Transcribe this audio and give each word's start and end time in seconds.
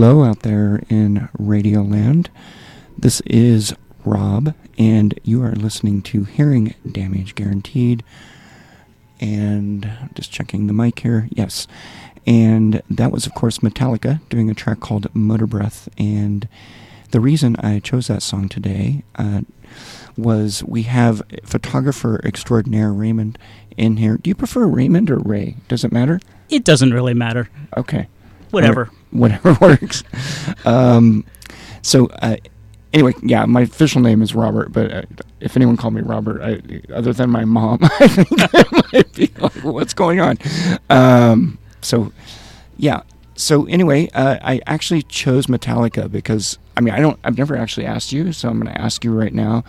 Hello 0.00 0.22
out 0.22 0.42
there 0.42 0.80
in 0.88 1.28
Radio 1.40 1.82
Land. 1.82 2.30
This 2.96 3.20
is 3.22 3.74
Rob, 4.04 4.54
and 4.78 5.18
you 5.24 5.42
are 5.42 5.56
listening 5.56 6.02
to 6.02 6.22
Hearing 6.22 6.76
Damage 6.88 7.34
Guaranteed. 7.34 8.04
And 9.18 9.90
just 10.14 10.30
checking 10.30 10.68
the 10.68 10.72
mic 10.72 11.00
here. 11.00 11.26
Yes. 11.32 11.66
And 12.28 12.80
that 12.88 13.10
was, 13.10 13.26
of 13.26 13.34
course, 13.34 13.58
Metallica 13.58 14.20
doing 14.28 14.48
a 14.48 14.54
track 14.54 14.78
called 14.78 15.12
Motorbreath. 15.14 15.88
And 15.98 16.46
the 17.10 17.18
reason 17.18 17.56
I 17.58 17.80
chose 17.80 18.06
that 18.06 18.22
song 18.22 18.48
today 18.48 19.02
uh, 19.16 19.40
was 20.16 20.62
we 20.62 20.84
have 20.84 21.22
photographer 21.42 22.20
extraordinaire 22.24 22.92
Raymond 22.92 23.36
in 23.76 23.96
here. 23.96 24.16
Do 24.16 24.30
you 24.30 24.36
prefer 24.36 24.64
Raymond 24.64 25.10
or 25.10 25.18
Ray? 25.18 25.56
Does 25.66 25.82
it 25.82 25.90
matter? 25.90 26.20
It 26.50 26.62
doesn't 26.62 26.94
really 26.94 27.14
matter. 27.14 27.50
Okay. 27.76 28.06
Whatever. 28.52 28.92
Whatever 29.10 29.54
works. 29.60 30.04
Um, 30.64 31.24
so, 31.82 32.06
uh, 32.06 32.36
anyway, 32.92 33.14
yeah, 33.22 33.44
my 33.46 33.62
official 33.62 34.00
name 34.00 34.22
is 34.22 34.34
Robert, 34.34 34.72
but 34.72 34.92
uh, 34.92 35.02
if 35.40 35.56
anyone 35.56 35.76
called 35.76 35.94
me 35.94 36.02
Robert, 36.02 36.42
I, 36.42 36.60
other 36.92 37.12
than 37.12 37.30
my 37.30 37.44
mom, 37.44 37.78
I 37.82 38.08
think 38.08 38.28
I 38.54 38.64
might 38.92 39.12
be 39.14 39.30
like, 39.38 39.64
what's 39.64 39.94
going 39.94 40.20
on? 40.20 40.38
Um, 40.90 41.58
so, 41.82 42.12
yeah. 42.76 43.02
So 43.36 43.66
anyway, 43.66 44.08
uh, 44.14 44.38
I 44.42 44.60
actually 44.66 45.02
chose 45.02 45.46
Metallica 45.46 46.10
because 46.10 46.58
I 46.76 46.80
mean 46.80 46.92
I 46.92 46.98
don't 46.98 47.20
I've 47.22 47.38
never 47.38 47.56
actually 47.56 47.86
asked 47.86 48.10
you, 48.10 48.32
so 48.32 48.48
I'm 48.48 48.60
going 48.60 48.74
to 48.74 48.80
ask 48.80 49.04
you 49.04 49.12
right 49.12 49.32
now. 49.32 49.62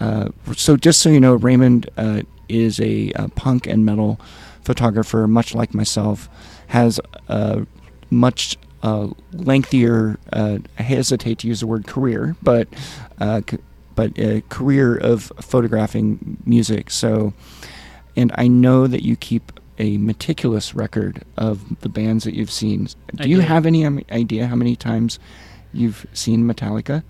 Uh, 0.00 0.30
so 0.56 0.76
just 0.76 1.00
so 1.00 1.08
you 1.08 1.20
know, 1.20 1.34
Raymond 1.34 1.88
uh, 1.96 2.22
is 2.48 2.80
a, 2.80 3.12
uh 3.12 3.28
punk 3.36 3.68
and 3.68 3.84
metal 3.86 4.20
photographer, 4.62 5.28
much 5.28 5.54
like 5.54 5.74
myself, 5.74 6.28
has 6.68 6.98
a 7.28 7.66
much 8.10 8.56
uh, 8.82 9.08
lengthier. 9.32 10.18
Uh, 10.32 10.58
I 10.78 10.82
hesitate 10.82 11.38
to 11.40 11.48
use 11.48 11.60
the 11.60 11.66
word 11.66 11.86
career, 11.86 12.36
but 12.42 12.68
uh, 13.20 13.42
c- 13.48 13.58
but 13.94 14.16
a 14.18 14.42
career 14.48 14.96
of 14.96 15.32
photographing 15.40 16.36
music. 16.46 16.90
So, 16.90 17.32
and 18.16 18.30
I 18.36 18.46
know 18.48 18.86
that 18.86 19.02
you 19.04 19.16
keep 19.16 19.52
a 19.78 19.96
meticulous 19.98 20.74
record 20.74 21.22
of 21.36 21.80
the 21.80 21.88
bands 21.88 22.24
that 22.24 22.34
you've 22.34 22.50
seen. 22.50 22.84
Do 23.14 23.24
I 23.24 23.26
you 23.26 23.36
do. 23.36 23.42
have 23.42 23.66
any 23.66 23.84
um, 23.84 24.00
idea 24.10 24.46
how 24.46 24.56
many 24.56 24.76
times 24.76 25.18
you've 25.72 26.06
seen 26.12 26.44
Metallica? 26.44 27.02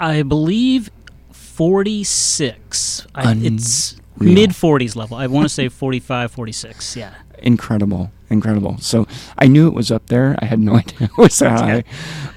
I 0.00 0.22
believe 0.22 0.90
46. 1.32 3.06
I, 3.14 3.32
it's 3.36 3.96
Unreal. 4.18 4.34
mid 4.34 4.50
40s 4.50 4.96
level. 4.96 5.16
I 5.16 5.26
want 5.26 5.44
to 5.44 5.48
say 5.48 5.68
45, 5.68 6.30
46. 6.30 6.96
Yeah. 6.96 7.14
Incredible, 7.42 8.10
incredible. 8.30 8.78
So 8.78 9.06
I 9.38 9.46
knew 9.46 9.66
it 9.68 9.74
was 9.74 9.90
up 9.90 10.06
there. 10.06 10.36
I 10.40 10.46
had 10.46 10.58
no 10.60 10.76
idea 10.82 11.08
it 11.08 11.18
was 11.18 11.38
that 11.40 11.58
high. 11.58 11.84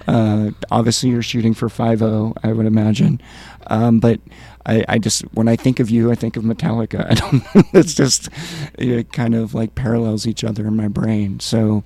Uh, 0.07 0.51
obviously, 0.71 1.09
you're 1.09 1.21
shooting 1.23 1.53
for 1.53 1.67
5.0, 1.67 2.33
I 2.43 2.51
would 2.53 2.65
imagine. 2.65 3.21
Um, 3.67 3.99
but 3.99 4.19
I, 4.65 4.83
I 4.87 4.97
just, 4.99 5.21
when 5.33 5.47
I 5.47 5.55
think 5.55 5.79
of 5.79 5.89
you, 5.89 6.11
I 6.11 6.15
think 6.15 6.37
of 6.37 6.43
Metallica. 6.43 7.05
I 7.09 7.13
don't. 7.15 7.43
it's 7.73 7.93
just 7.93 8.29
it 8.77 9.11
kind 9.13 9.33
of 9.35 9.53
like 9.53 9.75
parallels 9.75 10.27
each 10.27 10.43
other 10.43 10.67
in 10.67 10.75
my 10.75 10.87
brain. 10.87 11.39
So 11.39 11.83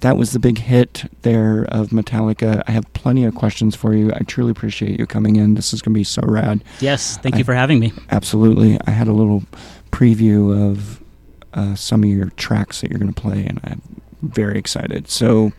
that 0.00 0.16
was 0.16 0.32
the 0.32 0.40
big 0.40 0.58
hit 0.58 1.04
there 1.22 1.64
of 1.68 1.90
Metallica. 1.90 2.62
I 2.66 2.72
have 2.72 2.92
plenty 2.94 3.24
of 3.24 3.34
questions 3.36 3.76
for 3.76 3.94
you. 3.94 4.12
I 4.12 4.18
truly 4.26 4.50
appreciate 4.50 4.98
you 4.98 5.06
coming 5.06 5.36
in. 5.36 5.54
This 5.54 5.72
is 5.72 5.80
going 5.80 5.94
to 5.94 5.98
be 5.98 6.04
so 6.04 6.22
rad. 6.24 6.64
Yes. 6.80 7.16
Thank 7.18 7.36
I- 7.36 7.38
you 7.38 7.44
for 7.44 7.54
having 7.54 7.78
me. 7.78 7.92
Absolutely. 8.10 8.78
I 8.86 8.90
had 8.90 9.06
a 9.06 9.12
little 9.12 9.44
preview 9.92 10.70
of 10.70 11.00
uh, 11.54 11.74
some 11.74 12.02
of 12.02 12.08
your 12.10 12.30
tracks 12.30 12.80
that 12.80 12.90
you're 12.90 12.98
going 12.98 13.12
to 13.12 13.20
play, 13.20 13.44
and 13.46 13.60
I'm 13.64 13.80
very 14.22 14.58
excited. 14.58 15.08
So, 15.08 15.52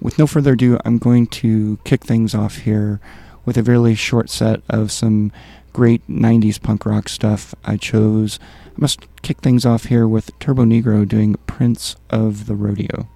with 0.00 0.18
no 0.18 0.26
further 0.26 0.52
ado, 0.52 0.78
I'm 0.84 0.98
going 0.98 1.26
to 1.28 1.78
kick 1.84 2.04
things 2.04 2.34
off 2.34 2.58
here 2.58 3.00
with 3.44 3.56
a 3.56 3.62
really 3.62 3.94
short 3.94 4.30
set 4.30 4.62
of 4.68 4.92
some 4.92 5.32
great 5.72 6.06
90s 6.08 6.62
punk 6.62 6.86
rock 6.86 7.08
stuff. 7.08 7.54
I 7.64 7.76
chose, 7.76 8.38
I 8.66 8.74
must 8.76 9.06
kick 9.22 9.40
things 9.40 9.66
off 9.66 9.84
here 9.86 10.06
with 10.06 10.38
Turbonegro 10.38 11.08
doing 11.08 11.34
Prince 11.46 11.96
of 12.10 12.46
the 12.46 12.54
Rodeo. 12.54 13.08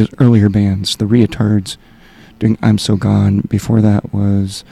Of 0.00 0.08
his 0.08 0.18
earlier 0.18 0.48
bands, 0.48 0.96
the 0.96 1.04
Reatards, 1.04 1.76
doing 2.38 2.58
"I'm 2.62 2.78
So 2.78 2.96
Gone." 2.96 3.40
Before 3.40 3.80
that 3.80 4.12
was 4.12 4.64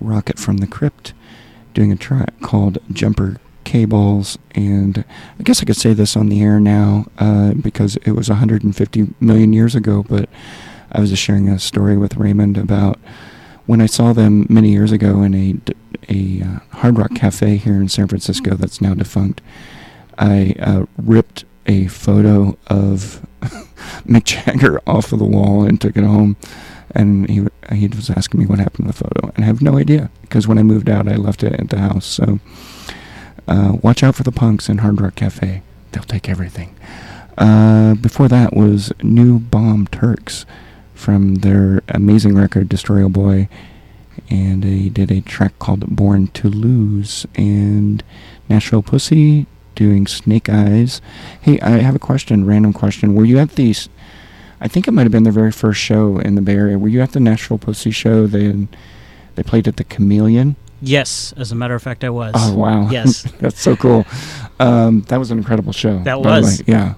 Rocket 0.00 0.38
from 0.38 0.58
the 0.58 0.66
Crypt, 0.66 1.12
doing 1.74 1.92
a 1.92 1.96
track 1.96 2.40
called 2.40 2.78
"Jumper 2.92 3.38
Cables." 3.64 4.38
And 4.54 5.04
I 5.38 5.42
guess 5.42 5.62
I 5.62 5.64
could 5.64 5.76
say 5.76 5.92
this 5.92 6.16
on 6.16 6.28
the 6.28 6.42
air 6.42 6.60
now 6.60 7.06
uh, 7.18 7.54
because 7.54 7.96
it 8.04 8.12
was 8.12 8.28
150 8.28 9.14
million 9.20 9.52
years 9.52 9.74
ago. 9.74 10.04
But 10.08 10.28
I 10.92 11.00
was 11.00 11.10
just 11.10 11.22
sharing 11.22 11.48
a 11.48 11.58
story 11.58 11.96
with 11.96 12.16
Raymond 12.16 12.56
about 12.56 12.98
when 13.66 13.80
I 13.80 13.86
saw 13.86 14.12
them 14.12 14.46
many 14.48 14.70
years 14.70 14.92
ago 14.92 15.22
in 15.22 15.34
a 16.08 16.42
uh, 16.42 16.76
Hard 16.76 16.98
Rock 16.98 17.14
Cafe 17.14 17.56
here 17.56 17.74
in 17.74 17.88
San 17.88 18.08
Francisco 18.08 18.54
that's 18.54 18.80
now 18.80 18.94
defunct. 18.94 19.40
I 20.18 20.54
uh, 20.60 20.86
ripped 20.96 21.44
a 21.66 21.86
photo 21.88 22.56
of 22.68 23.24
Mick 24.06 24.24
Jagger 24.24 24.80
off 24.86 25.12
of 25.12 25.18
the 25.18 25.24
wall 25.24 25.64
and 25.64 25.80
took 25.80 25.96
it 25.96 26.04
home. 26.04 26.36
And 26.94 27.28
he 27.28 27.46
he 27.74 27.88
was 27.88 28.08
asking 28.08 28.40
me 28.40 28.46
what 28.46 28.58
happened 28.58 28.86
to 28.86 28.92
the 28.92 29.04
photo, 29.04 29.32
and 29.34 29.44
I 29.44 29.46
have 29.46 29.60
no 29.60 29.76
idea 29.76 30.08
because 30.22 30.48
when 30.48 30.56
I 30.56 30.62
moved 30.62 30.88
out, 30.88 31.08
I 31.08 31.16
left 31.16 31.42
it 31.42 31.52
at 31.52 31.68
the 31.68 31.78
house. 31.78 32.06
So 32.06 32.38
uh, 33.46 33.76
watch 33.82 34.02
out 34.02 34.14
for 34.14 34.22
the 34.22 34.32
punks 34.32 34.68
in 34.68 34.78
Hard 34.78 35.00
Rock 35.00 35.16
Cafe; 35.16 35.62
they'll 35.92 36.04
take 36.04 36.28
everything. 36.28 36.74
Uh, 37.36 37.94
before 37.96 38.28
that 38.28 38.54
was 38.54 38.92
New 39.02 39.38
Bomb 39.38 39.88
Turks 39.88 40.46
from 40.94 41.36
their 41.36 41.82
amazing 41.88 42.34
record 42.34 42.68
Destroy 42.68 43.06
Boy, 43.08 43.48
and 44.30 44.62
they 44.62 44.88
did 44.88 45.10
a 45.10 45.20
track 45.20 45.58
called 45.58 45.86
Born 45.94 46.28
to 46.28 46.48
Lose 46.48 47.26
and 47.34 48.02
Nashville 48.48 48.82
Pussy 48.82 49.46
doing 49.76 50.06
Snake 50.08 50.48
Eyes. 50.48 51.00
Hey, 51.40 51.60
I 51.60 51.78
have 51.78 51.94
a 51.94 52.00
question, 52.00 52.44
random 52.44 52.72
question. 52.72 53.14
Were 53.14 53.24
you 53.24 53.38
at 53.38 53.52
these? 53.52 53.88
I 54.60 54.66
think 54.66 54.88
it 54.88 54.92
might 54.92 55.02
have 55.02 55.12
been 55.12 55.22
their 55.22 55.32
very 55.32 55.52
first 55.52 55.80
show 55.80 56.18
in 56.18 56.34
the 56.34 56.42
Bay 56.42 56.54
Area. 56.54 56.78
Were 56.78 56.88
you 56.88 57.02
at 57.02 57.12
the 57.12 57.20
Nashville 57.20 57.58
Pussy 57.58 57.92
show? 57.92 58.26
They 58.26 58.66
they 59.36 59.42
played 59.42 59.68
at 59.68 59.76
the 59.76 59.84
Chameleon. 59.84 60.56
Yes, 60.82 61.32
as 61.36 61.52
a 61.52 61.54
matter 61.54 61.74
of 61.74 61.82
fact, 61.82 62.02
I 62.04 62.10
was. 62.10 62.32
Oh 62.36 62.56
wow! 62.56 62.90
Yes. 62.90 63.22
that's 63.40 63.60
so 63.60 63.76
cool. 63.76 64.04
Um, 64.58 65.02
that 65.02 65.18
was 65.18 65.30
an 65.30 65.38
incredible 65.38 65.72
show. 65.72 65.98
That 66.00 66.22
the 66.22 66.28
was. 66.28 66.62
yeah. 66.66 66.94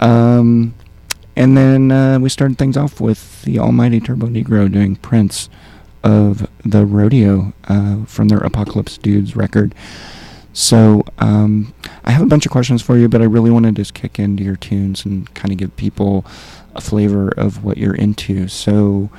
Um, 0.00 0.74
and 1.36 1.56
then 1.56 1.92
uh, 1.92 2.18
we 2.18 2.28
started 2.28 2.58
things 2.58 2.76
off 2.76 3.00
with 3.00 3.42
the 3.42 3.58
Almighty 3.58 4.00
Turbonegro 4.00 4.70
doing 4.70 4.96
Prince 4.96 5.48
of 6.02 6.48
the 6.64 6.84
Rodeo 6.86 7.52
uh, 7.68 8.04
from 8.04 8.28
their 8.28 8.38
Apocalypse 8.38 8.98
Dudes 8.98 9.36
record. 9.36 9.74
So 10.52 11.04
um, 11.18 11.72
I 12.04 12.10
have 12.10 12.22
a 12.22 12.26
bunch 12.26 12.46
of 12.46 12.52
questions 12.52 12.82
for 12.82 12.96
you, 12.96 13.08
but 13.08 13.22
I 13.22 13.24
really 13.24 13.50
want 13.50 13.66
to 13.66 13.72
just 13.72 13.94
kick 13.94 14.18
into 14.18 14.42
your 14.42 14.56
tunes 14.56 15.04
and 15.04 15.32
kind 15.34 15.52
of 15.52 15.58
give 15.58 15.76
people 15.76 16.24
a 16.74 16.80
flavor 16.80 17.28
of 17.36 17.64
what 17.64 17.78
you're 17.78 17.94
into. 17.94 18.48
So 18.48 19.10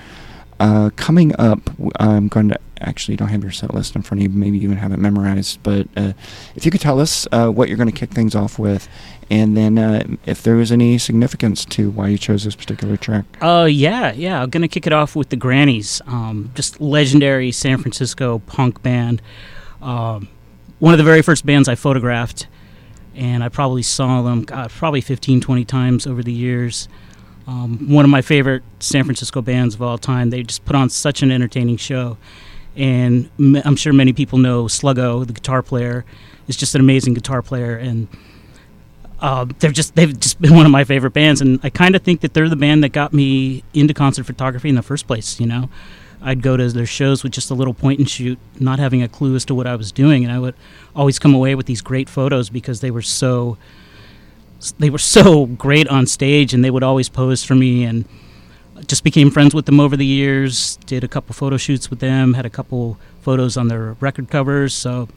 uh, 0.60 0.90
coming 0.96 1.34
up, 1.40 1.60
I'm 2.00 2.28
going 2.28 2.50
to 2.50 2.60
actually 2.82 3.16
don't 3.16 3.30
have 3.30 3.44
your 3.44 3.52
set 3.52 3.74
list 3.74 3.96
in 3.96 4.02
front 4.02 4.24
of 4.24 4.32
you, 4.32 4.38
maybe 4.38 4.58
even 4.58 4.78
have 4.78 4.92
it 4.92 5.00
memorized. 5.00 5.62
But 5.64 5.88
uh, 5.96 6.14
if 6.56 6.66
you 6.66 6.72
could 6.72 6.82
tell 6.82 7.00
us 7.00 7.28
uh, 7.32 7.50
what 7.50 7.68
you're 7.68 7.78
going 7.78 7.92
to 7.92 7.98
kick 7.98 8.12
things 8.12 8.36
off 8.36 8.60
with, 8.60 8.88
and 9.32 9.56
then 9.56 9.80
uh, 9.80 10.04
if 10.26 10.44
there 10.44 10.56
was 10.56 10.74
any 10.74 10.98
significance 10.98 11.64
to 11.64 11.90
why 11.90 12.10
you 12.10 12.18
chose 12.18 12.44
this 12.44 12.56
particular 12.56 12.98
track. 12.98 13.24
Uh, 13.42 13.64
yeah, 13.64 14.12
yeah. 14.12 14.44
I'm 14.44 14.50
gonna 14.50 14.68
kick 14.68 14.86
it 14.86 14.92
off 14.92 15.16
with 15.16 15.30
the 15.30 15.38
Grannies. 15.38 16.02
Um, 16.06 16.52
just 16.54 16.82
legendary 16.82 17.54
San 17.54 17.78
Francisco 17.78 18.40
punk 18.40 18.84
band. 18.84 19.22
Um, 19.82 20.28
one 20.82 20.96
of 20.96 20.98
the 20.98 21.04
very 21.04 21.22
first 21.22 21.46
bands 21.46 21.70
I 21.70 21.76
photographed, 21.76 22.48
and 23.14 23.44
I 23.44 23.50
probably 23.50 23.84
saw 23.84 24.24
them, 24.24 24.42
God, 24.42 24.72
probably 24.72 25.00
15, 25.00 25.40
20 25.40 25.64
times 25.64 26.08
over 26.08 26.24
the 26.24 26.34
years. 26.34 26.90
Um, 27.46 27.88
one 27.88 28.04
of 28.04 28.10
my 28.10 28.24
favorite 28.24 28.64
San 28.80 29.04
Francisco 29.04 29.44
bands 29.44 29.76
of 29.76 29.84
all 29.84 30.00
time. 30.00 30.32
They 30.32 30.42
just 30.42 30.66
put 30.66 30.76
on 30.76 30.90
such 30.90 31.22
an 31.22 31.32
entertaining 31.32 31.78
show, 31.78 32.18
and 32.76 33.30
m- 33.38 33.62
I'm 33.64 33.76
sure 33.76 33.94
many 33.94 34.12
people 34.12 34.40
know 34.40 34.64
Sluggo, 34.64 35.26
the 35.26 35.34
guitar 35.34 35.62
player, 35.62 36.04
is 36.48 36.58
just 36.58 36.74
an 36.74 36.82
amazing 36.82 37.14
guitar 37.14 37.44
player, 37.44 37.76
and 37.78 38.08
uh, 39.20 39.46
they're 39.60 39.72
just 39.72 39.94
they've 39.94 40.20
just 40.20 40.42
been 40.42 40.56
one 40.56 40.66
of 40.66 40.72
my 40.72 40.84
favorite 40.84 41.14
bands, 41.14 41.42
and 41.42 41.60
I 41.62 41.70
kind 41.70 41.96
of 41.96 42.02
think 42.02 42.22
that 42.22 42.34
they're 42.34 42.50
the 42.50 42.56
band 42.56 42.84
that 42.84 42.90
got 42.90 43.14
me 43.14 43.64
into 43.76 43.94
concert 43.94 44.26
photography 44.26 44.70
in 44.70 44.76
the 44.76 44.82
first 44.82 45.06
place. 45.06 45.40
You 45.40 45.46
know, 45.46 45.70
I'd 46.24 46.42
go 46.42 46.56
to 46.56 46.70
their 46.70 46.86
shows 46.86 47.24
with 47.24 47.32
just 47.34 47.50
a 47.50 47.54
little 47.54 47.74
point 47.74 48.00
and 48.00 48.10
shoot, 48.10 48.38
not 48.60 48.80
having 48.80 49.02
a 49.02 49.08
clue 49.08 49.36
as 49.36 49.46
to 49.46 49.56
what 49.56 49.66
I 49.66 49.76
was 49.76 49.92
doing, 49.92 50.24
and 50.24 50.32
I 50.32 50.40
would 50.40 50.56
always 50.96 51.18
come 51.18 51.34
away 51.34 51.56
with 51.56 51.66
these 51.66 51.82
great 51.82 52.10
photos 52.10 52.50
because 52.50 52.82
they 52.82 52.92
were 52.92 53.02
so 53.02 53.58
they 54.78 54.92
were 54.92 55.00
so 55.00 55.48
great 55.48 55.88
on 55.88 56.06
stage, 56.06 56.54
and 56.54 56.64
they 56.64 56.70
would 56.70 56.84
always 56.84 57.10
pose 57.10 57.44
for 57.44 57.56
me, 57.56 57.84
and 57.84 58.06
just 58.86 59.04
became 59.04 59.32
friends 59.32 59.56
with 59.56 59.66
them 59.66 59.80
over 59.80 59.98
the 59.98 60.06
years. 60.06 60.78
Did 60.86 61.04
a 61.04 61.08
couple 61.08 61.34
photo 61.34 61.58
shoots 61.58 61.90
with 61.90 62.00
them, 62.00 62.36
had 62.36 62.46
a 62.46 62.50
couple 62.50 63.00
photos 63.22 63.58
on 63.58 63.68
their 63.68 63.94
record 64.00 64.30
covers, 64.30 64.74
so. 64.74 65.08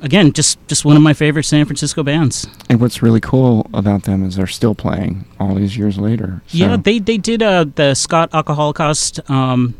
Again, 0.00 0.32
just 0.32 0.58
just 0.66 0.84
one 0.84 0.96
of 0.96 1.02
my 1.02 1.12
favorite 1.12 1.44
San 1.44 1.64
Francisco 1.64 2.02
bands. 2.02 2.48
And 2.68 2.80
what's 2.80 3.02
really 3.02 3.20
cool 3.20 3.70
about 3.72 4.02
them 4.02 4.24
is 4.24 4.34
they're 4.34 4.48
still 4.48 4.74
playing 4.74 5.24
all 5.38 5.54
these 5.54 5.76
years 5.76 5.96
later. 5.96 6.42
So. 6.48 6.58
Yeah, 6.58 6.76
they 6.76 6.98
they 6.98 7.18
did 7.18 7.40
uh, 7.40 7.66
the 7.72 7.94
Scott 7.94 8.30
Holocaust 8.32 9.20
um, 9.30 9.76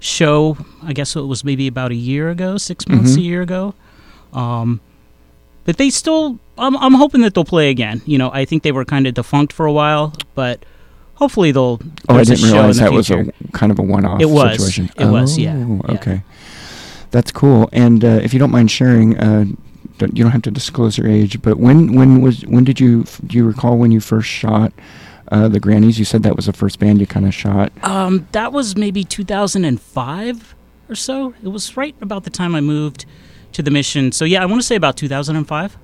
show. 0.00 0.56
I 0.82 0.92
guess 0.92 1.16
it 1.16 1.22
was 1.22 1.44
maybe 1.44 1.66
about 1.66 1.90
a 1.90 1.94
year 1.96 2.30
ago, 2.30 2.56
six 2.58 2.86
months 2.88 3.12
Mhm. 3.12 3.18
a 3.18 3.20
year 3.22 3.42
ago. 3.42 3.74
Um, 4.32 4.80
but 5.64 5.76
they 5.76 5.90
still, 5.90 6.38
I'm 6.56 6.76
I'm 6.76 6.94
hoping 6.94 7.20
that 7.22 7.34
they'll 7.34 7.44
play 7.44 7.70
again. 7.70 8.00
You 8.06 8.18
know, 8.18 8.30
I 8.32 8.44
think 8.44 8.62
they 8.62 8.72
were 8.72 8.84
kind 8.84 9.06
of 9.06 9.14
defunct 9.14 9.52
for 9.52 9.66
a 9.66 9.72
while, 9.72 10.14
but 10.34 10.64
hopefully 11.16 11.50
they'll. 11.52 11.80
Oh, 12.08 12.16
I 12.16 12.24
didn't 12.24 12.44
realize 12.50 12.78
that 12.78 12.92
was 12.92 13.10
a 13.10 13.26
kind 13.52 13.70
of 13.72 13.78
a 13.78 13.82
one-off 13.82 14.20
It 14.20 14.30
was. 14.30 14.56
situation. 14.56 14.90
It 14.98 15.06
was, 15.06 15.36
yeah, 15.38 15.54
Oh, 15.56 15.80
yeah. 15.88 15.94
Okay, 15.94 16.22
that's 17.10 17.30
cool. 17.32 17.68
And 17.72 18.04
uh, 18.04 18.20
if 18.22 18.32
you 18.32 18.38
don't 18.38 18.50
mind 18.50 18.70
sharing, 18.70 19.18
uh, 19.18 19.44
don't, 19.98 20.16
you 20.16 20.22
don't 20.24 20.32
have 20.32 20.42
to 20.42 20.50
disclose 20.50 20.96
your 20.96 21.08
age, 21.08 21.42
but 21.42 21.58
when 21.58 21.94
when 21.94 22.22
was 22.22 22.42
when 22.46 22.64
did 22.64 22.78
you 22.80 23.04
do 23.26 23.36
you 23.36 23.44
recall 23.46 23.76
when 23.76 23.90
you 23.92 24.00
first 24.00 24.28
shot 24.28 24.72
uh, 25.30 25.48
the 25.48 25.60
Grannies? 25.60 25.98
You 25.98 26.04
said 26.04 26.22
that 26.22 26.36
was 26.36 26.46
the 26.46 26.52
first 26.52 26.78
band 26.78 27.00
you 27.00 27.06
kind 27.06 27.26
of 27.26 27.34
shot. 27.34 27.72
Um, 27.82 28.28
that 28.32 28.52
was 28.52 28.76
maybe 28.76 29.04
2005 29.04 30.54
or 30.88 30.94
so. 30.94 31.34
It 31.42 31.48
was 31.48 31.76
right 31.76 31.94
about 32.00 32.24
the 32.24 32.30
time 32.30 32.54
I 32.54 32.60
moved 32.60 33.06
to 33.52 33.62
the 33.62 33.70
mission. 33.70 34.12
So 34.12 34.24
yeah, 34.24 34.42
I 34.42 34.46
want 34.46 34.60
to 34.60 34.66
say 34.66 34.76
about 34.76 34.96
2005. 34.96 35.76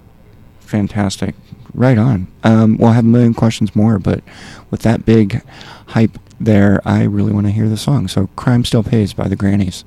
Fantastic. 0.61 1.35
Right 1.75 1.99
on. 1.99 2.29
Um, 2.45 2.77
well, 2.79 2.93
I 2.93 2.95
have 2.95 3.05
a 3.05 3.09
million 3.09 3.35
questions 3.35 3.75
more, 3.75 3.99
but 3.99 4.23
with 4.71 4.83
that 4.83 5.05
big 5.05 5.43
hype 5.89 6.19
there, 6.39 6.81
I 6.85 7.03
really 7.05 7.33
want 7.33 7.47
to 7.47 7.53
hear 7.53 7.69
the 7.69 7.77
song. 7.77 8.09
So, 8.09 8.29
Crime 8.37 8.65
Still 8.65 8.85
Pays 8.85 9.13
by 9.13 9.29
the 9.29 9.37
Grannies. 9.37 9.85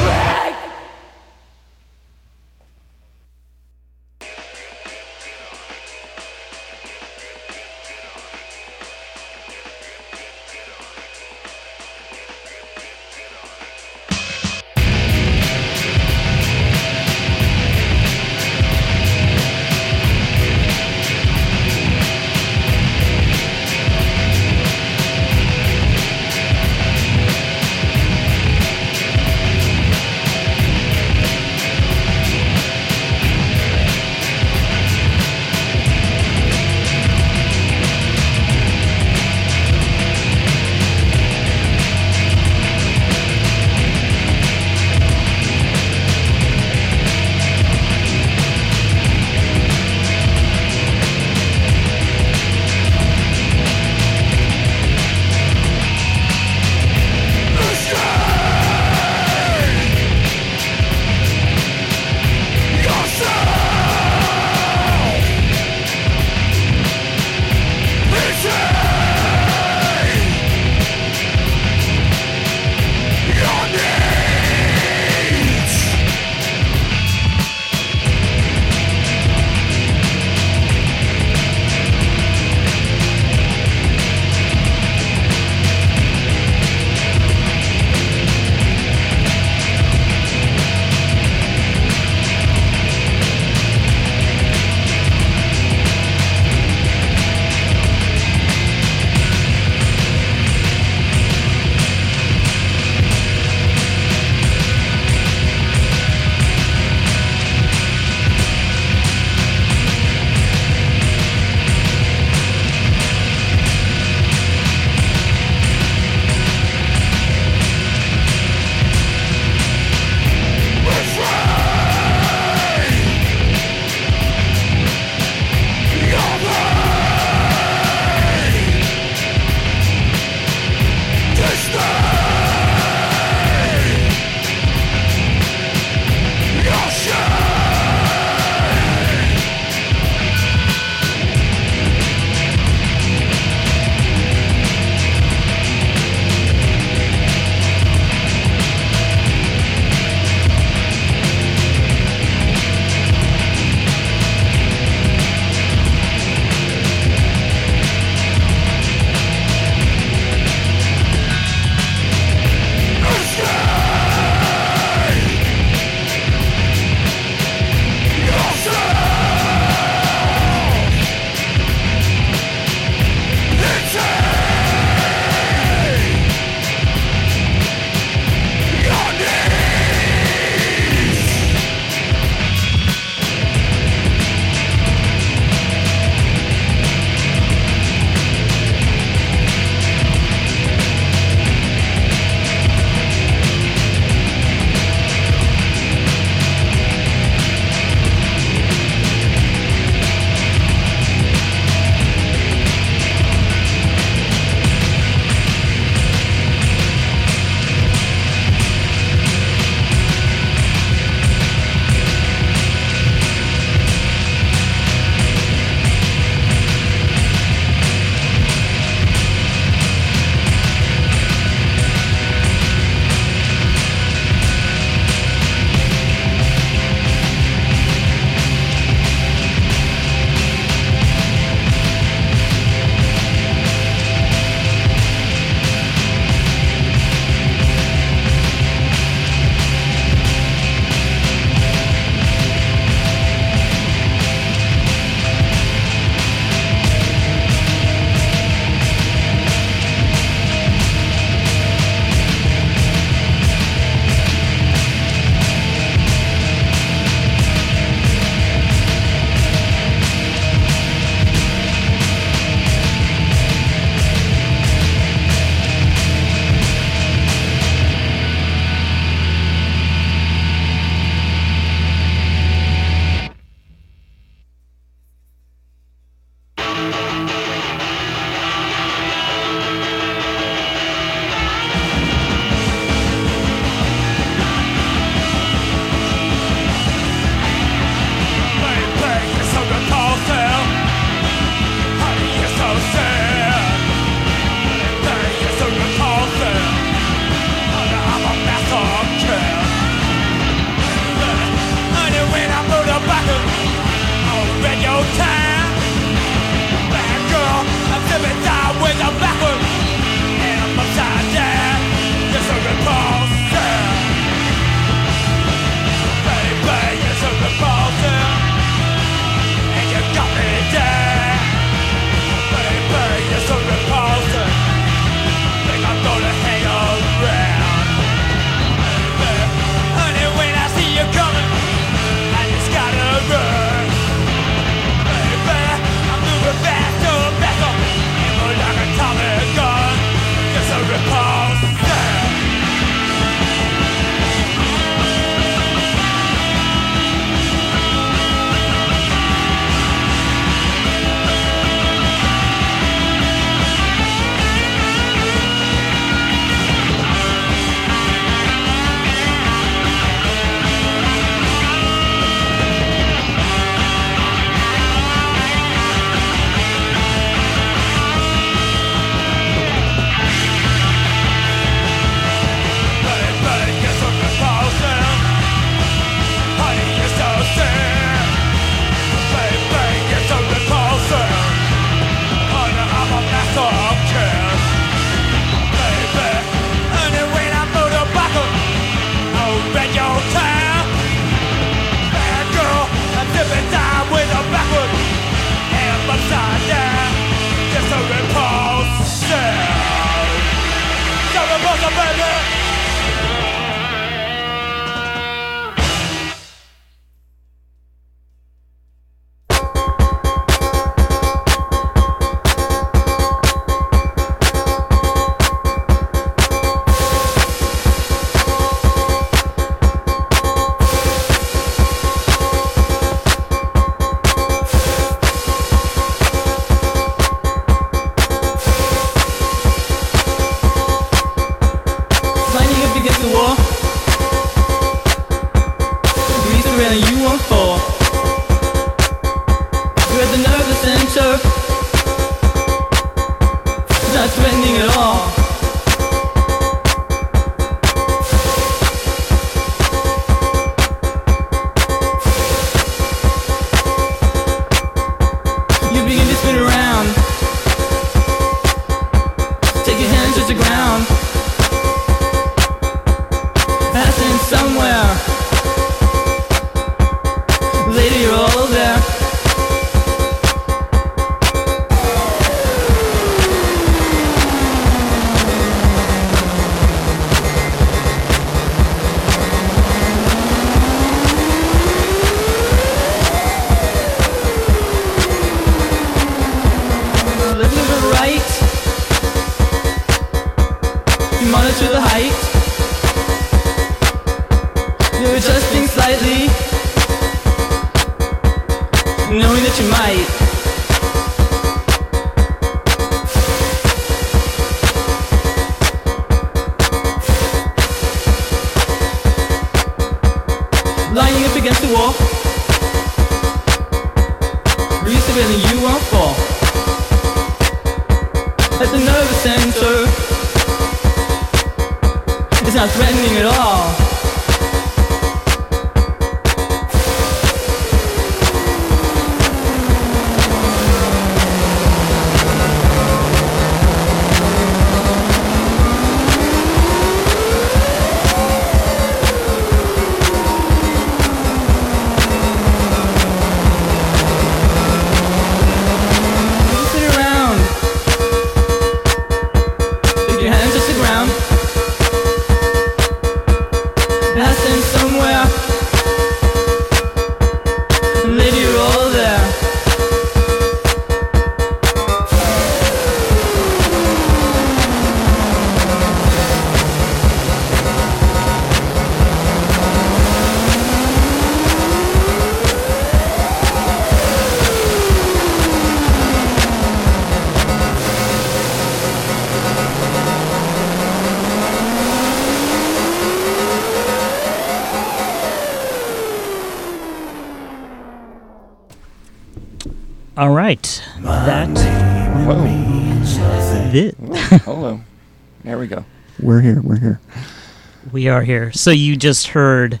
We 598.12 598.26
are 598.26 598.42
here. 598.42 598.72
So 598.72 598.90
you 598.90 599.16
just 599.16 599.48
heard 599.48 600.00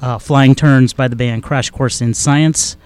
uh, 0.00 0.18
Flying 0.18 0.54
Turns 0.54 0.94
by 0.94 1.08
the 1.08 1.16
band 1.16 1.42
Crash 1.42 1.68
Course 1.68 2.00
in 2.00 2.14
Science. 2.14 2.78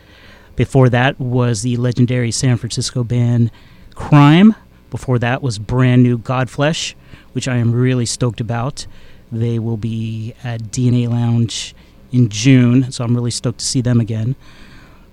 Before 0.57 0.89
that 0.89 1.21
was 1.21 1.63
the 1.63 1.77
legendary 1.77 2.33
San 2.33 2.57
Francisco 2.57 3.05
band 3.05 3.53
Crime. 3.95 4.57
Before 4.91 5.21
that 5.21 5.41
was 5.41 5.61
brand 5.61 6.03
new 6.03 6.19
Godflesh, 6.19 6.95
which 7.33 7.47
I 7.47 7.57
am 7.57 7.71
really 7.71 8.07
stoked 8.07 8.41
about. 8.41 8.89
They 9.31 9.61
will 9.61 9.77
be 9.77 10.35
at 10.43 10.63
DNA 10.63 11.09
Lounge 11.09 11.73
in 12.11 12.29
June, 12.29 12.91
so 12.91 13.05
I'm 13.05 13.15
really 13.15 13.31
stoked 13.31 13.61
to 13.61 13.65
see 13.65 13.81
them 13.81 14.01
again. 14.01 14.35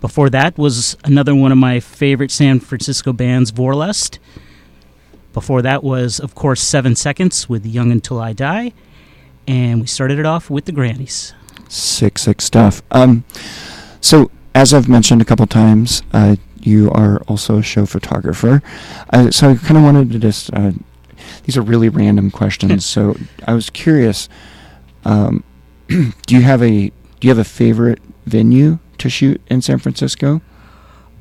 Before 0.02 0.32
that 0.32 0.58
was 0.58 0.98
another 1.04 1.36
one 1.36 1.52
of 1.52 1.60
my 1.60 1.80
favorite 1.80 2.32
San 2.32 2.60
Francisco 2.60 3.14
bands, 3.14 3.52
Vorlust. 3.52 4.18
Before 5.32 5.62
that 5.62 5.84
was, 5.84 6.20
of 6.20 6.34
course, 6.34 6.62
Seven 6.62 6.96
Seconds 6.96 7.48
with 7.48 7.68
Young 7.68 7.92
Until 7.92 8.20
I 8.20 8.34
Die. 8.34 8.74
And 9.48 9.82
we 9.82 9.88
started 9.88 10.20
it 10.20 10.26
off 10.26 10.50
with 10.50 10.66
the 10.66 10.72
Grannies. 10.72 11.34
Sick, 11.70 12.18
sick 12.18 12.42
stuff. 12.42 12.82
Um, 12.92 13.26
so 14.02 14.32
as 14.56 14.74
I've 14.74 14.88
mentioned 14.88 15.22
a 15.22 15.26
couple 15.26 15.46
times, 15.48 16.04
uh, 16.14 16.36
you 16.62 16.90
are 16.92 17.22
also 17.28 17.58
a 17.58 17.64
show 17.64 17.86
photographer. 17.86 18.62
Uh, 19.12 19.32
so 19.32 19.50
I 19.50 19.56
kind 19.56 19.78
of 19.78 19.84
wanted 19.84 20.12
to 20.12 20.20
just. 20.20 20.54
Uh, 20.54 20.72
these 21.46 21.58
are 21.58 21.62
really 21.62 21.90
random 21.90 22.32
questions. 22.32 22.86
so 22.94 23.18
I 23.46 23.54
was 23.54 23.70
curious. 23.70 24.30
Um, 25.06 25.44
do 25.88 26.14
you 26.36 26.42
have 26.42 26.62
a 26.62 26.90
Do 26.90 26.94
you 27.28 27.30
have 27.30 27.40
a 27.40 27.44
favorite 27.44 28.00
venue 28.26 28.80
to 29.00 29.10
shoot 29.10 29.42
in 29.50 29.62
San 29.62 29.80
Francisco? 29.80 30.42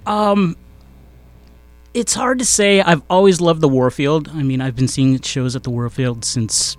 Um, 0.07 0.57
it's 1.95 2.15
hard 2.15 2.39
to 2.39 2.45
say. 2.45 2.81
I've 2.81 3.03
always 3.11 3.41
loved 3.41 3.61
the 3.61 3.69
Warfield. 3.69 4.31
I 4.33 4.43
mean, 4.43 4.61
I've 4.61 4.77
been 4.77 4.89
seeing 4.89 5.21
shows 5.21 5.55
at 5.57 5.63
the 5.63 5.71
Warfield 5.71 6.25
since, 6.25 6.77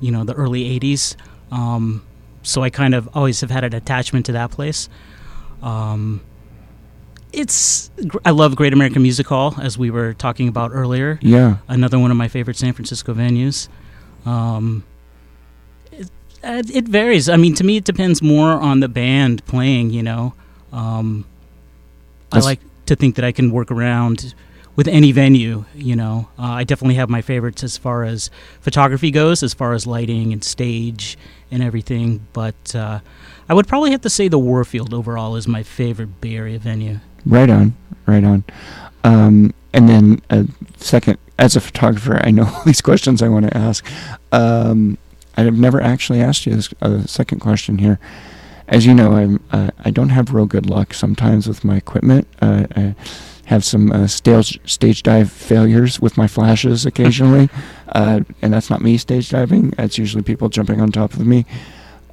you 0.00 0.10
know, 0.10 0.24
the 0.24 0.34
early 0.34 0.78
'80s. 0.80 1.16
Um, 1.50 2.04
so 2.42 2.62
I 2.62 2.70
kind 2.70 2.94
of 2.94 3.08
always 3.14 3.40
have 3.40 3.50
had 3.50 3.64
an 3.64 3.74
attachment 3.74 4.26
to 4.26 4.32
that 4.32 4.50
place. 4.50 4.88
Um, 5.62 6.20
it's 7.32 7.90
I 8.24 8.30
love 8.30 8.54
Great 8.56 8.72
American 8.72 9.02
Music 9.02 9.26
Hall, 9.26 9.54
as 9.60 9.76
we 9.76 9.90
were 9.90 10.14
talking 10.14 10.48
about 10.48 10.70
earlier. 10.72 11.18
Yeah. 11.22 11.56
Another 11.68 11.98
one 11.98 12.10
of 12.10 12.16
my 12.16 12.28
favorite 12.28 12.56
San 12.56 12.72
Francisco 12.72 13.14
venues. 13.14 13.68
Um, 14.24 14.84
it, 15.90 16.10
it 16.42 16.88
varies. 16.88 17.28
I 17.28 17.36
mean, 17.36 17.54
to 17.54 17.64
me, 17.64 17.78
it 17.78 17.84
depends 17.84 18.22
more 18.22 18.52
on 18.52 18.80
the 18.80 18.88
band 18.88 19.44
playing. 19.46 19.90
You 19.90 20.02
know, 20.02 20.34
um, 20.72 21.24
I 22.32 22.40
like 22.40 22.60
to 22.86 22.96
think 22.96 23.16
that 23.16 23.24
I 23.24 23.32
can 23.32 23.50
work 23.50 23.70
around 23.70 24.34
with 24.76 24.88
any 24.88 25.12
venue. 25.12 25.64
You 25.74 25.96
know, 25.96 26.28
uh, 26.38 26.42
I 26.42 26.64
definitely 26.64 26.96
have 26.96 27.08
my 27.08 27.22
favorites 27.22 27.62
as 27.62 27.76
far 27.76 28.04
as 28.04 28.30
photography 28.60 29.10
goes, 29.10 29.42
as 29.42 29.54
far 29.54 29.72
as 29.72 29.86
lighting 29.86 30.32
and 30.32 30.42
stage 30.42 31.16
and 31.50 31.62
everything. 31.62 32.26
But 32.32 32.74
uh, 32.74 33.00
I 33.48 33.54
would 33.54 33.68
probably 33.68 33.90
have 33.92 34.02
to 34.02 34.10
say 34.10 34.28
the 34.28 34.38
Warfield 34.38 34.92
overall 34.92 35.36
is 35.36 35.46
my 35.46 35.62
favorite 35.62 36.20
Bay 36.20 36.36
Area 36.36 36.58
venue. 36.58 37.00
Right 37.26 37.50
on. 37.50 37.74
Right 38.06 38.24
on. 38.24 38.44
Um, 39.02 39.54
and 39.72 39.88
then 39.88 40.22
a 40.30 40.46
second, 40.76 41.18
as 41.38 41.56
a 41.56 41.60
photographer, 41.60 42.20
I 42.24 42.30
know 42.30 42.44
all 42.54 42.64
these 42.64 42.80
questions 42.80 43.22
I 43.22 43.28
want 43.28 43.46
to 43.46 43.56
ask. 43.56 43.84
Um, 44.32 44.98
I've 45.36 45.58
never 45.58 45.80
actually 45.80 46.20
asked 46.20 46.46
you 46.46 46.54
this 46.54 46.72
uh, 46.80 47.02
second 47.06 47.40
question 47.40 47.78
here. 47.78 47.98
As 48.66 48.86
you 48.86 48.94
know, 48.94 49.12
I'm 49.12 49.44
uh, 49.50 49.70
I 49.84 49.90
don't 49.90 50.08
have 50.08 50.32
real 50.32 50.46
good 50.46 50.70
luck 50.70 50.94
sometimes 50.94 51.46
with 51.46 51.64
my 51.64 51.76
equipment. 51.76 52.26
Uh, 52.40 52.66
I 52.74 52.94
have 53.46 53.64
some 53.64 53.92
uh, 53.92 54.06
stage 54.06 54.58
stage 54.68 55.02
dive 55.02 55.30
failures 55.30 56.00
with 56.00 56.16
my 56.16 56.26
flashes 56.26 56.86
occasionally, 56.86 57.48
uh, 57.88 58.20
and 58.42 58.52
that's 58.52 58.70
not 58.70 58.80
me 58.80 58.96
stage 58.98 59.30
diving. 59.30 59.70
That's 59.70 59.98
usually 59.98 60.22
people 60.22 60.48
jumping 60.48 60.80
on 60.80 60.92
top 60.92 61.14
of 61.14 61.26
me. 61.26 61.44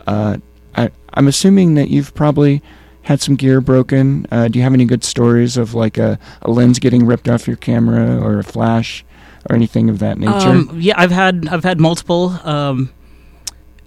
Uh, 0.08 0.38
I, 0.76 0.90
I'm 1.14 1.28
assuming 1.28 1.76
that 1.76 1.90
you've 1.90 2.14
probably 2.14 2.62
had 3.04 3.22
some 3.22 3.36
gear 3.36 3.62
broken. 3.62 4.28
Uh, 4.32 4.48
do 4.48 4.60
you 4.60 4.64
have 4.64 4.74
any 4.74 4.86
good 4.86 5.04
stories 5.04 5.58
of 5.58 5.74
like 5.74 5.98
a, 5.98 6.20
a 6.42 6.52
lens 6.52 6.80
getting 6.80 7.06
ripped 7.06 7.28
off 7.28 7.48
your 7.48 7.58
camera 7.58 8.20
or 8.22 8.40
a 8.40 8.44
flash 8.44 9.04
or 9.50 9.56
anything 9.56 9.90
of 9.90 10.00
that 10.00 10.18
nature? 10.18 10.50
Um, 10.50 10.70
yeah, 10.80 10.94
I've 10.98 11.12
had 11.12 11.48
I've 11.50 11.64
had 11.64 11.80
multiple 11.80 12.30
um, 12.44 12.92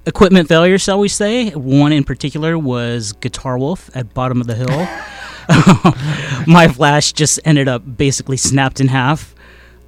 equipment 0.07 0.49
failures, 0.49 0.83
shall 0.83 0.99
we 0.99 1.09
say? 1.09 1.51
One 1.51 1.93
in 1.93 2.05
particular 2.05 2.59
was 2.59 3.13
Guitar 3.13 3.59
Wolf 3.59 3.91
at 3.95 4.15
Bottom 4.15 4.41
of 4.41 4.47
the 4.47 4.55
Hill. 4.55 4.89
my 6.47 6.69
flash 6.69 7.13
just 7.13 7.41
ended 7.45 7.69
up 7.69 7.97
basically 7.97 8.37
snapped 8.37 8.81
in 8.81 8.89
half. 8.89 9.35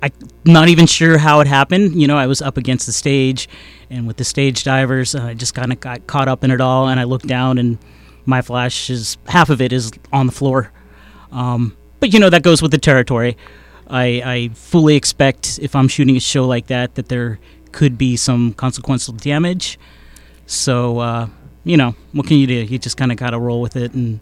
I'm 0.02 0.12
not 0.44 0.68
even 0.68 0.86
sure 0.86 1.18
how 1.18 1.40
it 1.40 1.46
happened. 1.46 2.00
You 2.00 2.06
know, 2.06 2.18
I 2.18 2.26
was 2.26 2.42
up 2.42 2.56
against 2.56 2.86
the 2.86 2.92
stage, 2.92 3.48
and 3.90 4.06
with 4.06 4.18
the 4.18 4.24
stage 4.24 4.64
divers, 4.64 5.14
uh, 5.14 5.24
I 5.24 5.34
just 5.34 5.54
kind 5.54 5.72
of 5.72 5.80
got 5.80 6.06
caught 6.06 6.28
up 6.28 6.44
in 6.44 6.50
it 6.50 6.60
all. 6.60 6.88
And 6.88 7.00
I 7.00 7.04
looked 7.04 7.26
down, 7.26 7.58
and 7.58 7.78
my 8.26 8.42
flash 8.42 8.90
is 8.90 9.16
half 9.26 9.50
of 9.50 9.60
it 9.60 9.72
is 9.72 9.90
on 10.12 10.26
the 10.26 10.32
floor. 10.32 10.72
Um, 11.32 11.76
but 12.00 12.12
you 12.12 12.20
know 12.20 12.30
that 12.30 12.42
goes 12.42 12.60
with 12.60 12.70
the 12.70 12.78
territory. 12.78 13.36
I, 13.88 14.22
I 14.24 14.50
fully 14.54 14.96
expect 14.96 15.58
if 15.62 15.76
I'm 15.76 15.88
shooting 15.88 16.16
a 16.16 16.20
show 16.20 16.46
like 16.46 16.66
that 16.66 16.96
that 16.96 17.08
there 17.08 17.38
could 17.72 17.96
be 17.96 18.16
some 18.16 18.52
consequential 18.54 19.14
damage. 19.14 19.78
So 20.46 20.98
uh, 20.98 21.28
you 21.64 21.76
know 21.76 21.94
what 22.12 22.26
can 22.26 22.36
you 22.36 22.46
do? 22.46 22.54
You 22.54 22.78
just 22.78 22.96
kind 22.96 23.12
of 23.12 23.18
got 23.18 23.30
to 23.30 23.38
roll 23.38 23.60
with 23.60 23.76
it 23.76 23.94
and 23.94 24.20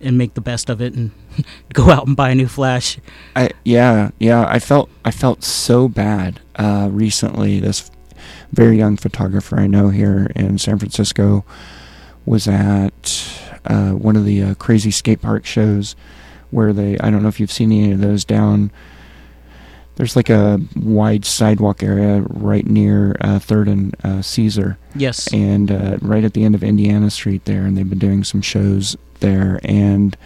and 0.00 0.18
make 0.18 0.34
the 0.34 0.40
best 0.40 0.70
of 0.70 0.80
it 0.80 0.94
and 0.94 1.10
go 1.72 1.90
out 1.90 2.06
and 2.06 2.16
buy 2.16 2.30
a 2.30 2.34
new 2.34 2.48
flash. 2.48 2.98
I 3.36 3.50
yeah 3.64 4.10
yeah 4.18 4.46
I 4.48 4.58
felt 4.58 4.90
I 5.04 5.10
felt 5.10 5.42
so 5.44 5.88
bad 5.88 6.40
uh, 6.56 6.88
recently. 6.90 7.60
This 7.60 7.90
very 8.52 8.76
young 8.76 8.96
photographer 8.96 9.58
I 9.58 9.66
know 9.66 9.88
here 9.88 10.30
in 10.34 10.58
San 10.58 10.78
Francisco 10.78 11.44
was 12.26 12.46
at 12.46 13.40
uh, 13.64 13.90
one 13.90 14.16
of 14.16 14.24
the 14.24 14.42
uh, 14.42 14.54
crazy 14.54 14.90
skate 14.90 15.22
park 15.22 15.46
shows 15.46 15.96
where 16.50 16.72
they 16.72 16.98
I 16.98 17.10
don't 17.10 17.22
know 17.22 17.28
if 17.28 17.40
you've 17.40 17.52
seen 17.52 17.72
any 17.72 17.92
of 17.92 18.00
those 18.00 18.24
down. 18.24 18.70
There's 20.00 20.16
like 20.16 20.30
a 20.30 20.58
wide 20.76 21.26
sidewalk 21.26 21.82
area 21.82 22.22
right 22.30 22.64
near 22.66 23.14
uh, 23.20 23.38
Third 23.38 23.68
and 23.68 23.94
uh, 24.02 24.22
Cesar, 24.22 24.78
Yes. 24.94 25.30
and 25.30 25.70
uh, 25.70 25.98
right 26.00 26.24
at 26.24 26.32
the 26.32 26.42
end 26.42 26.54
of 26.54 26.64
Indiana 26.64 27.10
Street 27.10 27.44
there, 27.44 27.64
and 27.66 27.76
they've 27.76 27.86
been 27.86 27.98
doing 27.98 28.24
some 28.24 28.40
shows 28.40 28.96
there, 29.18 29.60
and 29.62 30.16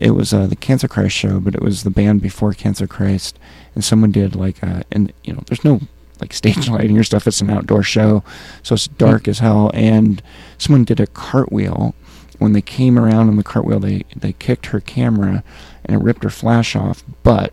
it 0.00 0.12
was 0.12 0.32
uh, 0.32 0.46
the 0.46 0.56
Cancer 0.56 0.88
Christ 0.88 1.14
show, 1.14 1.38
but 1.38 1.54
it 1.54 1.60
was 1.60 1.82
the 1.82 1.90
band 1.90 2.22
before 2.22 2.54
Cancer 2.54 2.86
Christ, 2.86 3.38
and 3.74 3.84
someone 3.84 4.10
did 4.10 4.34
like 4.34 4.62
a, 4.62 4.84
and 4.90 5.12
you 5.22 5.34
know, 5.34 5.42
there's 5.48 5.64
no 5.66 5.82
like 6.18 6.32
stage 6.32 6.66
lighting 6.70 6.96
or 6.96 7.04
stuff. 7.04 7.26
It's 7.26 7.42
an 7.42 7.50
outdoor 7.50 7.82
show, 7.82 8.24
so 8.62 8.74
it's 8.74 8.88
dark 8.88 9.28
as 9.28 9.40
hell, 9.40 9.70
and 9.74 10.22
someone 10.56 10.84
did 10.84 10.98
a 10.98 11.06
cartwheel. 11.08 11.94
When 12.38 12.54
they 12.54 12.62
came 12.62 12.98
around 12.98 13.28
on 13.28 13.36
the 13.36 13.44
cartwheel, 13.44 13.80
they 13.80 14.04
they 14.16 14.32
kicked 14.32 14.64
her 14.66 14.80
camera, 14.80 15.44
and 15.84 15.94
it 15.94 16.02
ripped 16.02 16.22
her 16.24 16.30
flash 16.30 16.74
off, 16.74 17.04
but 17.22 17.52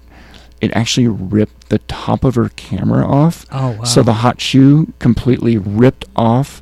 it 0.61 0.71
actually 0.75 1.07
ripped 1.07 1.69
the 1.69 1.79
top 1.79 2.23
of 2.23 2.35
her 2.35 2.49
camera 2.55 3.05
off. 3.05 3.45
oh 3.51 3.71
wow. 3.71 3.83
So 3.83 4.03
the 4.03 4.13
hot 4.13 4.39
shoe 4.41 4.93
completely 4.99 5.57
ripped 5.57 6.05
off. 6.15 6.61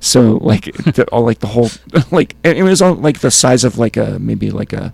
So 0.00 0.38
like 0.38 0.64
the, 0.84 1.06
all 1.12 1.24
like 1.24 1.40
the 1.40 1.48
whole 1.48 1.70
like 2.10 2.36
it 2.44 2.62
was 2.62 2.82
all 2.82 2.94
like 2.94 3.20
the 3.20 3.30
size 3.30 3.64
of 3.64 3.78
like 3.78 3.96
a 3.96 4.18
maybe 4.18 4.50
like 4.50 4.72
a 4.72 4.92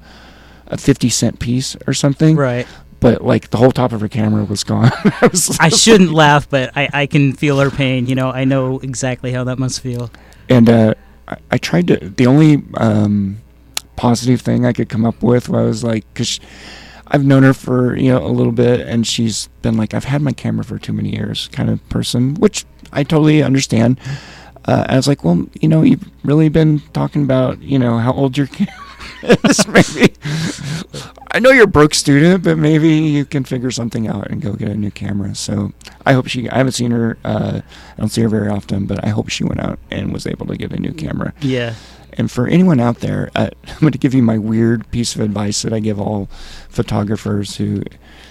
a 0.66 0.76
fifty 0.78 1.08
cent 1.08 1.38
piece 1.38 1.76
or 1.86 1.92
something. 1.94 2.36
right. 2.36 2.66
But 3.00 3.24
like 3.24 3.48
the 3.48 3.56
whole 3.56 3.72
top 3.72 3.92
of 3.92 4.02
her 4.02 4.08
camera 4.08 4.44
was 4.44 4.62
gone. 4.62 4.90
I, 5.04 5.28
was 5.32 5.58
I 5.58 5.70
shouldn't 5.70 6.12
laugh, 6.12 6.50
but 6.50 6.70
I, 6.76 6.86
I 6.92 7.06
can 7.06 7.32
feel 7.32 7.58
her 7.58 7.70
pain. 7.70 8.06
You 8.06 8.14
know, 8.14 8.30
I 8.30 8.44
know 8.44 8.78
exactly 8.80 9.32
how 9.32 9.44
that 9.44 9.58
must 9.58 9.80
feel. 9.80 10.10
and 10.50 10.68
uh, 10.68 10.94
I, 11.26 11.36
I 11.52 11.56
tried 11.56 11.88
to. 11.88 11.96
The 11.96 12.26
only 12.26 12.62
um, 12.76 13.38
positive 13.96 14.42
thing 14.42 14.66
I 14.66 14.74
could 14.74 14.90
come 14.90 15.06
up 15.06 15.22
with 15.22 15.48
was 15.48 15.82
like, 15.82 16.04
because 16.12 16.40
I've 17.10 17.24
known 17.24 17.42
her 17.42 17.54
for 17.54 17.96
you 17.96 18.12
know 18.12 18.24
a 18.24 18.28
little 18.28 18.52
bit, 18.52 18.80
and 18.80 19.06
she's 19.06 19.48
been 19.62 19.76
like, 19.76 19.94
I've 19.94 20.04
had 20.04 20.22
my 20.22 20.32
camera 20.32 20.64
for 20.64 20.78
too 20.78 20.92
many 20.92 21.10
years, 21.10 21.48
kind 21.52 21.68
of 21.68 21.86
person, 21.88 22.34
which 22.34 22.64
I 22.92 23.02
totally 23.02 23.42
understand. 23.42 23.98
Uh, 24.66 24.84
I 24.88 24.96
was 24.96 25.08
like, 25.08 25.24
well, 25.24 25.46
you 25.60 25.68
know, 25.68 25.82
you've 25.82 26.08
really 26.22 26.48
been 26.48 26.80
talking 26.92 27.22
about, 27.22 27.62
you 27.62 27.78
know, 27.78 27.98
how 27.98 28.12
old 28.12 28.36
your 28.36 28.46
camera 28.46 28.74
is. 29.48 29.66
maybe 29.66 30.14
I 31.32 31.38
know 31.38 31.50
you're 31.50 31.64
a 31.64 31.68
broke 31.68 31.94
student, 31.94 32.42
but 32.42 32.58
maybe 32.58 32.88
you 32.88 33.24
can 33.24 33.44
figure 33.44 33.70
something 33.70 34.08
out 34.08 34.28
and 34.30 34.42
go 34.42 34.52
get 34.54 34.68
a 34.68 34.74
new 34.74 34.90
camera. 34.90 35.34
So 35.34 35.72
I 36.04 36.12
hope 36.12 36.26
she. 36.26 36.48
I 36.50 36.58
haven't 36.58 36.72
seen 36.72 36.90
her. 36.90 37.16
Uh, 37.24 37.60
I 37.64 38.00
don't 38.00 38.08
see 38.08 38.22
her 38.22 38.28
very 38.28 38.48
often, 38.48 38.86
but 38.86 39.04
I 39.04 39.08
hope 39.10 39.28
she 39.28 39.44
went 39.44 39.60
out 39.60 39.78
and 39.90 40.12
was 40.12 40.26
able 40.26 40.46
to 40.46 40.56
get 40.56 40.72
a 40.72 40.76
new 40.76 40.92
camera. 40.92 41.32
Yeah. 41.40 41.74
And 42.14 42.30
for 42.30 42.46
anyone 42.46 42.80
out 42.80 43.00
there, 43.00 43.30
uh, 43.34 43.50
I'm 43.66 43.80
going 43.80 43.92
to 43.92 43.98
give 43.98 44.14
you 44.14 44.22
my 44.22 44.38
weird 44.38 44.90
piece 44.90 45.14
of 45.14 45.20
advice 45.20 45.62
that 45.62 45.72
I 45.72 45.80
give 45.80 46.00
all 46.00 46.26
photographers 46.68 47.56
who, 47.56 47.82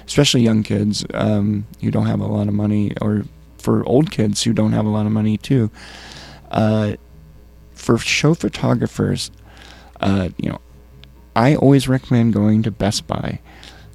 especially 0.06 0.42
young 0.42 0.64
kids 0.64 1.06
um, 1.14 1.66
who 1.82 1.92
don't 1.92 2.08
have 2.08 2.20
a 2.20 2.28
lot 2.28 2.48
of 2.48 2.54
money, 2.54 2.94
or 3.02 3.26
for 3.58 3.86
old 3.86 4.12
kids 4.12 4.44
who 4.44 4.54
don't 4.54 4.72
have 4.72 4.86
a 4.86 4.90
lot 4.90 5.06
of 5.06 5.12
money 5.12 5.38
too. 5.38 5.70
Uh, 6.52 6.94
for 7.74 7.98
show 7.98 8.34
photographers, 8.34 9.32
uh, 10.02 10.30
you 10.38 10.50
know, 10.50 10.60
I 11.36 11.56
always 11.56 11.88
recommend 11.88 12.34
going 12.34 12.64
to 12.64 12.72
Best 12.72 13.08
Buy 13.08 13.40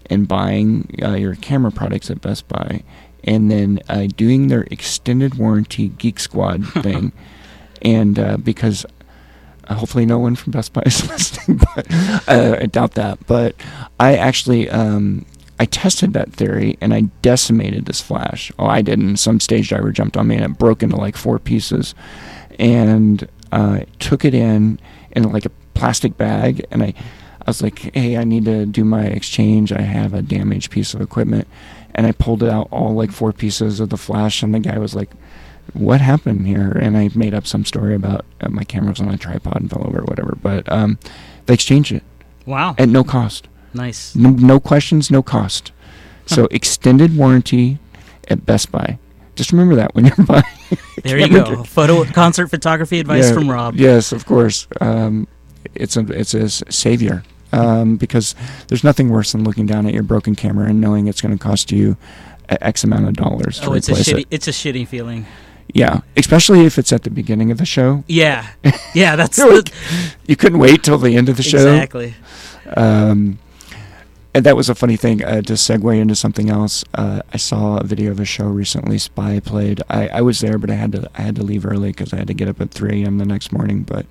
and 0.06 0.28
buying 0.28 0.88
uh, 1.02 1.14
your 1.14 1.34
camera 1.36 1.70
products 1.70 2.10
at 2.10 2.20
Best 2.20 2.48
Buy, 2.48 2.82
and 3.24 3.50
then 3.50 3.80
uh, 3.88 4.06
doing 4.16 4.48
their 4.48 4.62
extended 4.70 5.34
warranty 5.34 5.88
Geek 5.88 6.20
Squad 6.20 6.66
thing, 6.82 7.12
and 7.82 8.18
uh, 8.18 8.36
because 8.36 8.86
hopefully 9.68 10.06
no 10.06 10.18
one 10.18 10.36
from 10.36 10.52
Best 10.52 10.72
Buy 10.72 10.82
is 10.86 11.08
listening, 11.08 11.58
but 11.74 11.86
uh, 12.28 12.58
I 12.60 12.66
doubt 12.66 12.92
that. 12.92 13.26
But 13.26 13.56
I 13.98 14.16
actually 14.16 14.68
um, 14.70 15.24
I 15.58 15.66
tested 15.66 16.12
that 16.14 16.32
theory 16.32 16.76
and 16.80 16.92
I 16.92 17.02
decimated 17.22 17.86
this 17.86 18.00
flash. 18.00 18.50
Oh, 18.58 18.66
I 18.66 18.82
didn't. 18.82 19.16
Some 19.16 19.40
stage 19.40 19.70
diver 19.70 19.92
jumped 19.92 20.16
on 20.16 20.26
me 20.26 20.36
and 20.36 20.44
it 20.44 20.58
broke 20.58 20.82
into 20.82 20.96
like 20.96 21.16
four 21.16 21.38
pieces, 21.38 21.94
and 22.58 23.28
uh, 23.52 23.80
took 23.98 24.24
it 24.24 24.34
in 24.34 24.80
in 25.12 25.22
like 25.24 25.46
a 25.46 25.50
plastic 25.74 26.16
bag, 26.16 26.64
and 26.70 26.82
I. 26.82 26.94
I 27.46 27.50
was 27.50 27.60
like, 27.60 27.94
"Hey, 27.94 28.16
I 28.16 28.24
need 28.24 28.46
to 28.46 28.64
do 28.64 28.86
my 28.86 29.04
exchange. 29.04 29.70
I 29.70 29.82
have 29.82 30.14
a 30.14 30.22
damaged 30.22 30.70
piece 30.70 30.94
of 30.94 31.02
equipment," 31.02 31.46
and 31.94 32.06
I 32.06 32.12
pulled 32.12 32.42
it 32.42 32.48
out 32.48 32.68
all 32.70 32.94
like 32.94 33.12
four 33.12 33.34
pieces 33.34 33.80
of 33.80 33.90
the 33.90 33.98
flash, 33.98 34.42
and 34.42 34.54
the 34.54 34.60
guy 34.60 34.78
was 34.78 34.94
like, 34.94 35.10
"What 35.72 36.00
happened 36.00 36.46
here?" 36.46 36.70
And 36.70 36.96
I 36.96 37.10
made 37.14 37.34
up 37.34 37.46
some 37.46 37.64
story 37.64 37.94
about 37.94 38.24
uh, 38.40 38.48
my 38.50 38.64
camera 38.64 38.90
was 38.90 39.00
on 39.00 39.08
a 39.08 39.16
tripod 39.16 39.60
and 39.60 39.70
fell 39.70 39.86
over 39.86 40.00
or 40.00 40.04
whatever. 40.04 40.36
But 40.40 40.70
um, 40.70 40.98
they 41.46 41.54
exchanged 41.54 41.92
it 41.92 42.02
Wow. 42.46 42.74
at 42.78 42.88
no 42.88 43.02
cost, 43.04 43.48
nice. 43.72 44.14
no, 44.14 44.30
no 44.30 44.60
questions, 44.60 45.10
no 45.10 45.22
cost. 45.22 45.72
So 46.26 46.46
extended 46.50 47.16
warranty 47.16 47.78
at 48.28 48.46
Best 48.46 48.70
Buy. 48.72 48.98
Just 49.36 49.50
remember 49.52 49.74
that 49.74 49.94
when 49.94 50.06
you're 50.06 50.16
buying. 50.26 50.44
There 51.02 51.18
you 51.18 51.28
go. 51.28 51.64
Photo 51.64 52.04
concert 52.04 52.48
photography 52.48 53.00
advice 53.00 53.26
Yeah, 53.28 53.34
from 53.34 53.50
Rob. 53.50 53.74
Yes, 53.74 54.12
of 54.12 54.24
course. 54.26 54.66
Um, 54.80 55.26
it's 55.74 55.96
a 55.96 56.00
it's 56.12 56.34
a 56.34 56.48
savior 56.48 57.24
um, 57.52 57.96
because 57.96 58.34
there's 58.68 58.84
nothing 58.84 59.08
worse 59.10 59.32
than 59.32 59.42
looking 59.44 59.66
down 59.66 59.86
at 59.86 59.92
your 59.92 60.02
broken 60.02 60.34
camera 60.34 60.68
and 60.68 60.80
knowing 60.80 61.08
it's 61.08 61.20
going 61.20 61.36
to 61.36 61.42
cost 61.42 61.72
you 61.72 61.96
X 62.48 62.84
amount 62.84 63.06
of 63.08 63.14
dollars 63.14 63.58
to 63.60 63.70
Oh, 63.70 63.72
it's 63.72 63.88
a 63.88 63.92
shitty. 63.92 64.20
it. 64.20 64.26
It's 64.30 64.48
a 64.48 64.52
shitty 64.52 64.86
feeling. 64.86 65.26
Yeah, 65.72 66.00
especially 66.16 66.66
if 66.66 66.78
it's 66.78 66.92
at 66.92 67.02
the 67.02 67.10
beginning 67.10 67.50
of 67.50 67.58
the 67.58 67.66
show. 67.66 68.04
Yeah. 68.06 68.46
Yeah. 68.94 69.16
That's 69.16 69.36
the, 69.36 69.70
you 70.26 70.36
couldn't 70.36 70.58
wait 70.60 70.84
till 70.84 70.98
the 70.98 71.16
end 71.16 71.28
of 71.28 71.36
the 71.36 71.42
show. 71.42 71.58
exactly. 71.58 72.14
Um, 72.76 73.38
and 74.34 74.44
that 74.46 74.56
was 74.56 74.68
a 74.68 74.74
funny 74.74 74.96
thing. 74.96 75.22
Uh, 75.24 75.42
to 75.42 75.52
segue 75.54 75.98
into 75.98 76.14
something 76.14 76.50
else, 76.50 76.84
uh, 76.94 77.22
I 77.32 77.36
saw 77.36 77.78
a 77.78 77.84
video 77.84 78.10
of 78.10 78.18
a 78.20 78.24
show 78.24 78.46
recently. 78.46 78.98
Spy 78.98 79.40
played. 79.40 79.80
I, 79.88 80.08
I 80.08 80.20
was 80.22 80.40
there, 80.40 80.58
but 80.58 80.70
I 80.70 80.74
had 80.74 80.92
to 80.92 81.08
I 81.14 81.22
had 81.22 81.36
to 81.36 81.42
leave 81.42 81.64
early 81.66 81.90
because 81.90 82.12
I 82.12 82.16
had 82.16 82.26
to 82.28 82.34
get 82.34 82.48
up 82.48 82.60
at 82.60 82.70
3 82.70 83.02
a.m. 83.04 83.18
the 83.18 83.24
next 83.26 83.52
morning. 83.52 83.82
But 83.82 84.06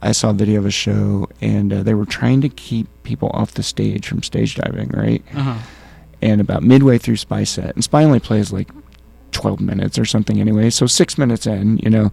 I 0.00 0.12
saw 0.12 0.30
a 0.30 0.34
video 0.34 0.58
of 0.60 0.66
a 0.66 0.70
show, 0.70 1.28
and 1.40 1.72
uh, 1.72 1.82
they 1.82 1.92
were 1.94 2.06
trying 2.06 2.40
to 2.42 2.48
keep 2.48 2.86
people 3.02 3.30
off 3.34 3.52
the 3.52 3.62
stage 3.62 4.06
from 4.08 4.22
stage 4.22 4.54
diving, 4.56 4.88
right? 4.90 5.22
Uh 5.34 5.42
huh. 5.42 5.58
And 6.22 6.40
about 6.40 6.62
midway 6.62 6.96
through 6.96 7.16
Spy 7.16 7.44
set, 7.44 7.74
and 7.74 7.84
Spy 7.84 8.04
only 8.04 8.20
plays 8.20 8.52
like 8.52 8.68
12 9.32 9.60
minutes 9.60 9.98
or 9.98 10.04
something 10.04 10.40
anyway. 10.40 10.70
So 10.70 10.86
six 10.86 11.18
minutes 11.18 11.46
in, 11.46 11.78
you 11.78 11.90
know, 11.90 12.12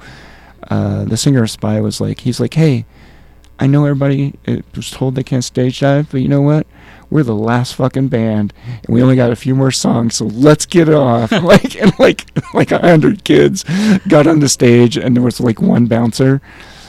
uh, 0.70 1.05
the 1.05 1.18
singer 1.18 1.43
of 1.43 1.51
Spy 1.51 1.80
was 1.82 1.99
like, 1.99 2.22
he's 2.22 2.39
like, 2.39 2.53
hey, 2.53 2.86
I 3.59 3.68
know 3.68 3.86
everybody 3.86 4.34
uh, 4.47 4.57
was 4.76 4.91
told 4.91 5.16
they 5.16 5.24
can't 5.24 5.43
stage 5.43 5.80
dive, 5.80 6.09
but 6.11 6.22
you 6.22 6.28
know 6.28 6.41
what? 6.41 6.68
We're 7.09 7.24
the 7.24 7.36
last 7.36 7.76
fucking 7.76 8.07
band, 8.07 8.53
and 8.66 8.88
we 8.89 9.01
only 9.01 9.16
got 9.16 9.32
a 9.32 9.36
few 9.36 9.53
more 9.53 9.72
songs, 9.72 10.16
so 10.16 10.26
let's 10.26 10.66
get 10.66 10.89
it 10.89 10.95
off. 10.95 11.32
like, 11.43 11.76
and 11.80 11.97
like, 11.99 12.26
like 12.53 12.72
a 12.72 12.80
hundred 12.80 13.24
kids 13.24 13.64
got 14.07 14.26
on 14.26 14.39
the 14.39 14.49
stage, 14.49 14.97
and 14.97 15.16
there 15.16 15.24
was 15.24 15.39
like 15.39 15.61
one 15.61 15.86
bouncer. 15.86 16.41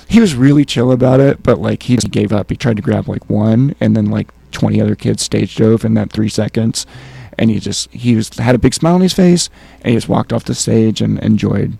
He 0.08 0.20
was 0.20 0.34
really 0.34 0.64
chill 0.64 0.90
about 0.90 1.20
it, 1.20 1.42
but 1.42 1.58
like 1.58 1.84
he 1.84 1.96
gave 1.96 2.32
up. 2.32 2.50
He 2.50 2.56
tried 2.56 2.76
to 2.76 2.82
grab 2.82 3.08
like 3.08 3.28
one, 3.28 3.74
and 3.80 3.94
then 3.94 4.06
like 4.06 4.28
20 4.52 4.80
other 4.80 4.94
kids 4.94 5.22
stage 5.22 5.56
dove 5.56 5.84
in 5.84 5.94
that 5.94 6.10
three 6.10 6.28
seconds, 6.30 6.86
and 7.38 7.50
he 7.50 7.58
just 7.60 7.90
he 7.92 8.16
was 8.16 8.28
had 8.38 8.54
a 8.54 8.58
big 8.58 8.74
smile 8.74 8.94
on 8.94 9.00
his 9.00 9.12
face, 9.12 9.50
and 9.82 9.90
he 9.90 9.96
just 9.96 10.08
walked 10.08 10.32
off 10.32 10.44
the 10.44 10.54
stage 10.54 11.00
and 11.00 11.18
enjoyed 11.20 11.78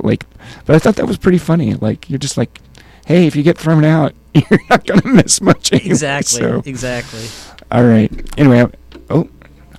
like. 0.00 0.24
But 0.66 0.76
I 0.76 0.78
thought 0.78 0.96
that 0.96 1.06
was 1.06 1.16
pretty 1.18 1.38
funny. 1.38 1.74
Like 1.74 2.08
you're 2.10 2.18
just 2.18 2.36
like, 2.36 2.60
hey, 3.06 3.26
if 3.26 3.34
you 3.36 3.42
get 3.42 3.56
thrown 3.58 3.84
out, 3.84 4.14
you're 4.34 4.60
not 4.70 4.86
gonna 4.86 5.06
miss 5.14 5.40
much. 5.40 5.72
Anyway, 5.72 5.86
Exactly. 5.90 6.40
so- 6.40 6.62
Exactly. 6.66 7.24
all 7.72 7.84
right. 7.84 8.10
Anyway, 8.38 8.60
I- 8.62 8.70
oh, 9.10 9.28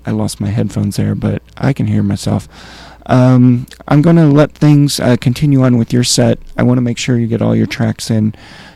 I 0.06 0.12
lost 0.12 0.40
my 0.42 0.50
headphones 0.50 0.96
there, 0.98 1.16
but 1.16 1.42
I 1.58 1.74
can 1.74 1.88
hear 1.88 2.04
myself. 2.04 2.48
Um, 3.08 3.68
I'm 3.88 4.02
going 4.02 4.16
to 4.16 4.26
let 4.26 4.52
things 4.54 5.00
uh, 5.00 5.16
continue 5.18 5.62
on 5.62 5.78
with 5.78 5.94
your 5.94 6.04
set. 6.04 6.40
I 6.58 6.64
want 6.64 6.78
to 6.80 6.82
make 6.82 6.98
sure 6.98 7.20
you 7.20 7.28
get 7.28 7.40
all 7.40 7.56
your 7.56 7.68
tracks 7.68 8.10
in 8.10 8.34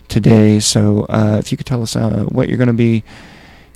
today. 0.08 0.60
So 0.60 1.08
uh, 1.10 1.38
if 1.40 1.52
you 1.52 1.58
could 1.58 1.66
tell 1.66 1.82
us 1.82 1.96
uh, 1.96 2.26
what 2.30 2.48
you're 2.48 2.58
going 2.60 2.68
to 2.68 2.74
be 2.74 3.04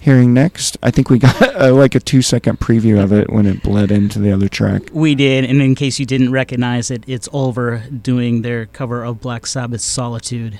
hearing 0.04 0.34
next, 0.34 0.78
I 0.84 0.92
think 0.92 1.10
we 1.10 1.18
got 1.18 1.42
uh, 1.56 1.74
like 1.74 1.96
a 1.96 2.00
two 2.00 2.22
second 2.22 2.60
preview 2.60 3.02
of 3.02 3.14
it 3.14 3.30
when 3.30 3.46
it 3.46 3.64
bled 3.64 3.90
into 3.90 4.20
the 4.20 4.32
other 4.32 4.50
track. 4.50 4.84
We 4.92 5.16
did, 5.16 5.46
and 5.46 5.62
in 5.62 5.76
case 5.76 5.98
you 5.98 6.06
didn't 6.06 6.32
recognize 6.32 6.92
it, 6.92 7.04
it's 7.08 7.30
Ulver 7.32 7.86
doing 7.90 8.42
their 8.42 8.66
cover 8.66 9.04
of 9.04 9.22
Black 9.22 9.48
Sabbath's 9.48 9.86
Solitude. 9.86 10.60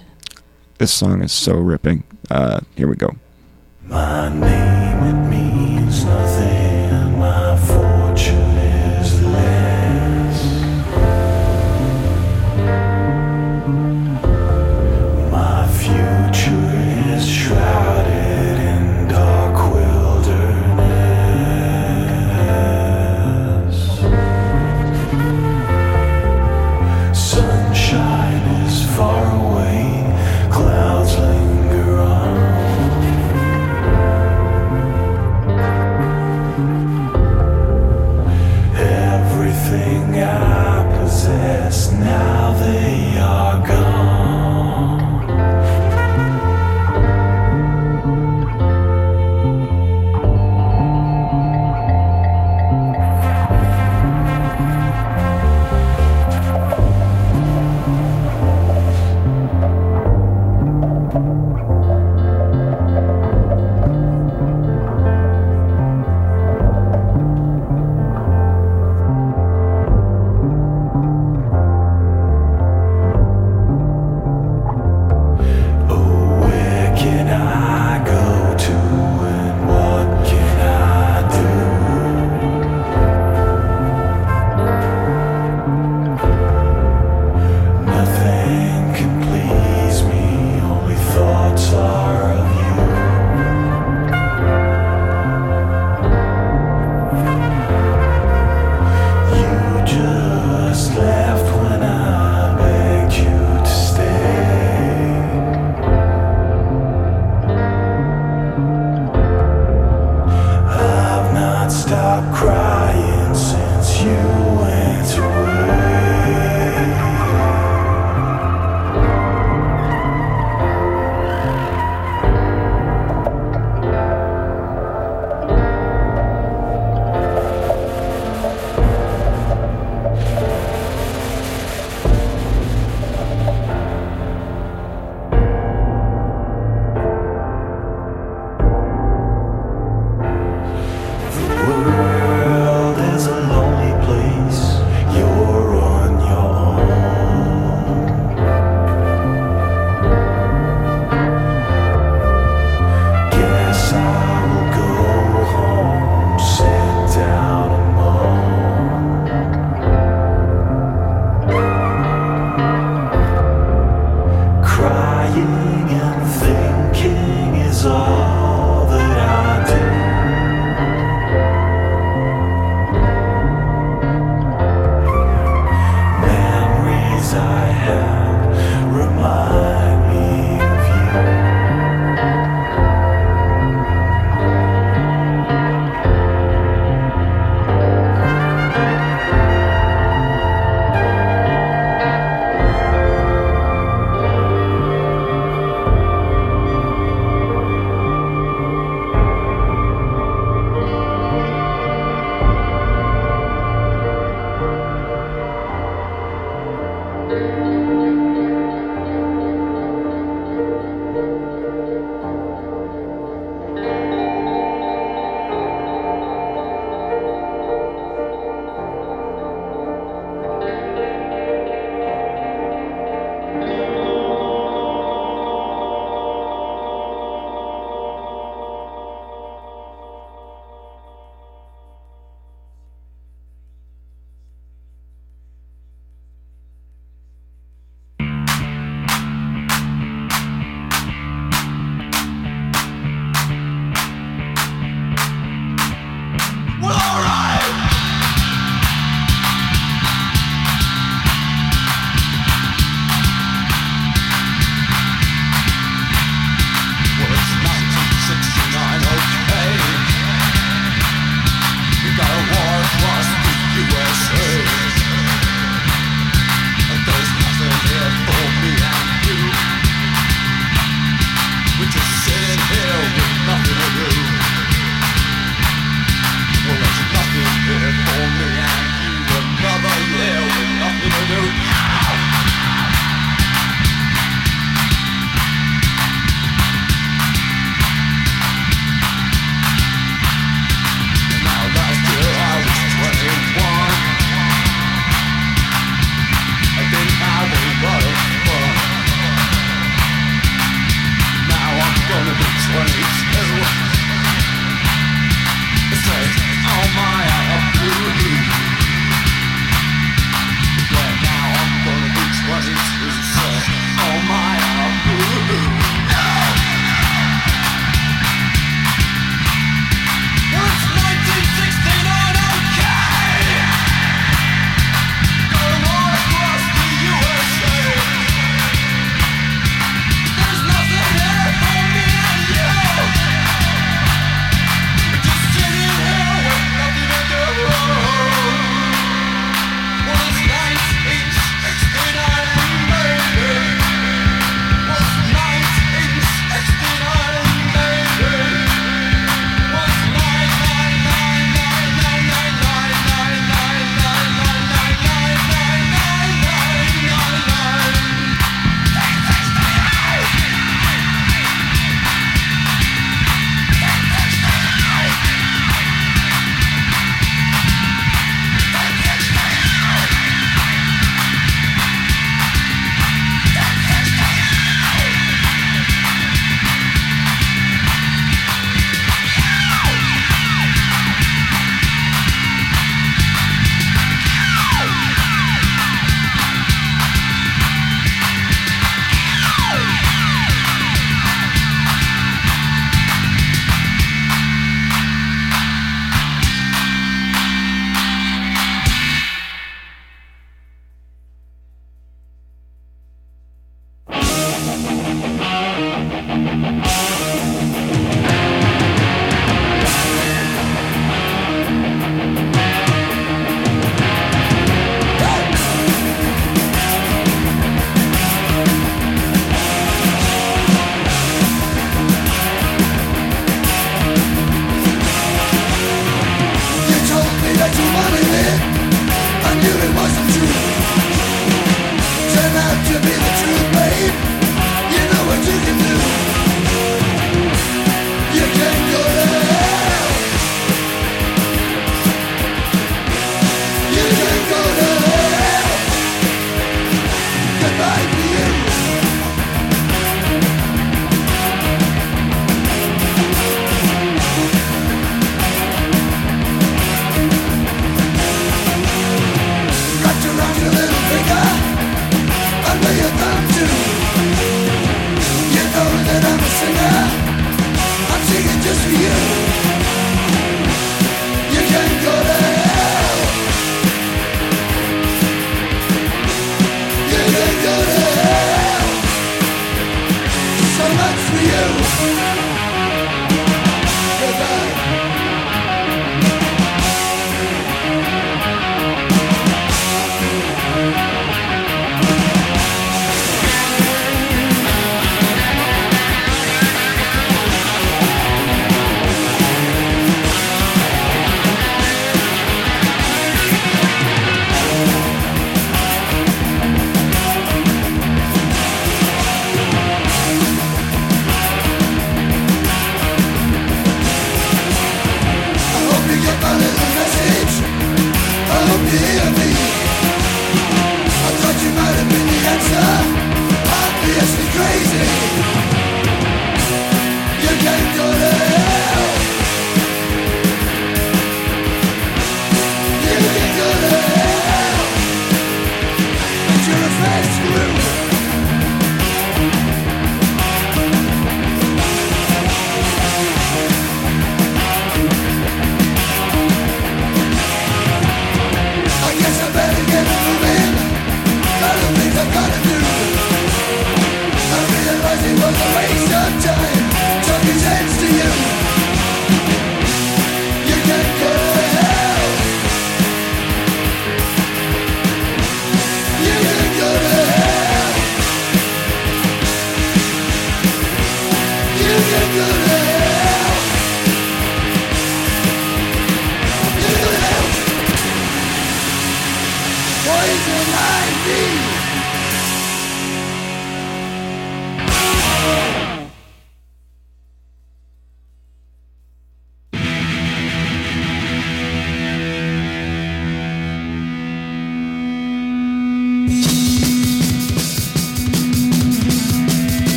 This 0.78 0.94
song 0.94 1.22
is 1.22 1.32
so 1.32 1.56
ripping. 1.56 2.04
Uh, 2.32 2.62
here 2.76 2.88
we 2.88 2.96
go. 2.96 3.12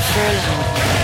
furlong. 0.00 0.99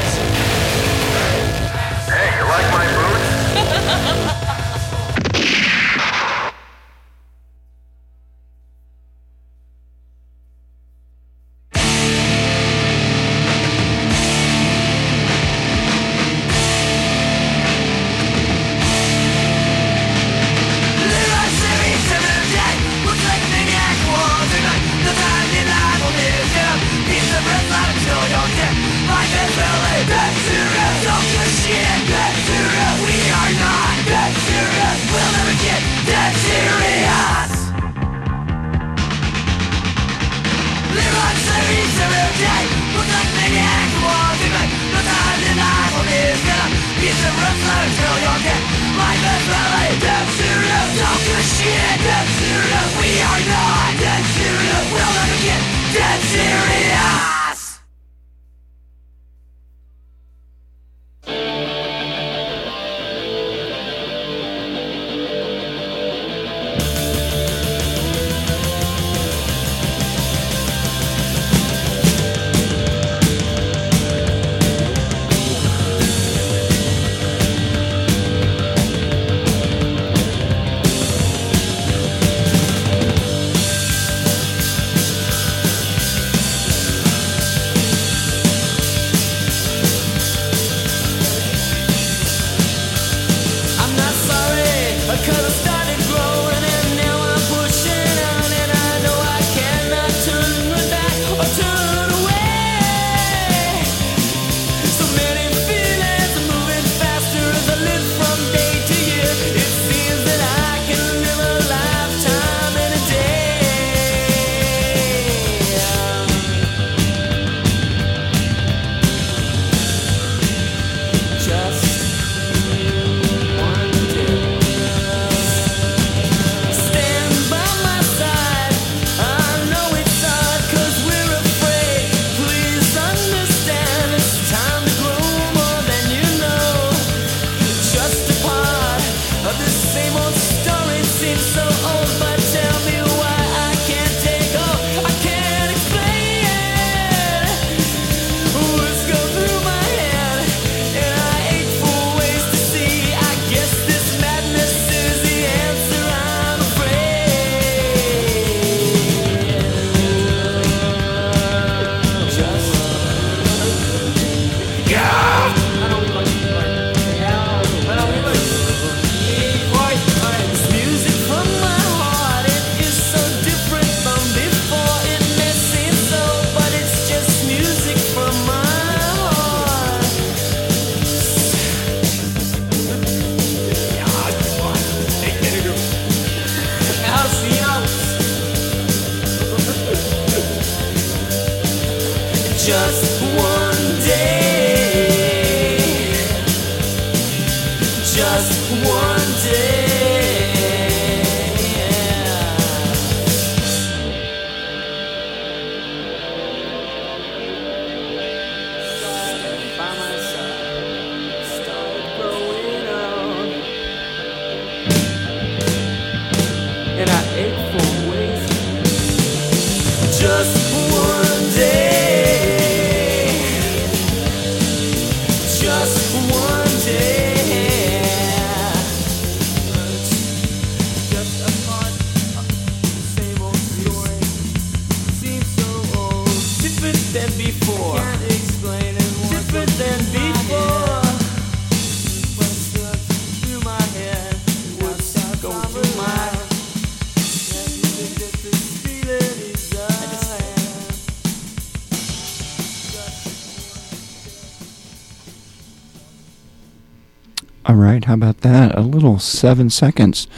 seven 259.18 259.70
seconds. 259.70 260.28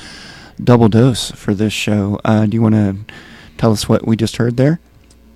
Double 0.63 0.89
dose 0.89 1.31
for 1.31 1.55
this 1.55 1.73
show. 1.73 2.21
Uh, 2.25 2.47
do 2.47 2.55
you 2.55 2.63
want 2.63 2.75
to 2.75 2.97
tell 3.57 3.73
us 3.73 3.89
what 3.89 4.07
we 4.07 4.17
just 4.17 4.37
heard 4.37 4.57
there? 4.57 4.81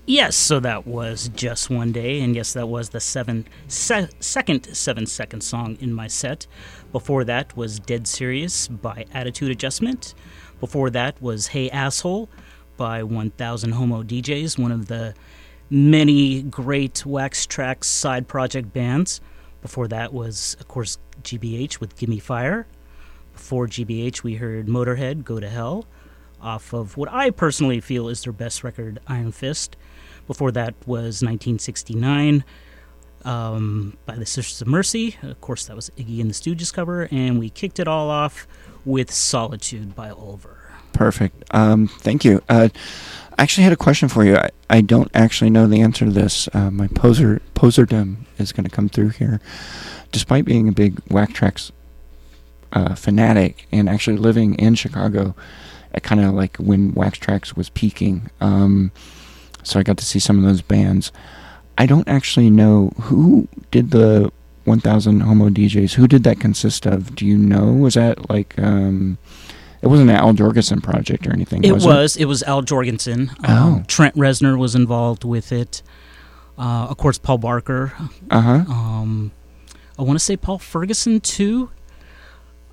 Yes, 0.05 0.35
so 0.35 0.59
that 0.59 0.85
was 0.85 1.29
just 1.29 1.71
one 1.71 1.93
day, 1.93 2.21
and 2.21 2.35
yes, 2.35 2.55
that 2.55 2.67
was 2.67 2.89
the 2.89 2.99
seven 2.99 3.47
se- 3.69 4.09
second 4.19 4.75
seven 4.77 5.07
second 5.07 5.43
song 5.43 5.77
in 5.81 5.93
my 5.93 6.09
set. 6.09 6.49
Before 6.91 7.23
that 7.25 7.57
was 7.57 7.79
Dead 7.79 8.09
Serious 8.09 8.67
by 8.67 9.07
Attitude 9.15 9.53
Adjustment. 9.53 10.15
Before 10.59 10.91
that 10.91 11.23
was 11.23 11.49
Hey 11.49 11.71
Asshole 11.71 12.29
by 12.77 13.05
1000 13.05 13.73
Homo 13.73 14.03
DJs, 14.03 14.59
one 14.59 14.73
of 14.73 14.87
the 14.87 15.15
many 15.71 16.43
great 16.43 17.07
Wax 17.07 17.47
Trax 17.47 17.85
side 17.85 18.27
project 18.27 18.73
bands. 18.73 19.21
Before 19.61 19.87
that 19.89 20.13
was, 20.13 20.57
of 20.59 20.67
course, 20.67 20.99
GBH 21.23 21.79
with 21.79 21.97
Gimme 21.97 22.19
Fire. 22.19 22.67
For 23.33 23.67
GBH, 23.67 24.23
we 24.23 24.37
heard 24.37 24.67
Motorhead 24.67 25.25
Go 25.25 25.41
to 25.41 25.49
Hell 25.49 25.87
off 26.41 26.73
of 26.73 26.97
what 26.97 27.11
I 27.13 27.31
personally 27.31 27.81
feel 27.81 28.09
is 28.09 28.23
their 28.23 28.33
best 28.33 28.65
record, 28.65 28.99
Iron 29.07 29.33
Fist. 29.33 29.77
Before 30.27 30.53
that 30.53 30.75
was 30.87 31.23
1969 31.23 32.45
um, 33.25 33.97
by 34.07 34.17
the 34.17 34.27
Sisters 34.27 34.61
of 34.61 34.69
Mercy. 34.69 35.17
Of 35.23 35.41
course, 35.41 35.67
that 35.67 35.77
was 35.77 35.91
Iggy 35.97 36.21
and 36.21 36.31
the 36.31 36.35
Stooges 36.35 36.73
cover. 36.73 37.09
And 37.11 37.39
we 37.39 37.51
kicked 37.51 37.79
it 37.79 37.89
all 37.89 38.11
off 38.11 38.47
with 38.85 39.11
Solitude 39.11 39.95
by 39.95 40.11
Ulver. 40.11 40.59
Perfect. 40.93 41.43
Um, 41.53 41.89
thank 41.89 42.25
you. 42.25 42.43
Uh, 42.49 42.69
I 43.39 43.43
actually 43.43 43.65
had 43.65 43.73
a 43.73 43.77
question 43.77 44.09
for 44.09 44.25
you. 44.25 44.37
I, 44.37 44.51
I 44.69 44.81
don't 44.81 45.11
actually 45.15 45.51
know 45.51 45.67
the 45.67 45.81
answer 45.81 46.05
to 46.05 46.11
this. 46.11 46.49
Uh, 46.53 46.71
my 46.71 46.87
poser 46.89 47.41
poserdom 47.55 48.19
is 48.39 48.53
going 48.53 48.65
to 48.65 48.71
come 48.71 48.89
through 48.89 49.11
here. 49.11 49.41
Despite 50.11 50.45
being 50.45 50.69
a 50.69 50.73
big 50.73 51.01
Wax 51.09 51.33
Trax 51.33 51.71
uh, 52.73 52.95
fanatic 52.95 53.67
and 53.73 53.89
actually 53.89 54.17
living 54.17 54.55
in 54.57 54.75
Chicago, 54.75 55.35
at 55.95 56.03
kind 56.03 56.21
of 56.21 56.35
like 56.35 56.57
when 56.57 56.93
Wax 56.95 57.19
Trax 57.19 57.57
was 57.57 57.69
peaking, 57.71 58.31
um, 58.41 58.91
so 59.63 59.79
I 59.79 59.83
got 59.83 59.97
to 59.99 60.05
see 60.05 60.19
some 60.19 60.39
of 60.39 60.45
those 60.45 60.63
bands. 60.63 61.13
I 61.79 61.87
don't 61.87 62.09
actually 62.09 62.51
know 62.51 62.93
who 63.01 63.49
did 63.71 63.91
the 63.93 64.31
1000 64.65 65.21
Homo 65.21 65.49
DJs. 65.49 65.95
Who 65.95 66.07
did 66.07 66.25
that 66.25 66.39
consist 66.41 66.87
of? 66.87 67.15
Do 67.15 67.27
you 67.27 67.37
know? 67.39 67.73
Was 67.73 67.95
that 67.95 68.29
like 68.31 68.59
um, 68.59 69.19
it 69.81 69.87
wasn't 69.89 70.11
an 70.11 70.17
Al 70.17 70.33
Jourgensen 70.35 70.83
project 70.83 71.27
or 71.27 71.33
anything? 71.33 71.65
It 71.65 71.73
was. 71.73 71.85
was. 71.87 72.17
It 72.17 72.27
was 72.27 72.43
Al 72.45 72.63
Jourgensen. 72.63 73.31
Um, 73.49 73.81
Oh. 73.81 73.85
Trent 73.89 74.15
Reznor 74.17 74.59
was 74.59 74.75
involved 74.75 75.25
with 75.25 75.51
it. 75.53 75.83
Uh, 76.59 76.87
of 76.91 76.97
course, 76.99 77.19
Paul 77.19 77.39
Barker. 77.39 77.93
Uh 78.31 78.41
huh. 78.41 78.65
Um, 78.73 79.33
I 79.99 80.03
want 80.03 80.19
to 80.19 80.25
say 80.25 80.37
Paul 80.37 80.59
Ferguson 80.59 81.21
too. 81.21 81.71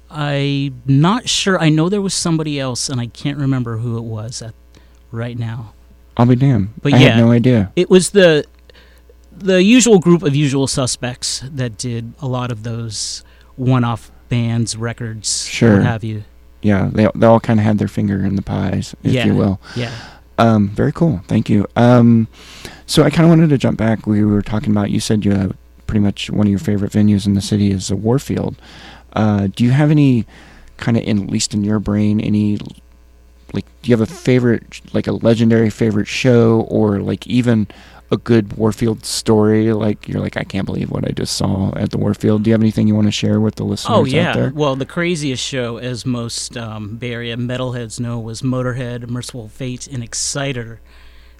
I'm 0.09 0.81
not 0.85 1.29
sure. 1.29 1.59
I 1.59 1.69
know 1.69 1.89
there 1.89 2.01
was 2.01 2.13
somebody 2.13 2.59
else, 2.59 2.89
and 2.89 2.99
I 2.99 3.07
can't 3.07 3.37
remember 3.37 3.77
who 3.77 3.97
it 3.97 4.03
was 4.03 4.41
at 4.41 4.53
right 5.11 5.37
now. 5.37 5.73
I'll 6.17 6.25
be 6.25 6.35
damned. 6.35 6.69
But 6.81 6.93
I 6.93 6.97
yeah. 6.97 7.17
no 7.17 7.31
idea. 7.31 7.71
It 7.75 7.89
was 7.89 8.09
the 8.11 8.45
the 9.31 9.63
usual 9.63 9.99
group 9.99 10.23
of 10.23 10.35
usual 10.35 10.67
suspects 10.67 11.41
that 11.45 11.77
did 11.77 12.13
a 12.19 12.27
lot 12.27 12.51
of 12.51 12.63
those 12.63 13.23
one-off 13.55 14.11
bands, 14.27 14.75
records, 14.75 15.45
Sure. 15.45 15.77
what 15.77 15.83
have 15.83 16.03
you. 16.03 16.23
Yeah, 16.61 16.89
they 16.91 17.07
they 17.15 17.25
all 17.25 17.39
kind 17.39 17.59
of 17.59 17.65
had 17.65 17.77
their 17.77 17.87
finger 17.87 18.25
in 18.25 18.35
the 18.35 18.41
pies, 18.41 18.95
if 19.03 19.13
yeah, 19.13 19.25
you 19.25 19.35
will. 19.35 19.61
Yeah. 19.75 19.93
Um, 20.37 20.69
very 20.69 20.91
cool. 20.91 21.21
Thank 21.27 21.49
you. 21.49 21.67
Um, 21.75 22.27
so 22.85 23.03
I 23.03 23.09
kind 23.09 23.23
of 23.25 23.29
wanted 23.29 23.49
to 23.49 23.57
jump 23.57 23.77
back. 23.77 24.07
We 24.07 24.23
were 24.25 24.41
talking 24.41 24.71
about. 24.71 24.89
You 24.89 24.99
said 24.99 25.23
you 25.23 25.31
have 25.33 25.55
pretty 25.87 25.99
much 26.01 26.29
one 26.29 26.47
of 26.47 26.51
your 26.51 26.59
favorite 26.59 26.91
venues 26.91 27.25
in 27.25 27.33
the 27.33 27.41
city 27.41 27.71
is 27.71 27.87
the 27.87 27.95
Warfield. 27.95 28.55
Uh, 29.13 29.47
do 29.47 29.63
you 29.63 29.71
have 29.71 29.91
any 29.91 30.25
kind 30.77 30.97
of, 30.97 31.03
at 31.03 31.29
least 31.29 31.53
in 31.53 31.63
your 31.63 31.79
brain, 31.79 32.19
any 32.19 32.57
like? 33.53 33.65
Do 33.81 33.89
you 33.89 33.97
have 33.97 34.07
a 34.07 34.11
favorite, 34.11 34.81
like 34.93 35.07
a 35.07 35.13
legendary 35.13 35.69
favorite 35.69 36.07
show, 36.07 36.61
or 36.69 36.99
like 36.99 37.25
even 37.27 37.67
a 38.11 38.17
good 38.17 38.53
Warfield 38.53 39.05
story? 39.05 39.73
Like 39.73 40.07
you're 40.07 40.21
like, 40.21 40.37
I 40.37 40.43
can't 40.43 40.65
believe 40.65 40.91
what 40.91 41.07
I 41.07 41.11
just 41.11 41.35
saw 41.35 41.73
at 41.75 41.91
the 41.91 41.97
Warfield. 41.97 42.43
Do 42.43 42.49
you 42.49 42.53
have 42.53 42.61
anything 42.61 42.87
you 42.87 42.95
want 42.95 43.07
to 43.07 43.11
share 43.11 43.39
with 43.39 43.55
the 43.55 43.63
listeners 43.63 43.97
Oh 43.97 44.05
yeah. 44.05 44.49
Well, 44.49 44.75
the 44.75 44.85
craziest 44.85 45.43
show, 45.43 45.77
as 45.77 46.05
most 46.05 46.57
um, 46.57 46.97
Bay 46.97 47.11
Area 47.11 47.37
metalheads 47.37 47.99
know, 47.99 48.19
was 48.19 48.41
Motorhead, 48.41 49.09
Mercyful 49.09 49.49
Fate, 49.49 49.87
and 49.87 50.03
Exciter. 50.03 50.79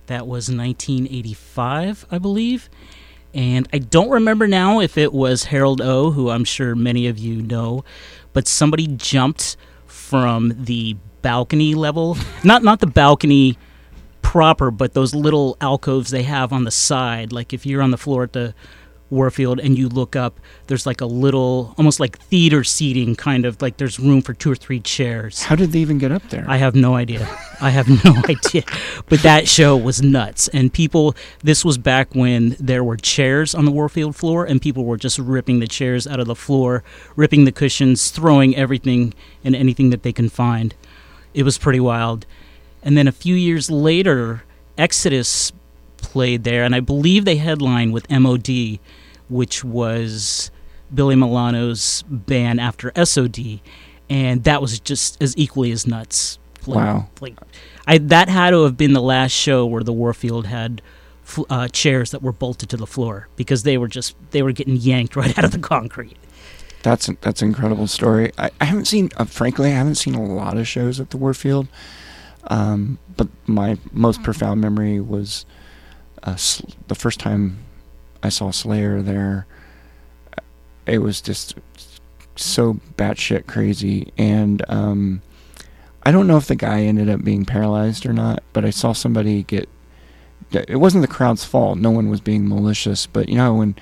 That 0.07 0.25
was 0.25 0.49
1985, 0.49 2.07
I 2.09 2.17
believe. 2.17 2.67
And 3.33 3.67
I 3.71 3.77
don't 3.79 4.09
remember 4.09 4.47
now 4.47 4.79
if 4.79 4.97
it 4.97 5.13
was 5.13 5.45
Harald 5.45 5.81
O, 5.81 6.11
who 6.11 6.29
I'm 6.29 6.43
sure 6.43 6.75
many 6.75 7.07
of 7.07 7.17
you 7.17 7.41
know, 7.41 7.83
but 8.33 8.47
somebody 8.47 8.87
jumped 8.87 9.55
from 9.85 10.53
the 10.57 10.97
balcony 11.21 11.75
level, 11.75 12.17
not 12.43 12.63
not 12.63 12.79
the 12.79 12.87
balcony 12.87 13.57
proper, 14.21 14.71
but 14.71 14.93
those 14.93 15.13
little 15.15 15.57
alcoves 15.61 16.11
they 16.11 16.23
have 16.23 16.51
on 16.51 16.63
the 16.63 16.71
side. 16.71 17.31
Like 17.31 17.53
if 17.53 17.65
you're 17.65 17.81
on 17.81 17.91
the 17.91 17.97
floor 17.97 18.23
at 18.23 18.33
the 18.33 18.53
Warfield 19.09 19.59
and 19.59 19.77
you 19.77 19.89
look 19.89 20.15
up, 20.15 20.39
there's 20.67 20.85
like 20.85 21.01
a 21.01 21.05
little, 21.05 21.73
almost 21.77 21.99
like 21.99 22.17
theater 22.19 22.63
seating, 22.63 23.15
kind 23.15 23.45
of 23.45 23.61
like 23.61 23.77
there's 23.77 23.99
room 23.99 24.21
for 24.21 24.33
two 24.33 24.51
or 24.51 24.55
three 24.55 24.79
chairs. 24.79 25.43
How 25.43 25.55
did 25.55 25.71
they 25.71 25.79
even 25.79 25.97
get 25.97 26.11
up 26.11 26.27
there? 26.29 26.45
I 26.47 26.57
have 26.57 26.75
no 26.75 26.95
idea. 26.95 27.27
I 27.61 27.71
have 27.71 27.87
no 28.03 28.15
idea. 28.29 28.63
But 29.07 29.21
that 29.23 29.47
show 29.47 29.75
was 29.75 30.01
nuts. 30.01 30.47
And 30.49 30.71
people, 30.71 31.15
this 31.43 31.65
was 31.65 31.77
back 31.77 32.13
when 32.15 32.55
there 32.59 32.83
were 32.83 32.97
chairs 32.97 33.53
on 33.55 33.65
the 33.65 33.71
Warfield 33.71 34.15
floor, 34.15 34.45
and 34.45 34.61
people 34.61 34.85
were 34.85 34.97
just 34.97 35.19
ripping 35.19 35.59
the 35.59 35.67
chairs 35.67 36.07
out 36.07 36.19
of 36.19 36.27
the 36.27 36.35
floor, 36.35 36.83
ripping 37.15 37.45
the 37.45 37.51
cushions, 37.51 38.11
throwing 38.11 38.55
everything 38.55 39.13
and 39.43 39.55
anything 39.55 39.89
that 39.89 40.03
they 40.03 40.13
can 40.13 40.29
find. 40.29 40.75
It 41.33 41.43
was 41.43 41.57
pretty 41.57 41.79
wild. 41.79 42.25
And 42.81 42.97
then 42.97 43.07
a 43.07 43.11
few 43.11 43.35
years 43.35 43.69
later, 43.69 44.43
Exodus 44.77 45.51
played 45.97 46.43
there, 46.43 46.63
and 46.63 46.73
I 46.73 46.79
believe 46.79 47.25
they 47.25 47.35
headlined 47.35 47.93
with 47.93 48.09
MOD, 48.09 48.79
which 49.29 49.63
was 49.63 50.51
Billy 50.93 51.15
Milano's 51.15 52.03
band 52.09 52.59
after 52.59 52.91
SOD, 53.03 53.61
and 54.09 54.43
that 54.43 54.61
was 54.61 54.79
just 54.79 55.21
as 55.21 55.37
equally 55.37 55.71
as 55.71 55.87
nuts. 55.87 56.39
Like, 56.65 56.77
Wow. 56.77 57.09
Like, 57.21 57.37
I 57.87 57.97
that 57.97 58.29
had 58.29 58.51
to 58.51 58.63
have 58.63 58.77
been 58.77 58.93
the 58.93 59.01
last 59.01 59.31
show 59.31 59.65
where 59.65 59.83
the 59.83 59.93
Warfield 59.93 60.45
had 60.47 60.81
uh, 61.49 61.67
chairs 61.67 62.11
that 62.11 62.21
were 62.21 62.31
bolted 62.31 62.69
to 62.69 62.77
the 62.77 62.87
floor 62.87 63.27
because 63.35 63.63
they 63.63 63.77
were 63.77 63.87
just 63.87 64.15
they 64.31 64.41
were 64.41 64.51
getting 64.51 64.75
yanked 64.75 65.15
right 65.15 65.37
out 65.37 65.45
of 65.45 65.51
the 65.51 65.59
concrete. 65.59 66.17
That's 66.81 67.09
that's 67.21 67.41
an 67.41 67.49
incredible 67.49 67.87
story. 67.87 68.31
I, 68.37 68.51
I 68.61 68.65
haven't 68.65 68.85
seen, 68.85 69.09
uh, 69.17 69.25
frankly, 69.25 69.67
I 69.67 69.75
haven't 69.75 69.95
seen 69.95 70.15
a 70.15 70.23
lot 70.23 70.57
of 70.57 70.67
shows 70.67 70.99
at 70.99 71.09
the 71.09 71.17
Warfield. 71.17 71.67
Um, 72.45 72.99
but 73.17 73.27
my 73.45 73.77
most 73.91 74.23
profound 74.23 74.61
memory 74.61 74.99
was 74.99 75.45
uh, 76.23 76.35
sl- 76.35 76.69
the 76.87 76.95
first 76.95 77.19
time 77.19 77.59
I 78.23 78.29
saw 78.29 78.51
Slayer 78.51 79.01
there. 79.01 79.45
It 80.85 80.99
was 80.99 81.21
just 81.21 81.55
so 82.35 82.79
batshit 82.97 83.45
crazy, 83.47 84.11
and 84.17 84.63
um, 84.69 85.21
I 86.03 86.11
don't 86.11 86.27
know 86.27 86.37
if 86.37 86.47
the 86.47 86.55
guy 86.55 86.81
ended 86.83 87.09
up 87.09 87.23
being 87.23 87.45
paralyzed 87.45 88.05
or 88.05 88.13
not. 88.13 88.43
But 88.53 88.65
I 88.65 88.71
saw 88.71 88.93
somebody 88.93 89.43
get. 89.43 89.69
It 90.51 90.77
wasn't 90.77 91.01
the 91.03 91.07
crowd's 91.07 91.45
fault. 91.45 91.77
No 91.77 91.91
one 91.91 92.09
was 92.09 92.21
being 92.21 92.47
malicious, 92.47 93.05
but 93.05 93.29
you 93.29 93.35
know 93.35 93.53
when 93.55 93.75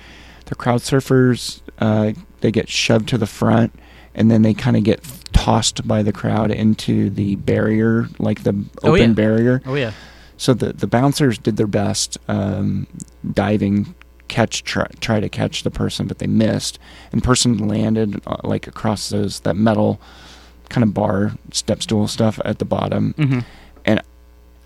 the 0.46 0.54
crowd 0.54 0.80
surfers 0.80 1.62
uh, 1.78 2.12
they 2.40 2.50
get 2.50 2.68
shoved 2.68 3.08
to 3.08 3.18
the 3.18 3.26
front 3.26 3.74
and 4.14 4.30
then 4.30 4.42
they 4.42 4.52
kind 4.54 4.76
of 4.76 4.82
get 4.84 5.02
tossed 5.32 5.86
by 5.86 6.02
the 6.02 6.12
crowd 6.12 6.50
into 6.50 7.08
the 7.10 7.36
barrier 7.36 8.08
like 8.18 8.42
the 8.42 8.64
Oh, 8.82 8.90
open 8.92 9.10
yeah. 9.10 9.14
barrier 9.14 9.62
Oh 9.66 9.74
yeah, 9.74 9.92
so 10.36 10.52
the 10.54 10.72
the 10.72 10.86
bouncers 10.86 11.38
did 11.38 11.56
their 11.56 11.66
best 11.66 12.18
um, 12.28 12.86
diving 13.32 13.94
catch 14.28 14.62
try, 14.64 14.86
try 15.00 15.20
to 15.20 15.28
catch 15.28 15.62
the 15.62 15.70
person 15.70 16.06
but 16.06 16.18
they 16.18 16.26
missed 16.26 16.78
and 17.12 17.24
person 17.24 17.66
landed 17.66 18.20
uh, 18.26 18.36
like 18.44 18.66
across 18.66 19.08
those 19.08 19.40
that 19.40 19.56
metal 19.56 20.00
kind 20.68 20.84
of 20.84 20.92
bar 20.94 21.32
step 21.52 21.82
stool 21.82 22.06
stuff 22.06 22.38
at 22.44 22.58
the 22.58 22.64
bottom 22.64 23.14
hmm 23.16 23.40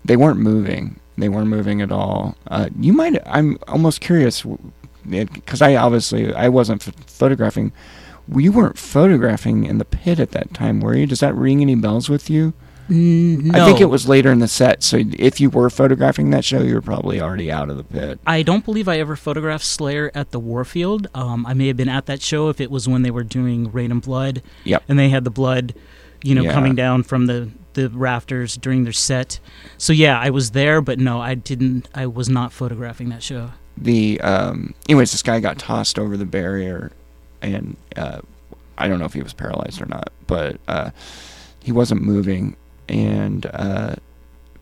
they 0.05 0.17
weren't 0.17 0.39
moving. 0.39 0.99
They 1.17 1.29
weren't 1.29 1.47
moving 1.47 1.81
at 1.81 1.91
all. 1.91 2.35
Uh, 2.47 2.69
you 2.79 2.93
might. 2.93 3.17
I'm 3.25 3.57
almost 3.67 4.01
curious 4.01 4.45
because 5.09 5.61
I 5.61 5.75
obviously 5.75 6.33
I 6.33 6.49
wasn't 6.49 6.83
ph- 6.83 6.95
photographing. 7.07 7.71
You 8.35 8.51
weren't 8.51 8.77
photographing 8.77 9.65
in 9.65 9.77
the 9.77 9.85
pit 9.85 10.19
at 10.19 10.31
that 10.31 10.53
time, 10.53 10.79
were 10.79 10.95
you? 10.95 11.05
Does 11.05 11.19
that 11.19 11.35
ring 11.35 11.61
any 11.61 11.75
bells 11.75 12.09
with 12.09 12.29
you? 12.29 12.53
No. 12.89 13.59
I 13.61 13.65
think 13.65 13.81
it 13.81 13.85
was 13.85 14.07
later 14.07 14.31
in 14.31 14.39
the 14.39 14.47
set. 14.47 14.83
So 14.83 14.99
if 15.17 15.39
you 15.39 15.49
were 15.49 15.69
photographing 15.69 16.29
that 16.31 16.43
show, 16.45 16.61
you 16.61 16.75
were 16.75 16.81
probably 16.81 17.21
already 17.21 17.51
out 17.51 17.69
of 17.69 17.77
the 17.77 17.83
pit. 17.83 18.19
I 18.27 18.41
don't 18.43 18.65
believe 18.65 18.87
I 18.87 18.99
ever 18.99 19.15
photographed 19.15 19.65
Slayer 19.65 20.11
at 20.13 20.31
the 20.31 20.39
Warfield. 20.39 21.07
Um, 21.15 21.45
I 21.45 21.53
may 21.53 21.67
have 21.67 21.77
been 21.77 21.89
at 21.89 22.05
that 22.07 22.21
show 22.21 22.49
if 22.49 22.59
it 22.61 22.69
was 22.69 22.87
when 22.87 23.01
they 23.03 23.11
were 23.11 23.23
doing 23.23 23.71
Reign 23.71 23.91
in 23.91 23.99
Blood. 23.99 24.41
Yep. 24.65 24.83
And 24.87 24.99
they 24.99 25.09
had 25.09 25.23
the 25.23 25.31
blood, 25.31 25.73
you 26.23 26.35
know, 26.35 26.43
Yeah. 26.43 26.53
coming 26.53 26.75
down 26.75 27.03
from 27.03 27.25
the, 27.27 27.49
the 27.73 27.89
rafters 27.89 28.57
during 28.57 28.83
their 28.83 28.93
set. 28.93 29.39
So 29.77 29.93
yeah, 29.93 30.19
I 30.19 30.29
was 30.29 30.51
there, 30.51 30.81
but 30.81 30.99
no, 30.99 31.19
I 31.21 31.35
didn't. 31.35 31.87
I 31.95 32.05
was 32.07 32.29
not 32.29 32.51
photographing 32.51 33.09
that 33.09 33.23
show. 33.23 33.51
the 33.77 34.21
um 34.21 34.75
anyways 34.87 35.11
this 35.11 35.23
guy 35.23 35.39
got 35.39 35.57
tossed 35.57 35.97
over 35.97 36.15
the 36.15 36.25
barrier 36.27 36.91
and 37.41 37.75
uh 37.95 38.19
i 38.77 38.87
don't 38.87 38.99
know 38.99 39.05
if 39.05 39.13
he 39.13 39.21
was 39.23 39.33
paralyzed 39.33 39.81
or 39.81 39.87
not 39.87 40.11
but 40.27 40.57
uh 40.67 40.91
he 41.59 41.71
wasn't 41.71 41.99
moving 41.99 42.55
and 42.89 43.45
uh 43.47 43.95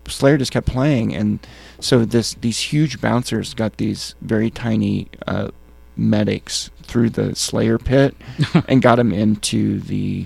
slayer 0.07 0.37
just 0.37 0.51
kept 0.51 0.67
playing 0.67 1.15
and 1.15 1.39
so 1.79 2.03
this 2.03 2.33
these 2.35 2.59
huge 2.59 2.99
bouncers 2.99 3.53
got 3.53 3.77
these 3.77 4.15
very 4.21 4.49
tiny 4.49 5.07
uh 5.27 5.49
medics 5.95 6.69
through 6.83 7.09
the 7.09 7.35
slayer 7.35 7.77
pit 7.77 8.15
and 8.67 8.81
got 8.81 8.95
them 8.95 9.11
into 9.11 9.79
the 9.79 10.25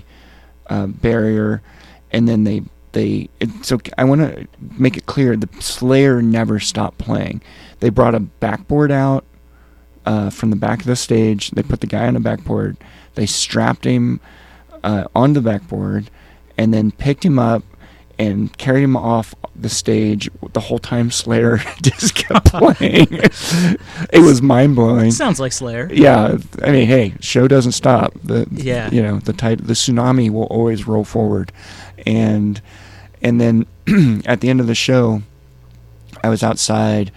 uh, 0.68 0.86
barrier 0.86 1.62
and 2.10 2.26
then 2.26 2.44
they 2.44 2.62
they 2.96 3.28
it, 3.40 3.50
so 3.62 3.78
I 3.98 4.04
want 4.04 4.22
to 4.22 4.48
make 4.78 4.96
it 4.96 5.04
clear 5.04 5.36
the 5.36 5.50
Slayer 5.60 6.22
never 6.22 6.58
stopped 6.58 6.96
playing. 6.96 7.42
They 7.80 7.90
brought 7.90 8.14
a 8.14 8.20
backboard 8.20 8.90
out 8.90 9.24
uh, 10.06 10.30
from 10.30 10.48
the 10.48 10.56
back 10.56 10.80
of 10.80 10.86
the 10.86 10.96
stage. 10.96 11.50
They 11.50 11.62
put 11.62 11.82
the 11.82 11.86
guy 11.86 12.06
on 12.06 12.14
the 12.14 12.20
backboard. 12.20 12.78
They 13.14 13.26
strapped 13.26 13.84
him 13.84 14.18
uh, 14.82 15.04
on 15.14 15.34
the 15.34 15.42
backboard, 15.42 16.10
and 16.56 16.72
then 16.72 16.90
picked 16.90 17.22
him 17.22 17.38
up 17.38 17.62
and 18.18 18.56
carried 18.56 18.82
him 18.82 18.96
off 18.96 19.34
the 19.54 19.68
stage 19.68 20.30
the 20.52 20.60
whole 20.60 20.78
time 20.78 21.10
Slayer 21.10 21.58
just 21.82 22.14
kept 22.14 22.46
playing. 22.46 23.08
it 23.10 24.22
was 24.22 24.40
mind 24.42 24.74
blowing. 24.76 25.10
Sounds 25.10 25.38
like 25.40 25.52
Slayer. 25.52 25.88
Yeah, 25.92 26.38
I 26.62 26.70
mean, 26.70 26.86
hey, 26.86 27.14
show 27.20 27.46
doesn't 27.48 27.72
stop. 27.72 28.14
The 28.24 28.46
Yeah. 28.50 28.90
you 28.90 29.02
know 29.02 29.18
the 29.18 29.32
tide, 29.32 29.60
the 29.60 29.74
tsunami 29.74 30.30
will 30.30 30.44
always 30.44 30.86
roll 30.86 31.04
forward, 31.04 31.52
and 32.06 32.60
and 33.22 33.40
then 33.40 33.66
at 34.26 34.40
the 34.40 34.48
end 34.50 34.60
of 34.60 34.66
the 34.66 34.74
show, 34.74 35.22
I 36.24 36.28
was 36.28 36.42
outside, 36.42 37.12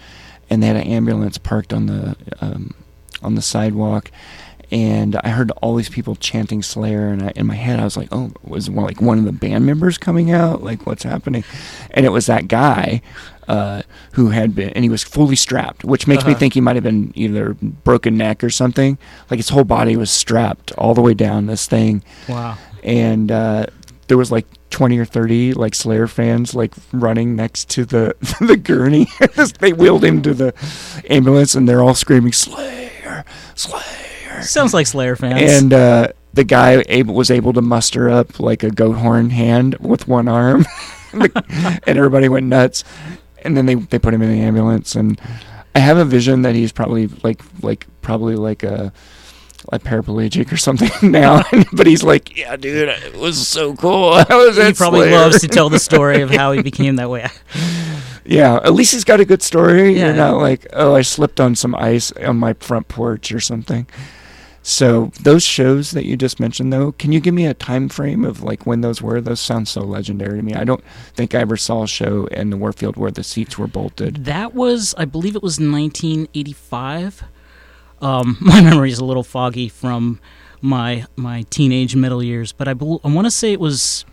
and 0.49 0.61
they 0.61 0.67
had 0.67 0.75
an 0.75 0.83
ambulance 0.83 1.37
parked 1.37 1.73
on 1.73 1.85
the 1.87 2.15
um, 2.41 2.73
on 3.21 3.35
the 3.35 3.41
sidewalk, 3.41 4.11
and 4.71 5.15
I 5.23 5.29
heard 5.29 5.51
all 5.61 5.75
these 5.75 5.89
people 5.89 6.15
chanting 6.15 6.61
Slayer, 6.63 7.07
and 7.09 7.23
I, 7.23 7.33
in 7.35 7.47
my 7.47 7.55
head 7.55 7.79
I 7.79 7.83
was 7.83 7.97
like, 7.97 8.09
oh, 8.11 8.31
was 8.43 8.69
one, 8.69 8.85
like 8.85 9.01
one 9.01 9.17
of 9.19 9.25
the 9.25 9.31
band 9.31 9.65
members 9.65 9.97
coming 9.97 10.31
out? 10.31 10.63
Like 10.63 10.85
what's 10.85 11.03
happening? 11.03 11.43
And 11.91 12.05
it 12.05 12.09
was 12.09 12.25
that 12.27 12.47
guy. 12.47 13.01
Uh, 13.47 13.81
who 14.13 14.29
had 14.29 14.53
been, 14.53 14.69
and 14.73 14.83
he 14.85 14.89
was 14.91 15.03
fully 15.03 15.35
strapped, 15.35 15.83
which 15.83 16.05
makes 16.05 16.23
me 16.23 16.33
Uh-huh. 16.33 16.39
think 16.39 16.53
he 16.53 16.61
might 16.61 16.75
have 16.75 16.83
been 16.83 17.11
either 17.15 17.55
broken 17.55 18.15
neck 18.15 18.43
or 18.43 18.51
something. 18.51 18.99
Like 19.31 19.39
his 19.39 19.49
whole 19.49 19.63
body 19.63 19.97
was 19.97 20.11
strapped 20.11 20.71
all 20.73 20.93
the 20.93 21.01
way 21.01 21.15
down 21.15 21.47
this 21.47 21.65
thing, 21.65 22.03
Wow. 22.27 22.59
and 22.83 23.31
uh, 23.31 23.65
there 24.07 24.17
was 24.19 24.31
like 24.31 24.45
20 24.69 24.99
or 24.99 25.05
30 25.05 25.53
like 25.55 25.73
Slayer 25.73 26.05
fans 26.05 26.53
like 26.53 26.73
running 26.91 27.35
next 27.35 27.69
to 27.71 27.85
the 27.85 28.13
the 28.39 28.55
gurney. 28.55 29.07
they 29.59 29.73
wheeled 29.73 30.03
him 30.03 30.21
to 30.21 30.35
the 30.35 30.53
ambulance, 31.09 31.55
and 31.55 31.67
they're 31.67 31.81
all 31.81 31.95
screaming 31.95 32.33
Slayer, 32.33 33.25
Slayer. 33.55 33.83
Sounds 34.41 34.73
like 34.73 34.87
Slayer 34.87 35.15
fans. 35.15 35.41
And 35.41 35.73
uh, 35.73 36.09
the 36.33 36.43
guy 36.43 36.83
able, 36.87 37.13
was 37.15 37.31
able 37.31 37.53
to 37.53 37.61
muster 37.61 38.09
up 38.09 38.39
like 38.39 38.63
a 38.63 38.69
goat 38.69 38.97
horn 38.97 39.29
hand 39.29 39.75
with 39.79 40.07
one 40.07 40.27
arm, 40.27 40.65
and 41.13 41.81
everybody 41.85 42.29
went 42.29 42.45
nuts. 42.45 42.83
And 43.43 43.55
then 43.55 43.65
they, 43.65 43.75
they 43.75 43.99
put 43.99 44.13
him 44.13 44.21
in 44.21 44.29
the 44.29 44.41
ambulance, 44.41 44.95
and 44.95 45.19
I 45.73 45.79
have 45.79 45.97
a 45.97 46.05
vision 46.05 46.41
that 46.41 46.55
he's 46.55 46.71
probably 46.71 47.07
like 47.23 47.41
like 47.61 47.87
probably 48.01 48.35
like 48.35 48.63
a 48.63 48.91
like 49.71 49.83
paraplegic 49.83 50.51
or 50.51 50.57
something 50.57 50.89
now. 51.11 51.43
but 51.73 51.87
he's 51.87 52.03
like, 52.03 52.37
yeah, 52.37 52.55
dude, 52.55 52.89
it 52.89 53.15
was 53.15 53.47
so 53.47 53.75
cool. 53.75 54.09
I 54.09 54.25
was 54.29 54.57
he 54.57 54.73
probably 54.73 55.07
Slayer." 55.07 55.19
loves 55.19 55.41
to 55.41 55.47
tell 55.47 55.69
the 55.69 55.79
story 55.79 56.21
of 56.21 56.29
how 56.29 56.51
he 56.51 56.61
became 56.61 56.97
that 56.97 57.09
way. 57.09 57.27
Yeah, 58.25 58.57
at 58.57 58.73
least 58.73 58.93
he's 58.93 59.03
got 59.03 59.19
a 59.19 59.25
good 59.25 59.41
story. 59.41 59.95
Yeah. 59.95 60.07
You're 60.07 60.15
not 60.15 60.37
like, 60.37 60.67
oh, 60.73 60.93
I 60.93 61.01
slipped 61.01 61.39
on 61.39 61.55
some 61.55 61.73
ice 61.75 62.11
on 62.11 62.37
my 62.37 62.53
front 62.53 62.87
porch 62.87 63.31
or 63.31 63.39
something. 63.39 63.87
So 64.69 65.11
those 65.21 65.41
shows 65.41 65.91
that 65.91 66.05
you 66.05 66.15
just 66.15 66.39
mentioned, 66.39 66.71
though, 66.71 66.91
can 66.91 67.11
you 67.11 67.19
give 67.19 67.33
me 67.33 67.47
a 67.47 67.55
time 67.55 67.89
frame 67.89 68.23
of 68.23 68.43
like 68.43 68.67
when 68.67 68.81
those 68.81 69.01
were? 69.01 69.19
Those 69.19 69.39
sound 69.39 69.67
so 69.67 69.81
legendary 69.81 70.37
to 70.37 70.43
me. 70.43 70.53
I 70.53 70.63
don't 70.63 70.83
think 71.15 71.33
I 71.33 71.39
ever 71.39 71.57
saw 71.57 71.83
a 71.83 71.87
show 71.87 72.27
in 72.27 72.51
the 72.51 72.55
Warfield 72.57 72.95
where 72.95 73.09
the 73.09 73.23
seats 73.23 73.57
were 73.57 73.65
bolted. 73.65 74.25
That 74.25 74.53
was, 74.53 74.93
I 74.95 75.05
believe 75.05 75.35
it 75.35 75.41
was 75.41 75.53
1985. 75.59 77.23
Um, 77.99 78.37
my 78.41 78.61
memory 78.61 78.91
is 78.91 78.99
a 78.99 79.05
little 79.05 79.23
foggy 79.23 79.69
from 79.69 80.19
my 80.61 81.05
my 81.15 81.45
teenage 81.49 81.95
middle 81.95 82.21
years, 82.21 82.51
but 82.51 82.67
I, 82.67 82.75
bel 82.75 83.01
I 83.03 83.07
want 83.07 83.25
to 83.25 83.31
say 83.31 83.51
it 83.51 83.59
was 83.59 84.05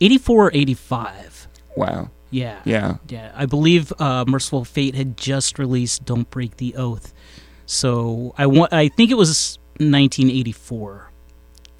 84 0.00 0.46
or 0.46 0.50
85. 0.52 1.46
Wow. 1.76 2.10
Yeah. 2.32 2.60
Yeah. 2.64 2.96
Yeah, 3.08 3.30
I 3.36 3.46
believe 3.46 3.92
uh, 4.00 4.24
Mercyful 4.26 4.64
Fate 4.64 4.96
had 4.96 5.16
just 5.16 5.56
released 5.56 6.04
"Don't 6.04 6.28
Break 6.30 6.56
the 6.56 6.74
Oath," 6.74 7.14
so 7.64 8.34
I 8.36 8.46
want. 8.46 8.72
I 8.72 8.88
think 8.88 9.12
it 9.12 9.16
was 9.16 9.60
1984. 9.80 11.10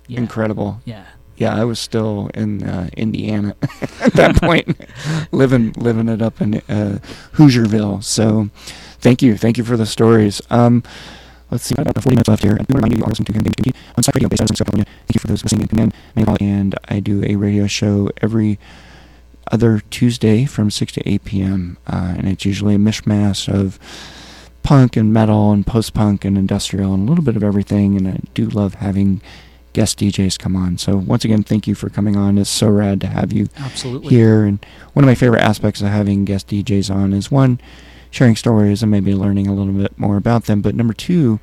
Yeah, 0.09 0.18
Incredible. 0.18 0.81
yeah. 0.85 1.05
Yeah, 1.36 1.55
I 1.59 1.64
was 1.64 1.78
still 1.78 2.31
in 2.35 2.62
uh, 2.64 2.90
Indiana 2.98 3.56
at 4.02 4.12
that 4.12 4.36
point, 4.36 4.78
living 5.32 5.72
living 5.72 6.09
it 6.10 6.20
up 6.20 6.40
in 6.43 6.56
uh, 6.68 6.98
Hoosierville. 7.32 8.05
So, 8.05 8.51
thank 8.98 9.22
you, 9.22 9.39
thank 9.39 9.56
you 9.56 9.64
for 9.64 9.78
the 9.78 9.86
stories. 9.86 10.43
Um, 10.51 10.82
let's 11.51 11.64
see, 11.64 11.74
I 11.78 11.82
about 11.82 12.02
40 12.02 12.10
minutes 12.10 12.28
left 12.28 12.43
here. 12.43 12.56
And 12.56 12.66
we 12.68 12.74
remind 12.74 12.93
you, 12.93 12.98
you 12.98 13.05
are 13.05 13.09
listening 13.09 13.24
to 13.27 13.32
Command 13.32 13.56
Community 13.56 13.78
on 13.97 14.02
Site 14.02 14.14
Radio 14.16 14.28
based 14.28 14.43
out 14.43 14.51
of 14.51 14.56
California. 14.56 14.85
Thank 15.06 15.14
you 15.14 15.20
for 15.20 15.28
those 15.28 15.43
listening 15.43 15.66
in 15.72 15.93
and 16.40 16.74
I 16.89 17.01
do 17.01 17.24
a 17.24 17.36
radio 17.36 17.66
show 17.66 18.10
every 18.20 18.59
other 19.51 19.81
Tuesday 19.90 20.44
from 20.44 20.70
6 20.70 20.93
to 20.93 21.09
8 21.09 21.24
p.m. 21.24 21.78
Uh, 21.86 22.14
and 22.18 22.28
it's 22.28 22.44
usually 22.44 22.74
a 22.74 22.78
mishmash 22.78 23.52
of 23.52 23.78
punk 24.62 24.97
and 24.97 25.12
metal 25.12 25.53
and 25.53 25.66
post-punk 25.66 26.24
and 26.24 26.37
industrial 26.37 26.95
and 26.95 27.07
a 27.07 27.11
little 27.11 27.24
bit 27.24 27.37
of 27.37 27.45
everything. 27.45 27.97
And 27.97 28.09
I 28.09 28.20
do 28.35 28.47
love 28.47 28.74
having 28.74 29.20
guest 29.73 29.99
DJs 29.99 30.39
come 30.39 30.57
on. 30.57 30.78
So 30.78 30.97
once 30.97 31.24
again, 31.24 31.43
thank 31.43 31.66
you 31.66 31.74
for 31.74 31.89
coming 31.89 32.16
on. 32.16 32.39
It's 32.39 32.51
so 32.51 32.69
rad 32.69 33.01
to 33.03 33.07
have 33.07 33.32
you 33.32 33.49
Absolutely. 33.57 34.09
here. 34.09 34.45
And 34.45 34.65
one 34.93 35.05
of 35.05 35.07
my 35.09 35.15
favorite 35.15 35.43
aspects 35.43 35.81
of 35.81 35.89
having 35.89 36.24
guest 36.24 36.49
DJs 36.49 36.95
on 36.95 37.12
is 37.12 37.31
one, 37.31 37.61
sharing 38.11 38.37
stories 38.37 38.82
and 38.82 38.91
maybe 38.91 39.15
learning 39.15 39.47
a 39.47 39.55
little 39.55 39.73
bit 39.73 39.97
more 39.99 40.16
about 40.16 40.45
them. 40.45 40.61
But 40.61 40.74
number 40.74 40.95
two, 40.95 41.41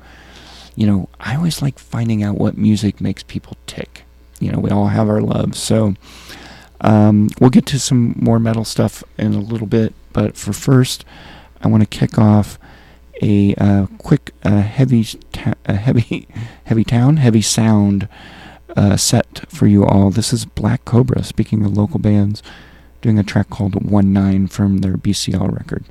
you 0.76 0.86
know, 0.86 1.08
I 1.18 1.36
always 1.36 1.62
like 1.62 1.78
finding 1.78 2.22
out 2.22 2.38
what 2.38 2.56
music 2.56 3.00
makes 3.00 3.22
people 3.22 3.56
tick. 3.66 4.04
You 4.40 4.52
know, 4.52 4.60
we 4.60 4.70
all 4.70 4.88
have 4.88 5.08
our 5.08 5.20
loves. 5.20 5.58
So 5.58 5.94
um, 6.82 7.30
we'll 7.40 7.50
get 7.50 7.66
to 7.66 7.80
some 7.80 8.14
more 8.16 8.38
metal 8.38 8.64
stuff 8.64 9.02
in 9.16 9.34
a 9.34 9.40
little 9.40 9.66
bit. 9.66 9.94
But 10.12 10.36
for 10.36 10.52
first, 10.52 11.04
I 11.62 11.68
want 11.68 11.82
to 11.82 11.98
kick 11.98 12.18
off 12.18 12.58
a 13.22 13.54
uh, 13.56 13.86
quick, 13.98 14.32
uh, 14.44 14.62
heavy, 14.62 15.04
ta- 15.32 15.54
uh, 15.66 15.74
heavy, 15.74 16.28
heavy 16.64 16.84
town, 16.84 17.16
heavy 17.16 17.42
sound 17.42 18.08
uh, 18.76 18.96
set 18.96 19.44
for 19.48 19.66
you 19.66 19.84
all. 19.84 20.10
This 20.10 20.32
is 20.32 20.44
Black 20.44 20.84
Cobra. 20.84 21.22
Speaking 21.24 21.64
of 21.64 21.76
local 21.76 21.98
bands, 21.98 22.42
doing 23.00 23.18
a 23.18 23.24
track 23.24 23.50
called 23.50 23.90
One 23.90 24.12
Nine 24.12 24.46
from 24.46 24.78
their 24.78 24.96
BCL 24.96 25.56
record. 25.56 25.84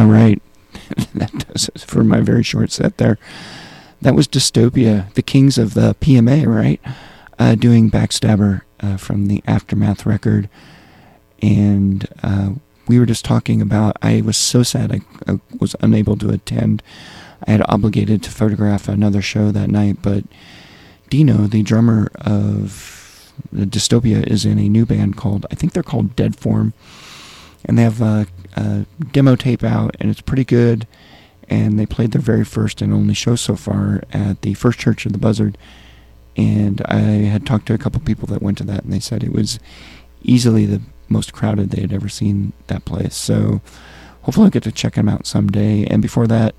All 0.00 0.06
right. 0.06 0.40
that 1.14 1.46
does 1.52 1.68
it 1.68 1.82
for 1.82 2.02
my 2.02 2.20
very 2.20 2.42
short 2.42 2.72
set 2.72 2.96
there. 2.96 3.18
That 4.00 4.14
was 4.14 4.26
Dystopia, 4.26 5.12
the 5.12 5.20
kings 5.20 5.58
of 5.58 5.74
the 5.74 5.94
PMA, 6.00 6.46
right? 6.46 6.80
Uh, 7.38 7.54
doing 7.54 7.90
Backstabber 7.90 8.62
uh, 8.80 8.96
from 8.96 9.26
the 9.26 9.42
Aftermath 9.46 10.06
record. 10.06 10.48
And 11.42 12.08
uh, 12.22 12.52
we 12.88 12.98
were 12.98 13.04
just 13.04 13.26
talking 13.26 13.60
about, 13.60 13.98
I 14.00 14.22
was 14.22 14.38
so 14.38 14.62
sad 14.62 14.90
I, 14.90 15.00
I 15.30 15.38
was 15.58 15.76
unable 15.80 16.16
to 16.16 16.30
attend. 16.30 16.82
I 17.46 17.50
had 17.50 17.62
obligated 17.68 18.22
to 18.22 18.30
photograph 18.30 18.88
another 18.88 19.20
show 19.20 19.50
that 19.50 19.68
night, 19.68 19.98
but 20.00 20.24
Dino, 21.10 21.46
the 21.46 21.62
drummer 21.62 22.10
of 22.22 23.34
Dystopia, 23.54 24.26
is 24.26 24.46
in 24.46 24.58
a 24.58 24.70
new 24.70 24.86
band 24.86 25.18
called, 25.18 25.44
I 25.50 25.56
think 25.56 25.74
they're 25.74 25.82
called 25.82 26.16
Dead 26.16 26.36
Form 26.36 26.72
and 27.66 27.76
they 27.76 27.82
have 27.82 28.00
demo 29.12 29.36
tape 29.36 29.64
out, 29.64 29.96
and 30.00 30.10
it's 30.10 30.20
pretty 30.20 30.44
good. 30.44 30.86
And 31.48 31.78
they 31.78 31.86
played 31.86 32.12
their 32.12 32.20
very 32.20 32.44
first 32.44 32.80
and 32.80 32.92
only 32.92 33.14
show 33.14 33.34
so 33.34 33.56
far 33.56 34.02
at 34.12 34.42
the 34.42 34.54
First 34.54 34.78
Church 34.78 35.04
of 35.04 35.12
the 35.12 35.18
Buzzard. 35.18 35.58
And 36.36 36.80
I 36.86 37.00
had 37.00 37.44
talked 37.44 37.66
to 37.66 37.74
a 37.74 37.78
couple 37.78 38.00
people 38.00 38.28
that 38.28 38.42
went 38.42 38.58
to 38.58 38.64
that, 38.64 38.84
and 38.84 38.92
they 38.92 39.00
said 39.00 39.24
it 39.24 39.32
was 39.32 39.58
easily 40.22 40.64
the 40.64 40.80
most 41.08 41.32
crowded 41.32 41.70
they 41.70 41.80
had 41.80 41.92
ever 41.92 42.08
seen 42.08 42.52
that 42.68 42.84
place. 42.84 43.16
So 43.16 43.60
hopefully 44.22 44.44
I'll 44.44 44.50
get 44.50 44.62
to 44.62 44.72
check 44.72 44.94
them 44.94 45.08
out 45.08 45.26
someday. 45.26 45.84
And 45.86 46.00
before 46.00 46.28
that, 46.28 46.54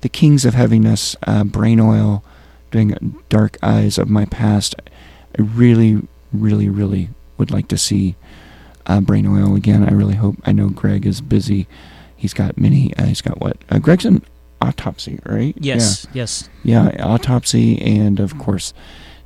the 0.00 0.08
Kings 0.08 0.44
of 0.44 0.54
Heaviness, 0.54 1.14
uh, 1.26 1.44
Brain 1.44 1.78
Oil, 1.78 2.24
doing 2.70 3.22
Dark 3.28 3.58
Eyes 3.62 3.98
of 3.98 4.08
My 4.08 4.24
Past. 4.24 4.74
I 5.38 5.42
really, 5.42 6.00
really, 6.32 6.68
really 6.68 7.10
would 7.36 7.50
like 7.50 7.68
to 7.68 7.78
see 7.78 8.16
uh, 8.86 9.00
brain 9.00 9.26
oil 9.26 9.54
again. 9.54 9.88
I 9.88 9.92
really 9.92 10.14
hope. 10.14 10.36
I 10.44 10.52
know 10.52 10.68
Greg 10.68 11.06
is 11.06 11.20
busy. 11.20 11.66
He's 12.16 12.34
got 12.34 12.58
many. 12.58 12.94
Uh, 12.96 13.06
he's 13.06 13.20
got 13.20 13.40
what? 13.40 13.56
Uh, 13.68 13.78
Greg's 13.78 14.04
an 14.04 14.24
autopsy, 14.60 15.18
right? 15.26 15.54
Yes, 15.58 16.06
yes. 16.12 16.48
Yeah. 16.62 16.90
yeah, 16.94 17.04
autopsy, 17.04 17.80
and 17.82 18.20
of 18.20 18.38
course, 18.38 18.72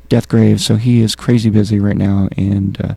Death 0.09 0.29
Grave. 0.29 0.61
So 0.61 0.77
he 0.77 1.01
is 1.01 1.15
crazy 1.15 1.51
busy 1.51 1.79
right 1.79 1.97
now, 1.97 2.29
and 2.37 2.81
uh, 2.81 2.95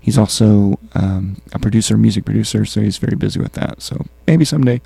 he's 0.00 0.16
also 0.18 0.78
um, 0.94 1.40
a 1.52 1.58
producer, 1.58 1.96
music 1.96 2.24
producer. 2.24 2.64
So 2.64 2.80
he's 2.80 2.98
very 2.98 3.16
busy 3.16 3.40
with 3.40 3.52
that. 3.52 3.82
So 3.82 4.06
maybe 4.26 4.44
someday, 4.44 4.80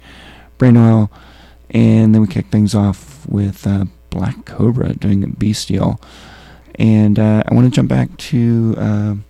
brain 0.58 0.76
oil, 0.76 1.10
and 1.70 2.14
then 2.14 2.22
we 2.22 2.28
kick 2.28 2.46
things 2.46 2.74
off 2.74 3.26
with 3.28 3.66
uh, 3.66 3.84
Black 4.10 4.44
Cobra 4.44 4.94
doing 4.94 5.20
Bestial, 5.38 6.00
and 6.76 7.18
uh, 7.18 7.44
I 7.46 7.54
want 7.54 7.66
to 7.66 7.70
jump 7.70 7.88
back 7.88 8.16
to. 8.16 9.20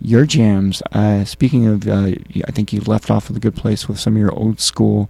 Your 0.00 0.26
jams. 0.26 0.82
Uh, 0.92 1.24
speaking 1.24 1.66
of, 1.66 1.88
uh, 1.88 2.12
I 2.46 2.50
think 2.52 2.72
you 2.72 2.80
left 2.80 3.10
off 3.10 3.28
with 3.28 3.36
a 3.36 3.40
good 3.40 3.56
place 3.56 3.88
with 3.88 3.98
some 3.98 4.14
of 4.14 4.20
your 4.20 4.32
old 4.32 4.60
school 4.60 5.08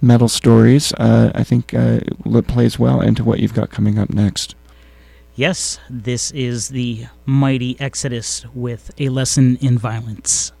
metal 0.00 0.28
stories. 0.28 0.92
Uh, 0.94 1.32
I 1.34 1.44
think 1.44 1.72
uh, 1.72 2.00
it 2.24 2.46
plays 2.46 2.78
well 2.78 3.00
into 3.00 3.24
what 3.24 3.40
you've 3.40 3.54
got 3.54 3.70
coming 3.70 3.98
up 3.98 4.10
next. 4.10 4.54
Yes, 5.34 5.78
this 5.88 6.30
is 6.32 6.68
the 6.68 7.06
mighty 7.24 7.80
Exodus 7.80 8.44
with 8.54 8.90
a 8.98 9.08
lesson 9.08 9.56
in 9.62 9.78
violence. 9.78 10.52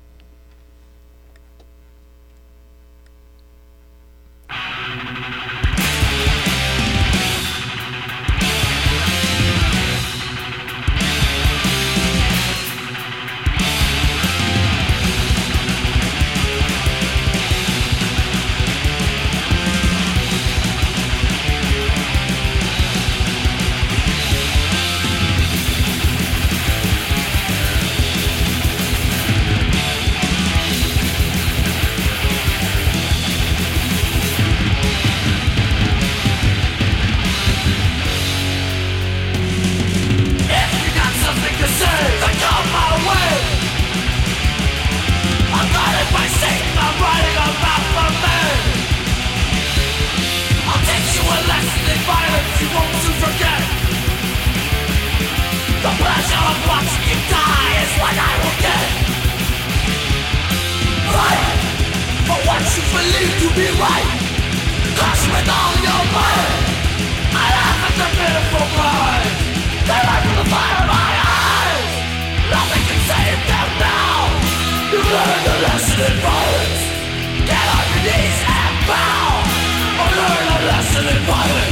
The 55.82 55.90
pleasure 55.98 56.44
of 56.46 56.58
watching 56.70 57.02
you 57.10 57.18
die 57.26 57.74
is 57.82 57.92
what 57.98 58.14
I 58.14 58.32
will 58.38 58.58
get. 58.62 58.86
Fight 61.10 61.58
for 62.22 62.38
what 62.46 62.62
you 62.70 62.82
believe 62.86 63.34
to 63.42 63.48
be 63.58 63.66
right. 63.82 64.10
Crush 64.94 65.24
with 65.26 65.48
all 65.50 65.74
your 65.82 66.02
might. 66.14 66.62
I 67.34 67.46
laugh 67.50 67.98
at 67.98 68.10
pitiful 68.14 68.66
cries. 68.78 69.34
They 69.82 70.02
from 70.22 70.34
the 70.38 70.46
fire 70.54 70.86
my 70.86 71.12
eyes. 71.18 71.90
Nothing 72.46 72.84
can 72.86 73.00
save 73.10 73.42
them 73.50 73.68
now. 73.82 74.14
You've 74.86 75.10
learned 75.10 75.46
lesson 75.66 75.98
in 75.98 76.16
violence. 76.22 76.82
Get 77.42 77.66
on 77.74 77.84
your 77.90 78.02
knees 78.06 78.38
and 78.54 78.76
bow. 78.86 79.26
Or 79.98 80.10
learn 80.14 80.46
a 80.46 80.58
lesson 80.62 81.04
in 81.10 81.20
violence. 81.26 81.71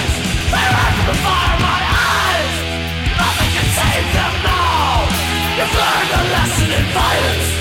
violence. 6.93 7.60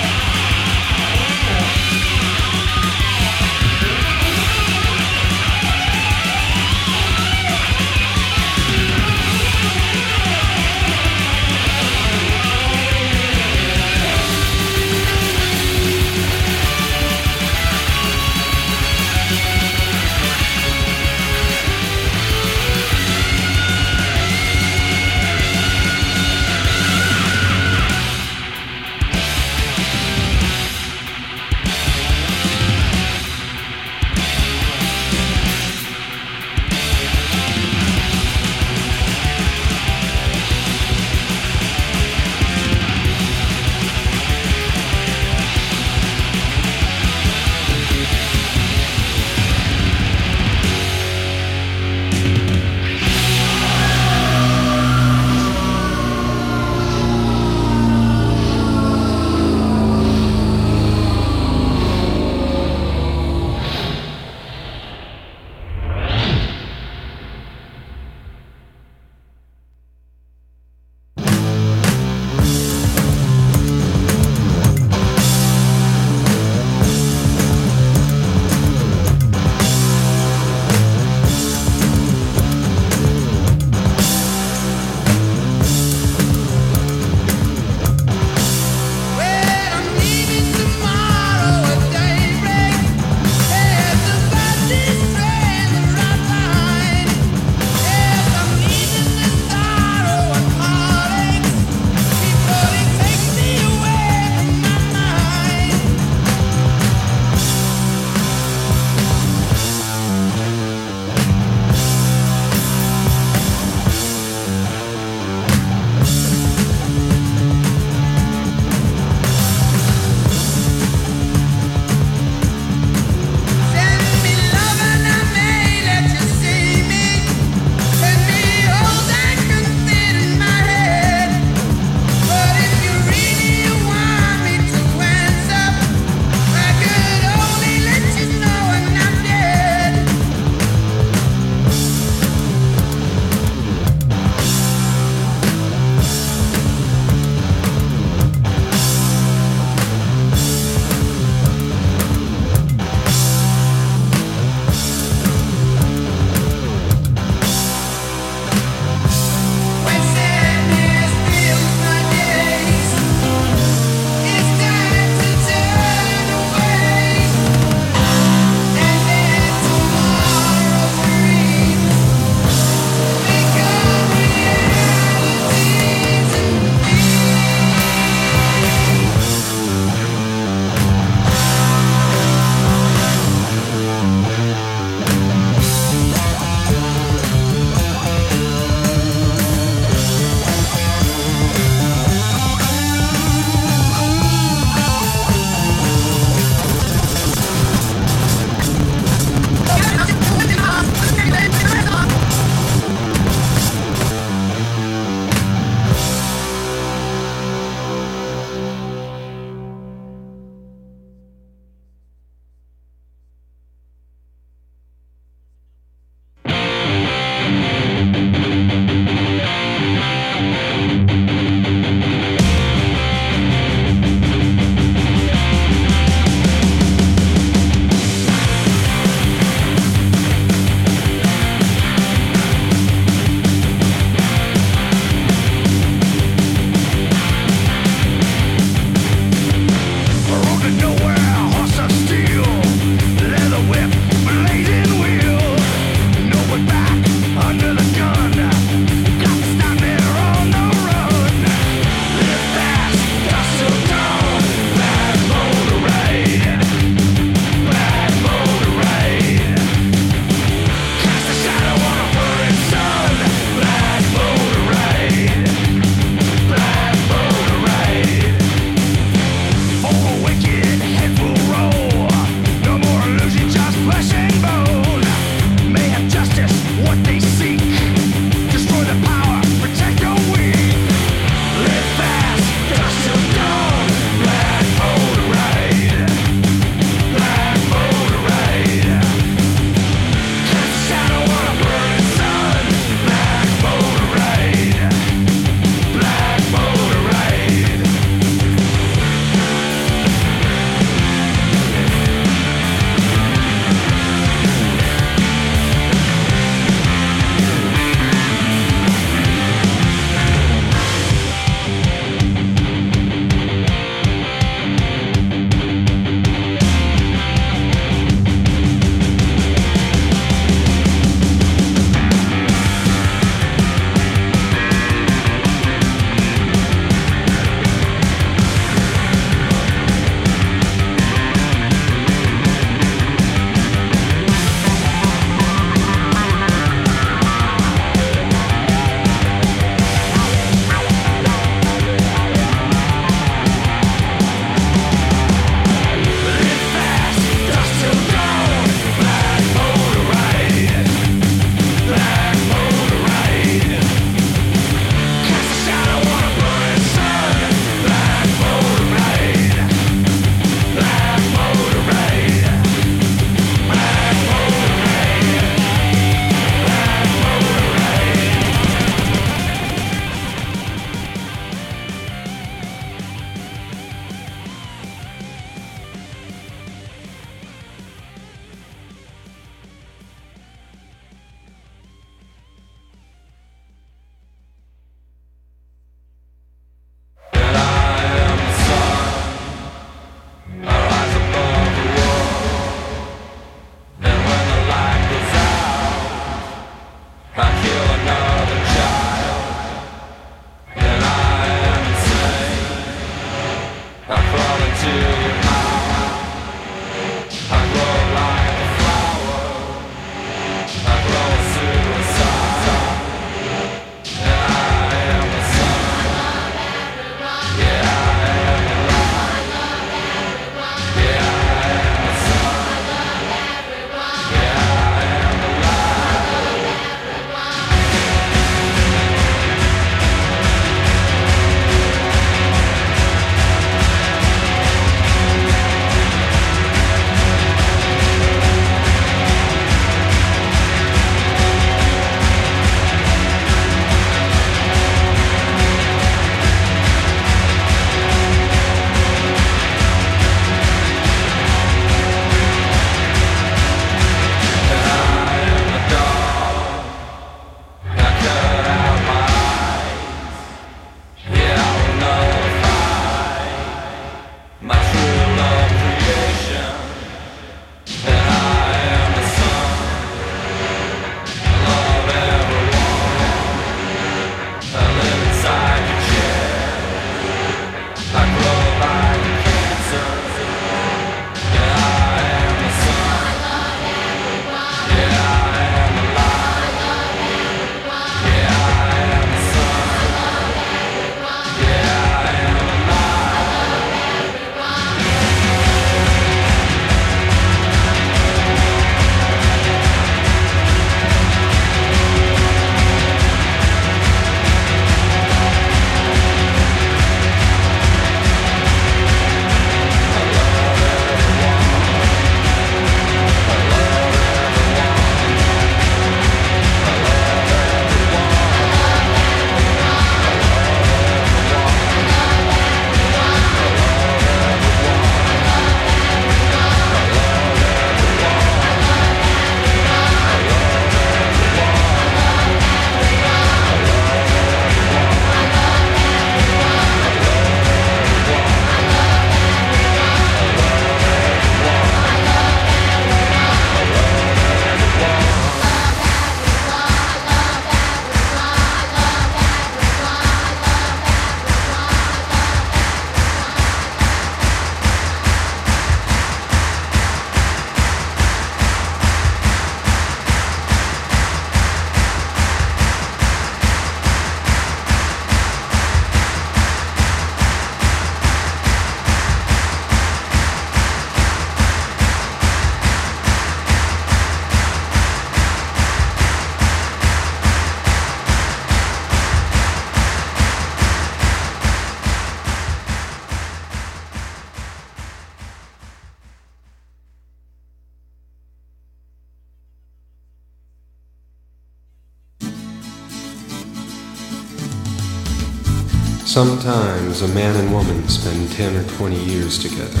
Sometimes 596.30 597.22
a 597.22 597.28
man 597.34 597.56
and 597.56 597.72
woman 597.72 598.08
spend 598.08 598.52
10 598.52 598.76
or 598.76 598.84
20 598.90 599.16
years 599.16 599.58
together, 599.58 600.00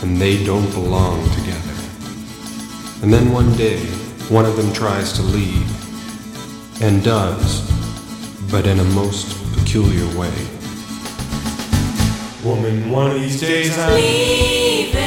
and 0.00 0.16
they 0.16 0.44
don't 0.44 0.70
belong 0.70 1.28
together. 1.30 1.74
And 3.02 3.12
then 3.12 3.32
one 3.32 3.52
day, 3.56 3.80
one 4.30 4.44
of 4.44 4.56
them 4.56 4.72
tries 4.72 5.12
to 5.14 5.22
leave, 5.22 5.68
and 6.80 7.02
does, 7.02 7.68
but 8.48 8.64
in 8.64 8.78
a 8.78 8.84
most 8.94 9.26
peculiar 9.58 10.06
way. 10.16 10.32
Woman, 12.44 12.88
one 12.88 13.10
of 13.10 13.14
these 13.14 13.40
days 13.40 13.76
I'm 13.76 13.94
Leaving, 13.94 15.00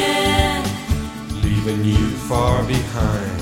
leaving 1.41 1.85
you 1.85 2.09
far 2.27 2.61
behind. 2.67 3.41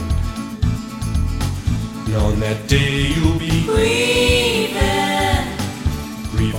And 2.06 2.16
on 2.16 2.40
that 2.42 2.68
day 2.68 3.08
you'll 3.08 3.40
be 3.40 3.66
grieving, 3.66 5.09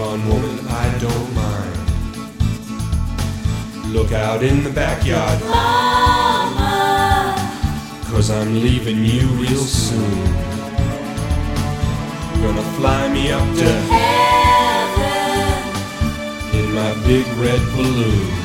woman, 0.01 0.59
I 0.67 0.99
don't 0.99 1.35
mind. 1.35 1.77
Look 3.93 4.13
out 4.13 4.43
in 4.43 4.65
the 4.65 4.71
backyard, 4.71 5.41
mama, 5.43 7.35
cause 8.11 8.31
I'm 8.31 8.55
leaving 8.63 9.05
you 9.05 9.27
real 9.45 9.65
soon. 9.65 10.25
Gonna 12.41 12.63
fly 12.77 13.09
me 13.13 13.31
up 13.31 13.47
to 13.57 13.71
heaven, 13.93 15.03
in 16.59 16.73
my 16.73 16.95
big 17.07 17.27
red 17.37 17.61
balloon. 17.77 18.41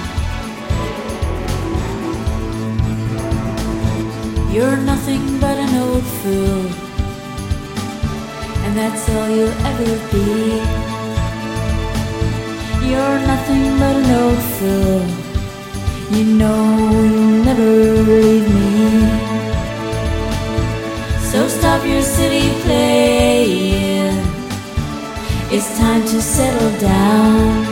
you're 4.51 4.77
nothing 4.77 5.39
but 5.39 5.57
an 5.57 5.75
old 5.83 6.03
fool, 6.03 6.65
and 8.63 8.77
that's 8.77 9.09
all 9.09 9.29
you'll 9.29 9.49
ever 9.69 9.97
be. 10.11 10.84
You're 12.91 13.19
nothing 13.31 13.65
but 13.79 13.95
an 14.01 14.11
old 14.21 14.41
fool, 14.55 15.01
you 16.15 16.23
know 16.39 17.03
you'll 17.11 17.43
never 17.43 17.69
leave 18.23 18.47
me. 18.55 19.25
So 21.31 21.47
stop 21.47 21.85
your 21.85 22.01
city 22.01 22.45
playing. 22.61 24.17
It's 25.51 25.69
time 25.77 26.03
to 26.03 26.21
settle 26.21 26.73
down. 26.79 27.65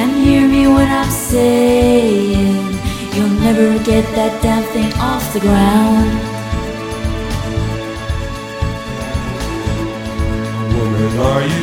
And 0.00 0.10
hear 0.24 0.48
me 0.48 0.66
when 0.68 0.88
I'm 0.88 1.10
saying 1.10 2.64
you'll 3.14 3.36
never 3.46 3.68
get 3.84 4.04
that 4.16 4.32
damn 4.42 4.64
thing 4.72 4.92
off 5.10 5.24
the 5.34 5.40
ground. 5.40 6.10
Woman, 10.74 11.18
are 11.18 11.44
you? 11.52 11.59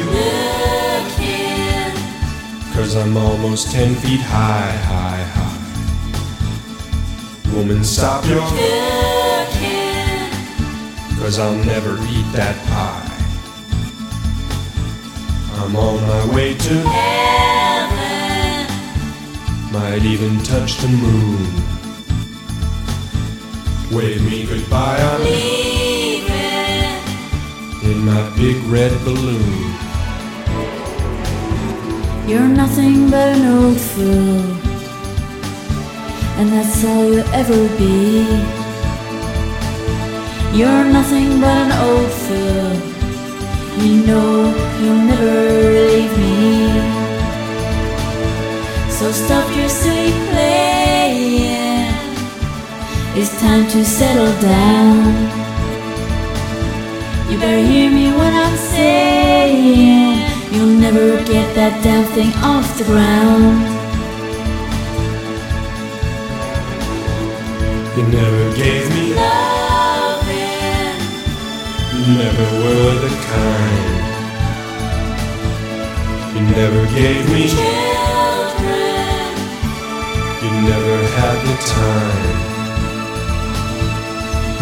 Cause 2.88 2.96
I'm 2.96 3.18
almost 3.18 3.70
ten 3.70 3.96
feet 3.96 4.22
high, 4.22 4.72
high, 4.72 5.24
high. 5.36 5.60
Woman, 7.54 7.84
stop 7.84 8.26
your 8.26 8.40
looking, 8.40 10.32
Cause 11.20 11.38
I'll 11.38 11.62
never 11.66 11.98
eat 12.04 12.32
that 12.32 12.56
pie. 12.70 13.12
I'm 15.56 15.76
on 15.76 16.02
my 16.08 16.26
way 16.34 16.54
to 16.54 16.74
heaven, 16.88 18.68
might 19.74 20.04
even 20.04 20.42
touch 20.44 20.78
the 20.78 20.88
moon. 20.88 21.46
Wave 23.92 24.22
me 24.24 24.46
goodbye, 24.46 24.98
I'm 24.98 25.24
leaving, 25.26 26.32
in 27.92 28.06
my 28.06 28.30
big 28.38 28.56
red 28.72 28.94
balloon. 29.04 29.77
You're 32.28 32.50
nothing 32.50 33.10
but 33.10 33.38
an 33.38 33.46
old 33.58 33.80
fool, 33.80 34.42
and 36.38 36.50
that's 36.52 36.84
all 36.84 37.06
you'll 37.06 37.34
ever 37.34 37.62
be. 37.78 38.26
You're 40.58 40.84
nothing 40.98 41.40
but 41.40 41.56
an 41.66 41.72
old 41.88 42.12
fool. 42.26 42.72
You 43.82 44.06
know 44.08 44.34
you'll 44.82 45.04
never 45.12 45.36
leave 45.88 46.18
me. 46.18 46.68
So 48.90 49.12
stop 49.12 49.48
your 49.56 49.70
silly 49.70 50.12
playing. 50.30 51.94
It's 53.16 53.40
time 53.40 53.68
to 53.70 53.86
settle 53.86 54.34
down. 54.42 54.98
You 57.32 57.40
better 57.40 57.64
hear 57.72 57.90
me 57.90 58.12
when 58.12 58.34
I'm 58.34 58.58
saying 58.58 60.27
you'll 60.52 60.76
never 60.80 61.18
get 61.26 61.54
that 61.56 61.84
damn 61.84 62.06
thing 62.16 62.34
off 62.44 62.78
the 62.78 62.84
ground. 62.86 63.76
You 67.98 68.04
never 68.04 68.56
gave 68.56 68.90
me, 68.96 69.14
Loving, 69.16 71.00
you 71.94 72.04
never 72.22 72.46
were 72.62 72.96
the 73.06 73.14
kind. 73.32 73.96
You 76.36 76.42
never 76.56 76.84
gave 76.94 77.24
me, 77.34 77.44
children, 77.50 78.86
you 80.44 80.52
never 80.70 80.98
had 81.18 81.38
the 81.48 81.56
time. 81.76 82.38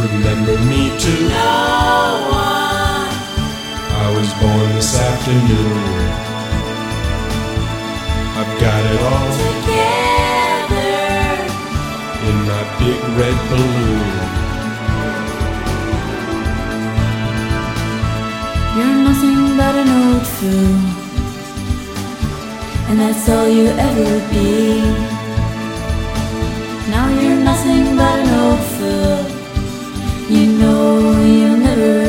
Remember 0.05 0.55
me 0.69 0.81
to 0.97 1.11
no 1.27 2.29
one. 2.31 2.64
I 4.15 4.17
was 4.17 4.33
born 4.35 4.69
this 4.75 4.95
afternoon. 4.97 6.07
I've 8.39 8.53
got 8.63 8.81
it 8.93 9.01
all 9.11 9.31
Together, 9.43 10.79
in 12.29 12.37
my 12.47 12.63
big 12.79 12.99
red 13.19 13.37
balloon. 13.49 14.15
you're 18.77 18.99
nothing 19.07 19.41
but 19.59 19.75
an 19.83 19.89
old 19.99 20.25
fool, 20.35 20.75
and 22.87 22.97
that's 23.01 23.27
all 23.27 23.49
you 23.49 23.67
ever 23.67 24.11
be. 24.31 24.79
Now 26.89 27.05
you're 27.19 27.43
nothing 27.51 27.97
but 27.97 28.17
an 28.23 28.29
old 28.43 28.63
fool. 28.75 29.19
You 30.29 30.45
know 30.57 31.21
you'll 31.21 31.57
never 31.57 32.04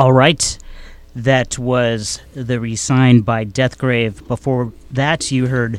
All 0.00 0.14
right. 0.14 0.56
That 1.14 1.58
was 1.58 2.22
the 2.32 2.58
Resigned 2.58 3.26
by 3.26 3.44
Deathgrave. 3.44 4.26
Before 4.26 4.72
that, 4.90 5.30
you 5.30 5.48
heard 5.48 5.78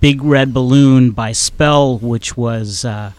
Big 0.00 0.22
Red 0.22 0.54
Balloon 0.54 1.10
by 1.10 1.32
Spell, 1.32 1.98
which 1.98 2.34
was 2.34 2.86
uh, 2.86 3.12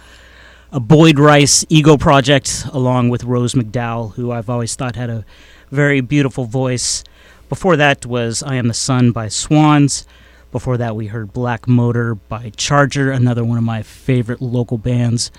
a 0.72 0.80
Boyd 0.80 1.20
Rice 1.20 1.64
ego 1.70 1.98
project 1.98 2.66
along 2.74 3.10
with 3.10 3.26
Rose 3.26 3.54
McDowall, 3.54 4.16
who 4.16 4.32
I've 4.32 4.50
always 4.50 4.76
thought 4.76 4.96
had 4.96 5.12
a 5.12 5.24
very 5.70 6.02
beautiful 6.02 6.46
voice. 6.46 7.04
Before 7.48 7.76
that 7.76 8.08
was 8.08 8.42
I 8.42 8.56
Am 8.56 8.70
the 8.70 8.74
Sun 8.74 9.12
by 9.12 9.28
Swans. 9.28 10.08
Before 10.52 10.78
that, 10.78 10.96
we 10.96 11.06
heard 11.06 11.32
Black 11.32 11.68
Motor 11.68 12.16
by 12.16 12.54
Charger, 12.58 13.12
another 13.12 13.46
one 13.46 13.60
of 13.60 13.64
my 13.64 13.84
favorite 13.84 14.42
local 14.42 14.80
bands. 14.80 15.30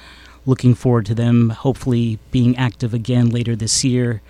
Looking 0.47 0.77
forward 0.77 1.07
to 1.07 1.16
them 1.16 1.51
hopefully 1.51 2.20
being 2.31 2.57
active 2.57 2.95
again 2.95 3.28
later 3.31 3.57
this 3.57 3.82
year 3.82 4.23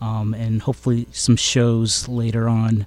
um, 0.00 0.34
and 0.34 0.62
hopefully 0.62 1.06
some 1.12 1.36
shows 1.36 2.08
later 2.08 2.48
on, 2.48 2.86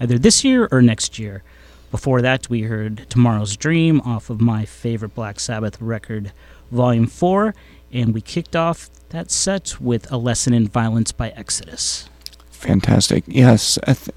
either 0.00 0.18
this 0.18 0.44
year 0.44 0.68
or 0.70 0.82
next 0.82 1.18
year. 1.18 1.42
Before 1.90 2.22
that, 2.22 2.48
we 2.48 2.62
heard 2.62 3.06
Tomorrow's 3.10 3.56
Dream 3.56 4.00
off 4.00 4.30
of 4.30 4.40
my 4.40 4.64
favorite 4.64 5.14
Black 5.14 5.38
Sabbath 5.38 5.80
record, 5.80 6.32
Volume 6.70 7.06
4, 7.06 7.54
and 7.92 8.14
we 8.14 8.22
kicked 8.22 8.56
off 8.56 8.88
that 9.10 9.30
set 9.30 9.78
with 9.80 10.10
A 10.10 10.16
Lesson 10.16 10.54
in 10.54 10.68
Violence 10.68 11.12
by 11.12 11.30
Exodus. 11.30 12.08
Fantastic. 12.50 13.24
Yes. 13.26 13.78
I, 13.86 13.92
th- 13.92 14.16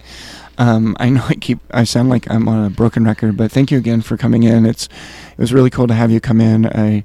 um, 0.57 0.95
I 0.99 1.10
know 1.10 1.24
I 1.28 1.36
keep 1.36 1.60
I 1.72 1.84
sound 1.84 2.10
like 2.10 2.30
I'm 2.30 2.48
on 2.48 2.66
a 2.66 2.70
broken 2.70 3.03
record, 3.03 3.36
but 3.36 3.52
thank 3.52 3.72
you 3.72 3.78
again 3.78 4.02
for 4.02 4.18
coming 4.18 4.44
in. 4.44 4.66
It's 4.66 4.86
it 4.86 5.38
was 5.38 5.53
really 5.53 5.70
cool 5.70 5.88
to 5.88 5.94
have 5.94 6.12
you 6.12 6.22
come 6.22 6.40
in. 6.40 6.66
I 6.66 7.03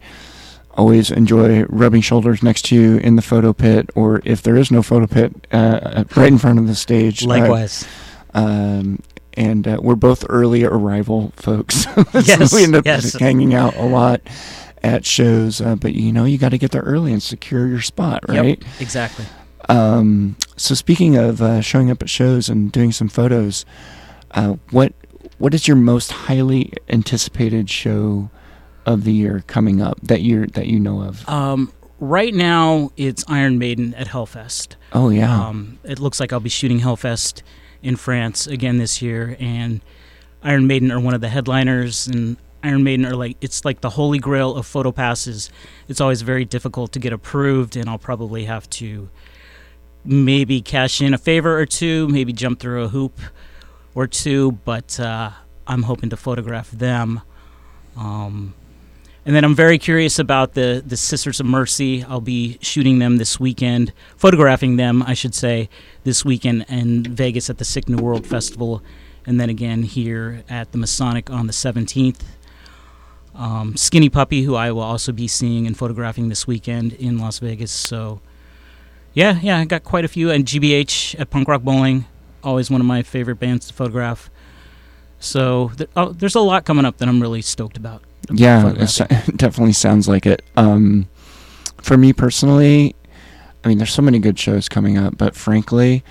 always 0.74 1.10
enjoy 1.10 1.64
rubbing 1.64 2.00
shoulders 2.00 2.42
next 2.42 2.64
to 2.66 2.74
you 2.74 2.96
in 2.98 3.16
the 3.16 3.22
photo 3.22 3.52
pit, 3.52 3.90
or 3.94 4.22
if 4.24 4.42
there 4.42 4.56
is 4.56 4.70
no 4.70 4.82
photo 4.82 5.06
pit, 5.06 5.34
uh, 5.52 6.04
right 6.16 6.28
in 6.28 6.38
front 6.38 6.58
of 6.58 6.66
the 6.66 6.74
stage. 6.74 7.24
Uh, 7.24 7.28
Likewise. 7.28 7.86
um, 8.34 9.00
and 9.34 9.66
uh, 9.68 9.78
we're 9.80 9.94
both 9.94 10.24
early 10.28 10.64
arrival 10.64 11.32
folks. 11.36 11.84
so 11.94 12.04
Yes, 12.14 12.52
we 12.52 12.64
end 12.64 12.74
up 12.74 12.84
yes. 12.84 13.14
hanging 13.18 13.54
out 13.54 13.76
a 13.76 13.84
lot 13.84 14.20
at 14.82 15.04
shows. 15.04 15.60
Uh, 15.60 15.76
but 15.76 15.94
you 15.94 16.12
know, 16.12 16.24
you 16.24 16.38
got 16.38 16.48
to 16.50 16.58
get 16.58 16.72
there 16.72 16.82
early 16.82 17.12
and 17.12 17.22
secure 17.22 17.66
your 17.66 17.80
spot, 17.80 18.28
right? 18.28 18.58
Yep, 18.60 18.68
exactly. 18.80 19.24
Um, 19.68 20.36
so 20.56 20.74
speaking 20.74 21.16
of 21.16 21.40
uh, 21.40 21.60
showing 21.60 21.90
up 21.90 22.02
at 22.02 22.10
shows 22.10 22.48
and 22.48 22.72
doing 22.72 22.90
some 22.92 23.08
photos, 23.08 23.64
uh, 24.32 24.54
what 24.70 24.92
what 25.38 25.54
is 25.54 25.68
your 25.68 25.76
most 25.76 26.12
highly 26.12 26.72
anticipated 26.88 27.70
show 27.70 28.30
of 28.86 29.04
the 29.04 29.12
year 29.12 29.44
coming 29.46 29.80
up 29.82 29.98
that 30.02 30.22
you 30.22 30.46
that 30.48 30.66
you 30.66 30.78
know 30.80 31.02
of? 31.02 31.28
Um, 31.28 31.72
right 31.98 32.34
now, 32.34 32.90
it's 32.96 33.24
Iron 33.28 33.58
Maiden 33.58 33.94
at 33.94 34.08
Hellfest. 34.08 34.76
oh 34.92 35.10
yeah, 35.10 35.48
Um, 35.48 35.78
it 35.84 35.98
looks 35.98 36.20
like 36.20 36.32
I'll 36.32 36.40
be 36.40 36.48
shooting 36.50 36.80
Hellfest 36.80 37.42
in 37.82 37.96
France 37.96 38.46
again 38.46 38.78
this 38.78 39.00
year, 39.02 39.36
and 39.40 39.80
Iron 40.42 40.66
Maiden 40.66 40.90
are 40.90 41.00
one 41.00 41.14
of 41.14 41.20
the 41.20 41.28
headliners, 41.28 42.06
and 42.06 42.36
Iron 42.62 42.82
Maiden 42.82 43.06
are 43.06 43.16
like 43.16 43.36
it's 43.40 43.64
like 43.64 43.80
the 43.80 43.90
holy 43.90 44.18
grail 44.18 44.54
of 44.56 44.66
photo 44.66 44.92
passes. 44.92 45.50
It's 45.88 46.00
always 46.00 46.22
very 46.22 46.44
difficult 46.44 46.92
to 46.92 46.98
get 46.98 47.12
approved, 47.12 47.76
and 47.76 47.88
I'll 47.88 47.98
probably 47.98 48.44
have 48.44 48.68
to 48.70 49.08
maybe 50.04 50.62
cash 50.62 51.00
in 51.02 51.12
a 51.12 51.18
favor 51.18 51.58
or 51.58 51.66
two, 51.66 52.08
maybe 52.08 52.32
jump 52.32 52.58
through 52.58 52.84
a 52.84 52.88
hoop 52.88 53.20
or 53.94 54.06
two, 54.06 54.52
but 54.64 54.98
uh, 54.98 55.30
I'm 55.66 55.82
hoping 55.82 56.08
to 56.10 56.16
photograph 56.16 56.70
them. 56.70 57.20
Um, 57.96 58.54
and 59.26 59.36
then 59.36 59.44
I'm 59.44 59.54
very 59.54 59.78
curious 59.78 60.18
about 60.18 60.54
the 60.54 60.82
the 60.84 60.96
Sisters 60.96 61.40
of 61.40 61.46
Mercy. 61.46 62.02
I'll 62.04 62.20
be 62.20 62.58
shooting 62.62 62.98
them 62.98 63.18
this 63.18 63.38
weekend, 63.38 63.92
photographing 64.16 64.76
them, 64.76 65.02
I 65.02 65.14
should 65.14 65.34
say, 65.34 65.68
this 66.04 66.24
weekend 66.24 66.64
in 66.68 67.04
Vegas 67.04 67.50
at 67.50 67.58
the 67.58 67.64
Sick 67.64 67.88
New 67.88 68.02
World 68.02 68.26
Festival, 68.26 68.82
and 69.26 69.38
then 69.38 69.50
again 69.50 69.82
here 69.82 70.42
at 70.48 70.72
the 70.72 70.78
Masonic 70.78 71.30
on 71.30 71.46
the 71.46 71.52
17th. 71.52 72.22
Um, 73.34 73.76
Skinny 73.76 74.08
Puppy, 74.08 74.42
who 74.42 74.54
I 74.54 74.72
will 74.72 74.82
also 74.82 75.12
be 75.12 75.28
seeing 75.28 75.66
and 75.66 75.76
photographing 75.76 76.28
this 76.28 76.46
weekend 76.46 76.92
in 76.94 77.18
Las 77.18 77.38
Vegas. 77.38 77.70
So, 77.70 78.20
yeah, 79.14 79.38
yeah, 79.40 79.58
I 79.58 79.64
got 79.64 79.84
quite 79.84 80.04
a 80.04 80.08
few. 80.08 80.30
And 80.30 80.44
GBH 80.44 81.18
at 81.18 81.30
Punk 81.30 81.48
Rock 81.48 81.62
Bowling, 81.62 82.06
always 82.42 82.70
one 82.70 82.80
of 82.80 82.86
my 82.86 83.02
favorite 83.02 83.36
bands 83.38 83.68
to 83.68 83.74
photograph. 83.74 84.30
So, 85.20 85.72
th- 85.76 85.90
oh, 85.96 86.12
there's 86.12 86.34
a 86.34 86.40
lot 86.40 86.64
coming 86.64 86.84
up 86.84 86.98
that 86.98 87.08
I'm 87.08 87.20
really 87.20 87.42
stoked 87.42 87.76
about. 87.76 88.02
Yeah, 88.32 88.72
it, 88.76 89.00
definitely 89.36 89.72
sounds 89.72 90.08
like 90.08 90.26
it. 90.26 90.42
Um, 90.56 91.08
for 91.82 91.96
me 91.96 92.12
personally, 92.12 92.94
I 93.64 93.68
mean, 93.68 93.78
there's 93.78 93.92
so 93.92 94.02
many 94.02 94.18
good 94.18 94.38
shows 94.38 94.68
coming 94.68 94.96
up, 94.98 95.16
but 95.18 95.34
frankly, 95.34 96.02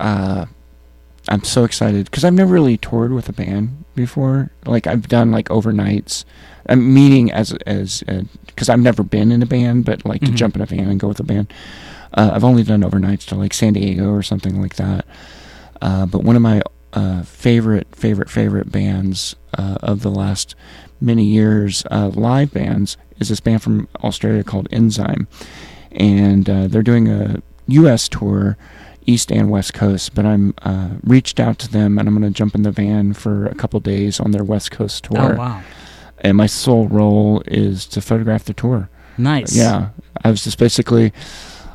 uh, 0.00 0.46
I'm 1.28 1.44
so 1.44 1.64
excited 1.64 2.06
because 2.06 2.24
I've 2.24 2.32
never 2.34 2.52
really 2.52 2.76
toured 2.78 3.12
with 3.12 3.28
a 3.28 3.32
band 3.32 3.84
before. 3.94 4.50
Like 4.64 4.86
I've 4.86 5.08
done 5.08 5.30
like 5.30 5.48
overnights, 5.48 6.24
I'm 6.68 6.92
meaning 6.94 7.30
as 7.32 7.52
as 7.66 8.02
because 8.46 8.68
I've 8.68 8.80
never 8.80 9.02
been 9.02 9.30
in 9.32 9.42
a 9.42 9.46
band, 9.46 9.84
but 9.84 10.04
like 10.04 10.20
to 10.22 10.28
Mhm. 10.28 10.34
jump 10.36 10.56
in 10.56 10.62
a 10.62 10.66
van 10.66 10.88
and 10.88 10.98
go 11.00 11.08
with 11.08 11.20
a 11.20 11.24
band. 11.24 11.52
Uh, 12.14 12.30
I've 12.32 12.44
only 12.44 12.62
done 12.62 12.80
overnights 12.82 13.26
to 13.26 13.34
like 13.34 13.52
San 13.52 13.74
Diego 13.74 14.10
or 14.10 14.22
something 14.22 14.60
like 14.60 14.76
that. 14.76 15.04
Uh, 15.82 16.06
but 16.06 16.24
one 16.24 16.36
of 16.36 16.42
my 16.42 16.62
uh, 16.92 17.22
favorite 17.22 17.88
favorite 17.94 18.30
favorite 18.30 18.70
bands 18.70 19.36
uh, 19.56 19.78
of 19.82 20.02
the 20.02 20.10
last 20.10 20.54
many 21.00 21.24
years, 21.24 21.84
uh, 21.90 22.10
live 22.14 22.52
bands, 22.52 22.96
is 23.18 23.28
this 23.28 23.40
band 23.40 23.62
from 23.62 23.88
Australia 24.02 24.42
called 24.44 24.68
Enzyme, 24.70 25.28
and 25.92 26.48
uh, 26.48 26.66
they're 26.68 26.82
doing 26.82 27.08
a 27.08 27.42
U.S. 27.68 28.08
tour, 28.08 28.56
East 29.06 29.30
and 29.30 29.50
West 29.50 29.74
Coast. 29.74 30.14
But 30.14 30.24
I'm 30.24 30.54
uh, 30.62 30.90
reached 31.02 31.38
out 31.38 31.58
to 31.60 31.70
them, 31.70 31.98
and 31.98 32.08
I'm 32.08 32.18
going 32.18 32.30
to 32.30 32.36
jump 32.36 32.54
in 32.54 32.62
the 32.62 32.72
van 32.72 33.12
for 33.12 33.46
a 33.46 33.54
couple 33.54 33.80
days 33.80 34.20
on 34.20 34.30
their 34.30 34.44
West 34.44 34.70
Coast 34.70 35.04
tour. 35.04 35.34
Oh, 35.34 35.36
wow. 35.36 35.62
And 36.18 36.36
my 36.36 36.46
sole 36.46 36.88
role 36.88 37.42
is 37.46 37.86
to 37.86 38.00
photograph 38.00 38.44
the 38.44 38.54
tour. 38.54 38.88
Nice. 39.16 39.56
Yeah, 39.56 39.90
I 40.24 40.30
was 40.30 40.44
just 40.44 40.58
basically. 40.58 41.12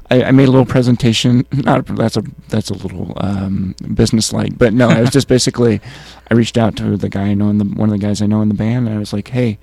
I, 0.09 0.23
I 0.23 0.31
made 0.31 0.47
a 0.47 0.51
little 0.51 0.65
presentation. 0.65 1.45
Not 1.51 1.85
that's 1.85 2.17
a 2.17 2.23
that's 2.49 2.69
a 2.69 2.73
little 2.73 3.13
um, 3.17 3.75
business 3.93 4.33
like, 4.33 4.57
but 4.57 4.73
no, 4.73 4.89
I 4.89 5.01
was 5.01 5.09
just 5.09 5.27
basically. 5.35 5.81
I 6.29 6.35
reached 6.35 6.57
out 6.57 6.75
to 6.77 6.97
the 6.97 7.09
guy 7.09 7.23
I 7.23 7.33
know 7.33 7.49
in 7.49 7.57
the 7.57 7.65
one 7.65 7.89
of 7.89 7.99
the 7.99 8.05
guys 8.05 8.21
I 8.21 8.25
know 8.25 8.41
in 8.41 8.49
the 8.49 8.55
band, 8.55 8.87
and 8.87 8.95
I 8.95 8.99
was 8.99 9.13
like, 9.13 9.29
"Hey, 9.29 9.59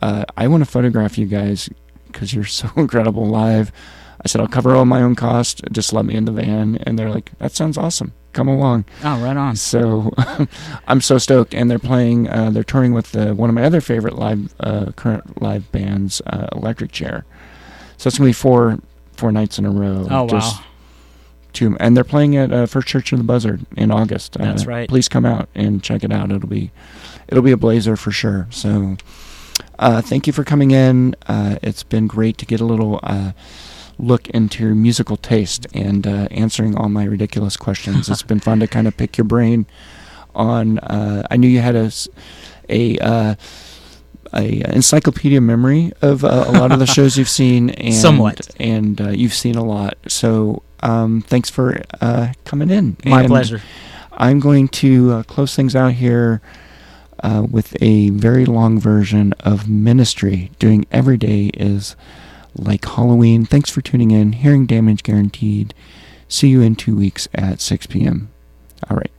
uh, 0.00 0.24
I 0.36 0.48
want 0.48 0.64
to 0.64 0.70
photograph 0.70 1.18
you 1.18 1.26
guys 1.26 1.68
because 2.06 2.34
you're 2.34 2.44
so 2.44 2.70
incredible 2.76 3.26
live." 3.26 3.72
I 4.24 4.28
said, 4.28 4.40
"I'll 4.40 4.48
cover 4.48 4.74
all 4.74 4.84
my 4.84 5.02
own 5.02 5.14
cost. 5.14 5.62
Just 5.72 5.92
let 5.92 6.04
me 6.04 6.14
in 6.14 6.24
the 6.26 6.32
van." 6.32 6.78
And 6.84 6.98
they're 6.98 7.10
like, 7.10 7.36
"That 7.38 7.52
sounds 7.52 7.76
awesome. 7.78 8.12
Come 8.32 8.48
along." 8.48 8.84
Oh, 9.02 9.20
right 9.22 9.36
on. 9.36 9.56
So 9.56 10.12
I'm 10.86 11.00
so 11.00 11.18
stoked, 11.18 11.54
and 11.54 11.70
they're 11.70 11.78
playing. 11.78 12.28
Uh, 12.28 12.50
they're 12.50 12.62
touring 12.62 12.92
with 12.92 13.16
uh, 13.16 13.32
one 13.32 13.48
of 13.48 13.54
my 13.54 13.64
other 13.64 13.80
favorite 13.80 14.16
live, 14.16 14.54
uh, 14.60 14.92
current 14.92 15.40
live 15.42 15.70
bands, 15.72 16.20
uh, 16.26 16.48
Electric 16.52 16.92
Chair. 16.92 17.24
So 17.96 18.08
it's 18.08 18.18
gonna 18.18 18.28
be 18.28 18.32
four 18.32 18.78
four 19.12 19.32
nights 19.32 19.58
in 19.58 19.64
a 19.66 19.70
row. 19.70 20.06
Oh, 20.10 20.26
just 20.28 20.60
wow. 20.60 20.66
Two, 21.52 21.76
and 21.80 21.94
they're 21.94 22.02
playing 22.04 22.34
at 22.36 22.50
uh, 22.50 22.64
First 22.64 22.88
Church 22.88 23.12
of 23.12 23.18
the 23.18 23.24
Buzzard 23.24 23.66
in 23.76 23.90
August. 23.90 24.40
Uh, 24.40 24.44
That's 24.44 24.64
right. 24.64 24.88
Please 24.88 25.06
come 25.08 25.26
out 25.26 25.50
and 25.54 25.82
check 25.82 26.02
it 26.02 26.10
out. 26.10 26.32
It'll 26.32 26.48
be 26.48 26.70
it'll 27.28 27.42
be 27.42 27.52
a 27.52 27.58
blazer 27.58 27.94
for 27.96 28.10
sure. 28.10 28.46
So 28.50 28.96
uh, 29.78 30.00
thank 30.00 30.26
you 30.26 30.32
for 30.32 30.44
coming 30.44 30.70
in. 30.70 31.14
Uh, 31.26 31.58
it's 31.62 31.82
been 31.82 32.06
great 32.06 32.38
to 32.38 32.46
get 32.46 32.60
a 32.60 32.64
little. 32.64 33.00
Uh, 33.02 33.32
Look 33.98 34.28
into 34.30 34.64
your 34.64 34.74
musical 34.74 35.16
taste 35.16 35.66
and 35.74 36.06
uh, 36.06 36.26
answering 36.32 36.74
all 36.76 36.88
my 36.88 37.04
ridiculous 37.04 37.56
questions. 37.56 38.08
it's 38.08 38.22
been 38.22 38.40
fun 38.40 38.58
to 38.60 38.66
kind 38.66 38.88
of 38.88 38.96
pick 38.96 39.16
your 39.16 39.26
brain 39.26 39.66
on. 40.34 40.78
Uh, 40.80 41.24
I 41.30 41.36
knew 41.36 41.46
you 41.46 41.60
had 41.60 41.76
a 41.76 42.98
uh, 42.98 43.34
a 44.34 44.62
encyclopedia 44.74 45.40
memory 45.40 45.92
of 46.02 46.24
uh, 46.24 46.44
a 46.48 46.52
lot 46.52 46.72
of 46.72 46.78
the 46.78 46.86
shows 46.86 47.16
you've 47.18 47.28
seen, 47.28 47.70
and 47.88 47.94
Somewhat. 47.94 48.48
and 48.58 49.00
uh, 49.00 49.08
you've 49.10 49.34
seen 49.34 49.54
a 49.56 49.64
lot. 49.64 49.96
So 50.08 50.62
um, 50.80 51.22
thanks 51.22 51.50
for 51.50 51.80
uh, 52.00 52.32
coming 52.44 52.70
in. 52.70 52.96
My 53.04 53.20
And 53.20 53.28
pleasure. 53.28 53.62
I'm 54.12 54.40
going 54.40 54.68
to 54.68 55.12
uh, 55.12 55.22
close 55.24 55.54
things 55.56 55.74
out 55.76 55.92
here 55.94 56.40
uh, 57.22 57.46
with 57.50 57.76
a 57.82 58.10
very 58.10 58.44
long 58.44 58.78
version 58.80 59.32
of 59.40 59.68
Ministry. 59.68 60.50
Doing 60.58 60.86
every 60.92 61.16
day 61.16 61.46
is 61.54 61.96
like 62.54 62.84
Halloween. 62.84 63.46
Thanks 63.46 63.70
for 63.70 63.80
tuning 63.80 64.10
in. 64.10 64.32
Hearing 64.32 64.66
damage 64.66 65.02
guaranteed. 65.02 65.72
See 66.28 66.48
you 66.48 66.60
in 66.62 66.76
two 66.76 66.96
weeks 66.96 67.28
at 67.34 67.60
6 67.60 67.86
p.m. 67.86 68.30
All 68.90 68.96
right. 68.96 69.10